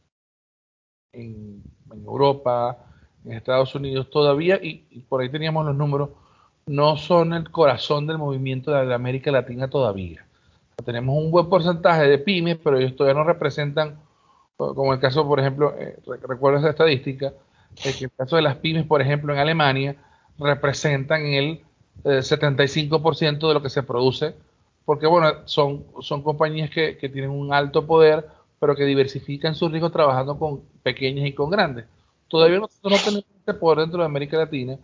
en, 1.12 1.62
Europa, 2.05 2.79
en 3.25 3.33
Estados 3.33 3.75
Unidos, 3.75 4.11
todavía, 4.11 4.59
y, 4.61 4.79
por 5.09 5.21
ahí 5.21 5.31
teníamos 5.31 5.65
los 5.65 5.77
números, 5.77 6.11
no 6.67 6.97
son 6.97 7.33
el 7.33 7.51
corazón 7.51 8.07
del 8.07 8.19
movimiento 8.19 8.73
de 8.73 8.93
América 8.93 9.31
Latina 9.31 9.71
todavía. 9.71 10.27
Tenemos 10.85 11.16
un 11.16 11.30
buen 11.30 11.49
porcentaje 11.49 12.07
de 12.07 12.18
pymes, 12.18 12.59
pero 12.62 12.78
ellos 12.78 12.95
todavía 12.97 13.20
no 13.20 13.26
representan, 13.26 13.99
como 14.57 14.93
el 14.93 15.01
caso, 15.01 15.26
por 15.26 15.41
ejemplo, 15.41 15.74
eh, 15.78 15.99
recuerdo 16.26 16.59
esa 16.59 16.70
estadística, 16.70 17.32
que 17.82 18.05
el 18.05 18.11
caso 18.12 18.37
de 18.37 18.43
las 18.43 18.57
pymes, 18.57 18.87
por 18.87 19.01
ejemplo, 19.01 19.32
en 19.32 19.39
Alemania, 19.39 19.97
representan 20.39 21.26
el 21.26 21.61
75% 22.05 23.45
eh, 23.45 23.49
de 23.49 23.55
lo 23.55 23.62
que 23.62 23.70
se 23.70 23.82
produce, 23.82 24.35
porque 24.85 25.07
bueno, 25.07 25.47
son, 25.47 25.85
son 26.01 26.22
compañías 26.22 26.70
que, 26.70 26.99
que, 26.99 27.09
tienen 27.09 27.30
un 27.30 27.53
alto 27.53 27.87
poder, 27.87 28.26
pero 28.61 28.76
que 28.76 28.85
diversifican 28.85 29.55
su 29.55 29.68
riesgo 29.68 29.91
trabajando 29.91 30.39
con 30.39 30.62
pequeñas 30.82 31.26
y 31.26 31.32
con 31.32 31.51
grandes. 31.51 31.87
Todavía 32.28 32.59
nosotros 32.59 32.93
no 32.93 32.99
tenemos 32.99 33.24
este 33.39 33.55
poder 33.55 33.78
dentro 33.80 34.01
de 34.01 34.07
América 34.07 34.37
Latina, 34.37 34.76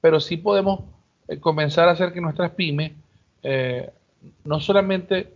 pero 0.00 0.20
sí 0.20 0.36
podemos 0.36 0.80
eh, 1.28 1.38
comenzar 1.38 1.88
a 1.88 1.92
hacer 1.92 2.12
que 2.12 2.20
nuestras 2.20 2.50
pymes 2.50 2.92
no 4.44 4.58
solamente 4.58 5.34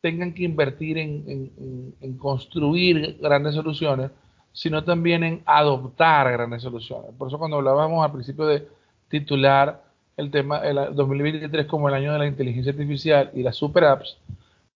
tengan 0.00 0.32
que 0.32 0.44
invertir 0.44 0.98
en, 0.98 1.92
construir 2.18 3.18
grandes 3.20 3.54
soluciones, 3.54 4.10
sino 4.52 4.82
también 4.84 5.22
en 5.24 5.42
adoptar 5.46 6.30
grandes 6.32 6.62
soluciones. 6.62 7.12
Por 7.16 7.28
eso 7.28 7.38
cuando 7.38 7.58
hablábamos 7.58 8.04
al 8.04 8.12
principio 8.12 8.46
de 8.46 8.66
titular 9.08 9.82
el 10.16 10.30
tema 10.30 10.58
el 10.58 10.94
2023 10.94 11.66
como 11.66 11.88
el 11.88 11.94
año 11.94 12.12
de 12.12 12.18
la 12.18 12.26
inteligencia 12.26 12.72
artificial 12.72 13.30
y 13.34 13.42
las 13.42 13.56
super 13.56 13.84
apps, 13.84 14.18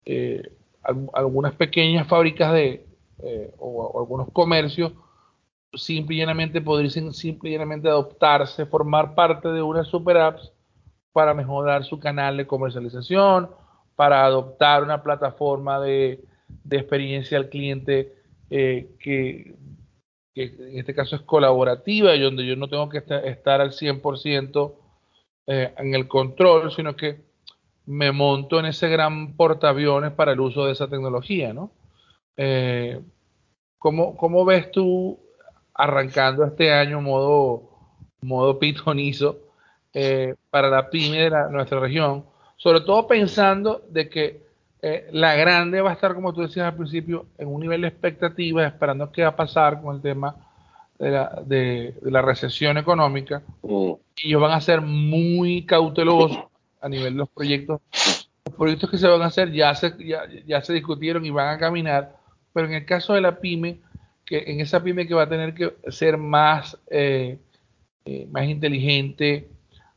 eh, 0.04 0.52
algunas 1.12 1.54
pequeñas 1.54 2.06
fábricas 2.06 2.52
de 2.52 2.86
eh, 3.22 3.52
o, 3.58 4.00
algunos 4.00 4.28
comercios 4.32 4.92
simple 5.74 6.16
y 6.16 6.18
llanamente 6.18 6.60
podrían 6.60 7.14
simple 7.14 7.50
y 7.50 7.52
llanamente 7.52 7.88
adoptarse, 7.88 8.66
formar 8.66 9.14
parte 9.14 9.48
de 9.48 9.62
unas 9.62 9.86
super 9.86 10.16
apps 10.18 10.52
para 11.12 11.34
mejorar 11.34 11.84
su 11.84 11.98
canal 11.98 12.36
de 12.36 12.46
comercialización, 12.46 13.50
para 14.02 14.24
adoptar 14.24 14.82
una 14.82 15.00
plataforma 15.00 15.78
de, 15.78 16.24
experiencia 16.68 17.38
al 17.38 17.48
cliente 17.48 18.12
eh, 18.50 18.96
que, 18.98 19.54
en 20.34 20.76
este 20.76 20.92
caso 20.92 21.14
es 21.14 21.22
colaborativa 21.22 22.12
y 22.12 22.20
donde 22.20 22.44
yo 22.44 22.56
no 22.56 22.66
tengo 22.66 22.88
que 22.88 22.98
estar, 22.98 23.60
al 23.60 23.70
100% 23.70 24.74
eh, 25.46 25.72
en 25.78 25.94
el 25.94 26.08
control, 26.08 26.72
sino 26.72 26.96
que 26.96 27.20
me 27.86 28.10
monto 28.10 28.58
en 28.58 28.66
ese 28.66 28.88
gran 28.88 29.36
portaaviones 29.36 30.10
para 30.10 30.32
el 30.32 30.40
uso 30.40 30.66
de 30.66 30.72
esa 30.72 30.88
tecnología, 30.88 31.52
¿no? 31.52 31.70
Eh, 32.36 33.00
¿cómo, 33.78 34.44
ves 34.44 34.72
tú 34.72 35.20
arrancando 35.74 36.44
este 36.44 36.72
año 36.72 37.00
modo, 37.00 37.70
modo 38.20 38.58
pitonizo 38.58 39.38
eh, 39.94 40.34
para 40.50 40.68
la 40.68 40.90
pyme 40.90 41.18
de 41.18 41.30
nuestra 41.52 41.78
región, 41.78 42.31
sobre 42.62 42.82
todo 42.82 43.08
pensando 43.08 43.82
de 43.90 44.08
que 44.08 44.40
eh, 44.82 45.08
la 45.10 45.34
grande 45.34 45.80
va 45.80 45.90
a 45.90 45.94
estar, 45.94 46.14
como 46.14 46.32
tú 46.32 46.42
decías 46.42 46.66
al 46.66 46.76
principio, 46.76 47.26
en 47.36 47.48
un 47.48 47.60
nivel 47.60 47.80
de 47.80 47.88
expectativa, 47.88 48.64
esperando 48.64 49.10
qué 49.10 49.22
va 49.22 49.30
a 49.30 49.36
pasar 49.36 49.82
con 49.82 49.96
el 49.96 50.02
tema 50.02 50.36
de 50.96 51.10
la, 51.10 51.42
de, 51.44 51.94
la 52.02 52.22
recesión 52.22 52.78
económica, 52.78 53.42
mm. 53.62 53.92
y 54.16 54.28
ellos 54.28 54.40
van 54.40 54.52
a 54.52 54.60
ser 54.60 54.80
muy 54.80 55.66
cautelosos 55.66 56.38
a 56.80 56.88
nivel 56.88 57.14
de 57.14 57.18
los 57.18 57.28
proyectos. 57.30 57.80
Los 58.44 58.54
proyectos 58.54 58.90
que 58.90 58.98
se 58.98 59.08
van 59.08 59.22
a 59.22 59.26
hacer 59.26 59.50
ya 59.50 59.74
se, 59.74 59.94
ya, 59.98 60.22
ya 60.46 60.62
se 60.62 60.72
discutieron 60.72 61.26
y 61.26 61.30
van 61.30 61.48
a 61.48 61.58
caminar, 61.58 62.14
pero 62.52 62.68
en 62.68 62.74
el 62.74 62.86
caso 62.86 63.14
de 63.14 63.22
la 63.22 63.40
pyme, 63.40 63.80
que 64.24 64.44
en 64.46 64.60
esa 64.60 64.80
pyme 64.80 65.08
que 65.08 65.14
va 65.14 65.24
a 65.24 65.28
tener 65.28 65.52
que 65.52 65.74
ser 65.88 66.16
más, 66.16 66.78
eh, 66.90 67.38
eh, 68.04 68.28
más 68.30 68.44
inteligente 68.44 69.48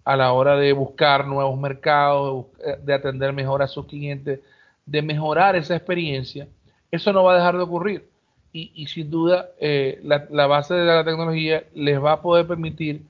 a 0.05 0.15
la 0.15 0.31
hora 0.31 0.55
de 0.55 0.71
buscar 0.71 1.27
nuevos 1.27 1.59
mercados, 1.59 2.45
de 2.83 2.93
atender 2.93 3.33
mejor 3.33 3.61
a 3.63 3.67
sus 3.67 3.87
clientes, 3.87 4.39
de 4.85 5.01
mejorar 5.01 5.55
esa 5.55 5.75
experiencia, 5.75 6.47
eso 6.91 7.11
no 7.11 7.23
va 7.23 7.33
a 7.33 7.37
dejar 7.37 7.57
de 7.57 7.63
ocurrir. 7.63 8.09
Y, 8.57 8.87
sin 8.87 9.11
duda, 9.11 9.49
eh, 9.59 9.99
la, 10.03 10.47
base 10.47 10.75
de 10.75 10.85
la 10.85 11.03
tecnología 11.03 11.65
les 11.73 12.01
va 12.01 12.13
a 12.13 12.21
poder 12.21 12.47
permitir 12.47 13.03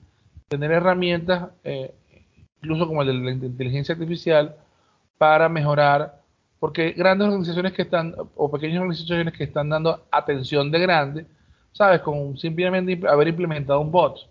tener 0.48 0.72
herramientas, 0.72 1.50
eh, 1.62 1.94
incluso 2.60 2.88
como 2.88 3.02
el 3.02 3.08
de 3.08 3.14
la 3.14 3.30
inteligencia 3.30 3.92
artificial, 3.92 4.56
para 5.18 5.48
mejorar, 5.48 6.20
porque 6.58 6.90
grandes 6.92 7.28
organizaciones 7.28 7.74
que 7.74 7.82
están, 7.82 8.16
o 8.34 8.50
pequeñas 8.50 8.80
organizaciones 8.80 9.34
que 9.34 9.44
están 9.44 9.68
dando 9.68 10.04
atención 10.10 10.72
de 10.72 10.80
grande, 10.80 11.26
¿sabes? 11.70 12.00
Con 12.00 12.36
simplemente 12.36 13.06
haber 13.06 13.28
implementado 13.28 13.80
un 13.80 13.92
bot, 13.92 14.28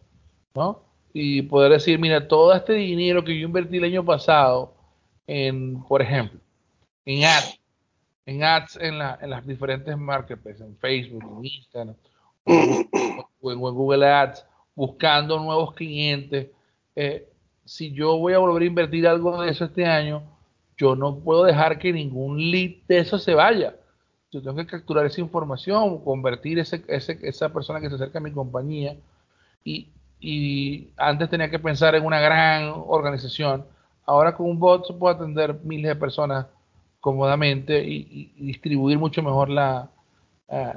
¿no? 0.53 0.81
Y 1.17 1.43
poder 1.43 1.71
decir, 1.71 1.97
mira, 1.97 2.27
todo 2.27 2.53
este 2.53 2.73
dinero 2.73 3.23
que 3.23 3.39
yo 3.39 3.47
invertí 3.47 3.77
el 3.77 3.85
año 3.85 4.03
pasado 4.03 4.73
en, 5.25 5.81
por 5.83 6.01
ejemplo, 6.01 6.41
en 7.05 7.23
ads, 7.23 7.57
en 8.25 8.43
ads 8.43 8.75
en, 8.81 8.97
la, 8.97 9.17
en 9.21 9.29
las 9.29 9.47
diferentes 9.47 9.97
marketplaces, 9.97 10.59
en 10.59 10.75
Facebook, 10.75 11.23
en 11.23 11.45
Instagram, 11.45 11.95
o 13.39 13.49
en, 13.49 13.59
Google 13.59 14.05
Ads, 14.05 14.45
buscando 14.75 15.39
nuevos 15.39 15.73
clientes. 15.73 16.49
Eh, 16.97 17.29
si 17.63 17.93
yo 17.93 18.17
voy 18.17 18.33
a 18.33 18.39
volver 18.39 18.63
a 18.63 18.65
invertir 18.65 19.07
algo 19.07 19.41
de 19.41 19.51
eso 19.51 19.63
este 19.63 19.85
año, 19.85 20.21
yo 20.75 20.97
no 20.97 21.19
puedo 21.19 21.45
dejar 21.45 21.79
que 21.79 21.93
ningún 21.93 22.51
lead 22.51 22.83
de 22.89 22.99
eso 22.99 23.17
se 23.19 23.33
vaya. 23.33 23.77
Yo 24.33 24.41
tengo 24.41 24.57
que 24.57 24.67
capturar 24.67 25.05
esa 25.05 25.21
información, 25.21 26.03
convertir 26.03 26.59
ese, 26.59 26.83
ese, 26.89 27.17
esa 27.21 27.53
persona 27.53 27.79
que 27.79 27.87
se 27.87 27.95
acerca 27.95 28.19
a 28.19 28.21
mi 28.21 28.33
compañía. 28.33 28.97
Y, 29.63 29.94
y 30.25 30.89
antes 30.97 31.29
tenía 31.29 31.51
que 31.51 31.59
pensar 31.59 31.93
en 31.93 32.03
una 32.03 32.19
gran 32.19 32.73
organización. 32.87 33.63
Ahora 34.07 34.35
con 34.35 34.49
un 34.49 34.57
bot 34.57 34.87
se 34.87 34.93
puede 34.93 35.15
atender 35.15 35.59
miles 35.63 35.89
de 35.89 35.95
personas 35.95 36.47
cómodamente 36.99 37.83
y, 37.83 38.33
distribuir 38.37 38.97
mucho 38.97 39.21
mejor 39.21 39.49
la, 39.49 39.91
eh, 40.49 40.73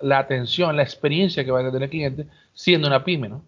la 0.00 0.18
atención, 0.20 0.74
la 0.74 0.82
experiencia 0.82 1.44
que 1.44 1.50
va 1.50 1.60
a 1.60 1.64
tener 1.64 1.82
el 1.82 1.90
cliente 1.90 2.26
siendo 2.54 2.88
una 2.88 3.04
pyme, 3.04 3.28
¿no? 3.28 3.42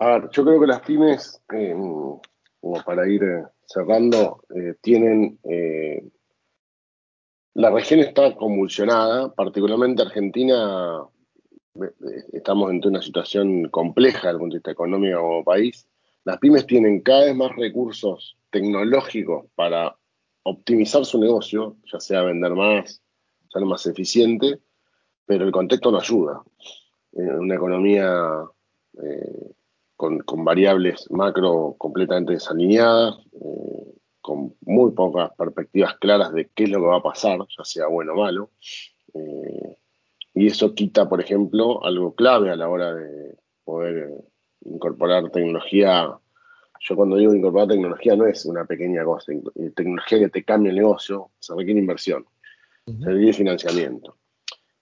A 0.00 0.06
ver, 0.06 0.30
yo 0.32 0.44
creo 0.44 0.60
que 0.60 0.66
las 0.66 0.80
pymes, 0.80 1.40
eh, 1.54 1.72
como 1.72 2.82
para 2.84 3.08
ir 3.08 3.22
eh, 3.22 3.44
cerrando, 3.64 4.42
tienen... 4.80 5.38
la 7.54 7.70
región 7.70 8.00
está 8.00 8.34
convulsionada, 8.34 9.32
particularmente 9.32 10.02
Argentina, 10.02 11.06
estamos 12.32 12.70
en 12.70 12.86
una 12.86 13.02
situación 13.02 13.68
compleja 13.68 14.18
desde 14.18 14.30
el 14.30 14.38
punto 14.38 14.54
de 14.54 14.58
vista 14.58 14.70
económico 14.70 15.20
como 15.20 15.44
país. 15.44 15.88
Las 16.24 16.38
pymes 16.38 16.66
tienen 16.66 17.00
cada 17.00 17.24
vez 17.24 17.36
más 17.36 17.54
recursos 17.56 18.36
tecnológicos 18.50 19.46
para 19.54 19.96
optimizar 20.44 21.04
su 21.04 21.20
negocio, 21.20 21.76
ya 21.90 22.00
sea 22.00 22.22
vender 22.22 22.52
más, 22.52 23.02
ser 23.48 23.64
más 23.64 23.86
eficiente, 23.86 24.60
pero 25.26 25.44
el 25.44 25.52
contexto 25.52 25.90
no 25.90 25.98
ayuda. 25.98 26.42
En 27.12 27.38
una 27.38 27.54
economía 27.54 28.44
eh, 29.02 29.52
con, 29.96 30.44
variables 30.44 31.10
macro 31.10 31.74
completamente 31.78 32.32
desalineadas, 32.32 33.16
eh, 33.32 33.94
con 34.20 34.54
muy 34.60 34.92
pocas 34.92 35.30
perspectivas 35.36 35.96
claras 35.98 36.32
de 36.32 36.50
qué 36.54 36.64
es 36.64 36.70
lo 36.70 36.78
que 36.78 36.86
va 36.86 36.96
a 36.96 37.02
pasar, 37.02 37.38
ya 37.38 37.64
sea 37.64 37.86
bueno 37.86 38.12
o 38.12 38.16
malo. 38.16 38.50
Eh, 39.14 39.78
y 40.34 40.46
eso 40.46 40.74
quita, 40.74 41.08
por 41.08 41.20
ejemplo, 41.20 41.84
algo 41.84 42.14
clave 42.14 42.50
a 42.50 42.56
la 42.56 42.68
hora 42.68 42.94
de 42.94 43.36
poder 43.64 44.10
incorporar 44.64 45.30
tecnología 45.30 46.18
yo 46.82 46.96
cuando 46.96 47.16
digo 47.16 47.32
incorporar 47.32 47.68
tecnología 47.68 48.16
no 48.16 48.26
es 48.26 48.44
una 48.44 48.64
pequeña 48.64 49.04
cosa, 49.04 49.32
tecnología 49.76 50.18
que 50.18 50.28
te 50.28 50.42
cambia 50.42 50.70
el 50.70 50.76
negocio, 50.76 51.30
se 51.38 51.54
requiere 51.54 51.78
inversión, 51.78 52.26
se 52.84 53.04
requiere 53.04 53.32
financiamiento. 53.32 54.16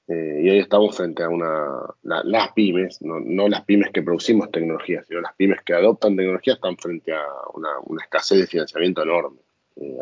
Eh, 0.09 0.41
y 0.43 0.49
ahí 0.49 0.59
estamos 0.59 0.97
frente 0.97 1.23
a 1.23 1.29
una, 1.29 1.79
las 2.03 2.53
pymes, 2.53 3.01
no, 3.03 3.49
las 3.49 3.65
pymes 3.65 3.91
que 3.93 4.03
producimos 4.03 4.51
tecnología, 4.51 5.05
sino 5.05 5.21
las 5.21 5.35
pymes 5.35 5.61
que 5.63 5.75
adoptan 5.75 6.17
tecnología 6.17 6.55
están 6.55 6.77
frente 6.79 7.13
a 7.13 7.23
una, 7.55 7.69
escasez 8.03 8.39
de 8.39 8.47
financiamiento 8.47 9.03
enorme, 9.03 9.39
eh. 9.77 9.99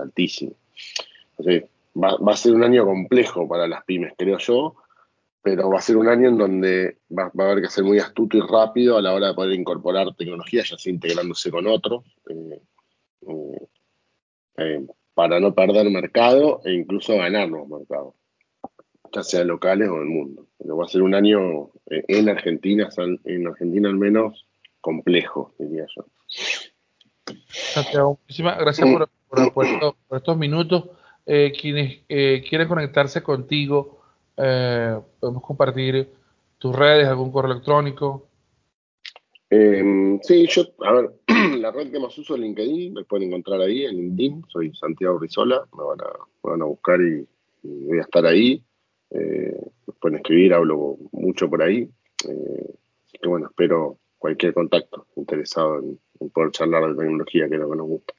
Entonces, 1.37 1.65
va, 2.01 2.17
va, 2.17 2.33
a 2.33 2.37
ser 2.37 2.55
un 2.55 2.63
año 2.63 2.85
complejo 2.85 3.47
para 3.49 3.67
las 3.67 3.85
pymes, 3.85 4.15
creo 4.17 4.39
yo, 4.39 4.77
pero 5.43 5.71
va 5.71 5.79
a 5.79 5.83
ser 5.83 5.97
un 5.97 6.09
año 6.09 6.29
en 6.29 6.39
donde 6.39 6.99
va, 7.17 7.25
a 7.25 7.51
haber 7.51 7.63
que 7.63 7.71
ser 7.71 7.85
muy 7.85 7.99
astuto 7.99 8.37
y 8.37 8.41
rápido 8.41 8.97
a 8.97 9.03
la 9.03 9.15
hora 9.15 9.29
de 9.29 9.35
poder 9.35 9.53
incorporar 9.53 10.15
tecnología, 10.17 10.63
ya 10.65 10.77
sea 10.77 10.93
integrándose 10.93 11.51
con 11.51 11.67
otros, 11.67 12.05
eh, 12.29 12.61
eh, 13.29 13.69
eh, 14.59 14.87
para 15.15 15.41
no 15.41 15.55
perder 15.55 15.91
mercado 15.91 16.61
e 16.65 16.73
incluso 16.73 17.17
ganar 17.17 17.49
los 17.49 17.69
mercados, 17.69 18.15
ya 19.13 19.23
sea 19.23 19.45
locales 19.45 19.89
o 19.89 19.99
del 19.99 20.07
mundo. 20.07 20.47
Pero 20.59 20.77
va 20.77 20.85
a 20.85 20.89
ser 20.89 21.03
un 21.03 21.15
año 21.15 21.71
en 21.87 22.29
Argentina, 22.29 22.89
en 23.25 23.47
Argentina 23.47 23.89
al 23.89 23.97
menos, 23.97 24.47
complejo, 24.81 25.55
diría 25.59 25.87
yo. 25.95 26.05
Santiago, 27.49 28.19
muchísimas 28.23 28.59
gracias 28.59 28.89
por, 28.89 29.09
estos, 30.17 30.37
minutos. 30.37 30.91
quienes 31.25 32.05
quieren 32.07 32.69
conectarse 32.69 33.23
contigo, 33.23 33.98
eh, 34.39 34.99
podemos 35.19 35.43
compartir 35.43 36.09
tus 36.59 36.75
redes, 36.75 37.09
algún 37.09 37.33
correo 37.33 37.53
electrónico. 37.53 38.29
Em, 39.51 40.21
sí, 40.23 40.47
yo, 40.47 40.63
a 40.85 40.93
ver, 40.93 41.11
la 41.59 41.71
red 41.71 41.91
que 41.91 41.99
más 41.99 42.17
uso 42.19 42.35
es 42.35 42.41
LinkedIn, 42.41 42.93
me 42.93 43.05
pueden 43.05 43.29
encontrar 43.29 43.61
ahí 43.63 43.85
en 43.85 43.97
LinkedIn, 43.97 44.45
soy 44.49 44.75
Santiago 44.75 45.19
Rizola, 45.19 45.63
me 45.77 45.85
van 45.85 46.01
a, 46.01 46.11
van 46.43 46.63
a 46.63 46.67
buscar 46.67 47.01
y, 47.01 47.27
voy 47.63 47.99
a 47.99 48.03
estar 48.03 48.25
ahí. 48.27 48.63
Eh, 49.11 49.59
pueden 50.01 50.19
escribir, 50.19 50.55
hablo 50.55 50.97
mucho 51.13 51.49
por 51.49 51.63
ahí. 51.63 51.89
Eh, 52.29 52.75
así 53.07 53.19
que 53.21 53.29
bueno, 53.29 53.47
espero 53.47 53.99
cualquier 54.19 54.55
contacto 54.55 55.07
interesado 55.17 55.79
en, 55.79 55.99
en, 56.21 56.31
poder 56.31 56.51
charlar 56.53 56.89
de 56.89 56.95
tecnología, 56.95 57.49
que 57.49 57.55
es 57.55 57.61
lo 57.61 57.71
que 57.71 57.77
nos 57.77 57.87
gusta. 57.87 58.15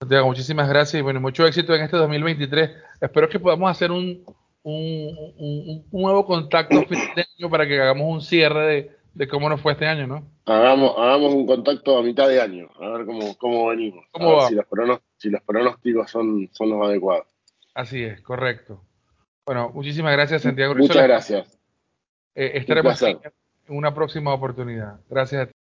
Santiago, 0.00 0.26
muchísimas 0.26 0.68
gracias 0.68 1.00
y 1.00 1.02
bueno, 1.02 1.20
mucho 1.20 1.46
éxito 1.46 1.74
en 1.74 1.82
este 1.82 1.96
2023. 1.96 2.70
Espero 3.00 3.28
que 3.28 3.38
podamos 3.38 3.70
hacer 3.70 3.92
un, 3.92 4.24
un, 4.62 5.84
nuevo 5.90 6.24
contacto 6.24 6.84
para 7.50 7.66
que 7.66 7.80
hagamos 7.80 8.06
un 8.08 8.20
cierre 8.20 8.90
de, 9.14 9.28
cómo 9.28 9.48
nos 9.48 9.60
fue 9.60 9.72
este 9.72 9.86
año, 9.86 10.06
¿no? 10.06 10.26
Hagamos, 10.44 10.94
hagamos 10.98 11.34
un 11.34 11.46
contacto 11.46 11.98
a 11.98 12.02
mitad 12.02 12.28
de 12.28 12.40
año, 12.40 12.68
a 12.80 12.88
ver 12.88 13.06
cómo, 13.06 13.36
cómo 13.38 13.68
venimos. 13.68 14.04
Si, 14.12 14.54
los 14.54 15.00
si, 15.18 15.30
los 15.30 15.42
pronósticos 15.42 16.10
son, 16.10 16.48
son 16.52 16.70
los 16.70 16.86
adecuados. 16.86 17.26
Así 17.74 18.02
es, 18.02 18.20
correcto. 18.20 18.82
Bueno, 19.44 19.70
muchísimas 19.74 20.12
gracias, 20.12 20.42
Santiago. 20.42 20.74
Muchas 20.74 21.02
gracias. 21.02 21.58
Eh, 22.34 22.52
estaremos 22.54 23.00
en 23.02 23.18
una 23.68 23.94
próxima 23.94 24.32
oportunidad. 24.32 25.00
Gracias 25.08 25.42
a 25.42 25.46
ti. 25.46 25.50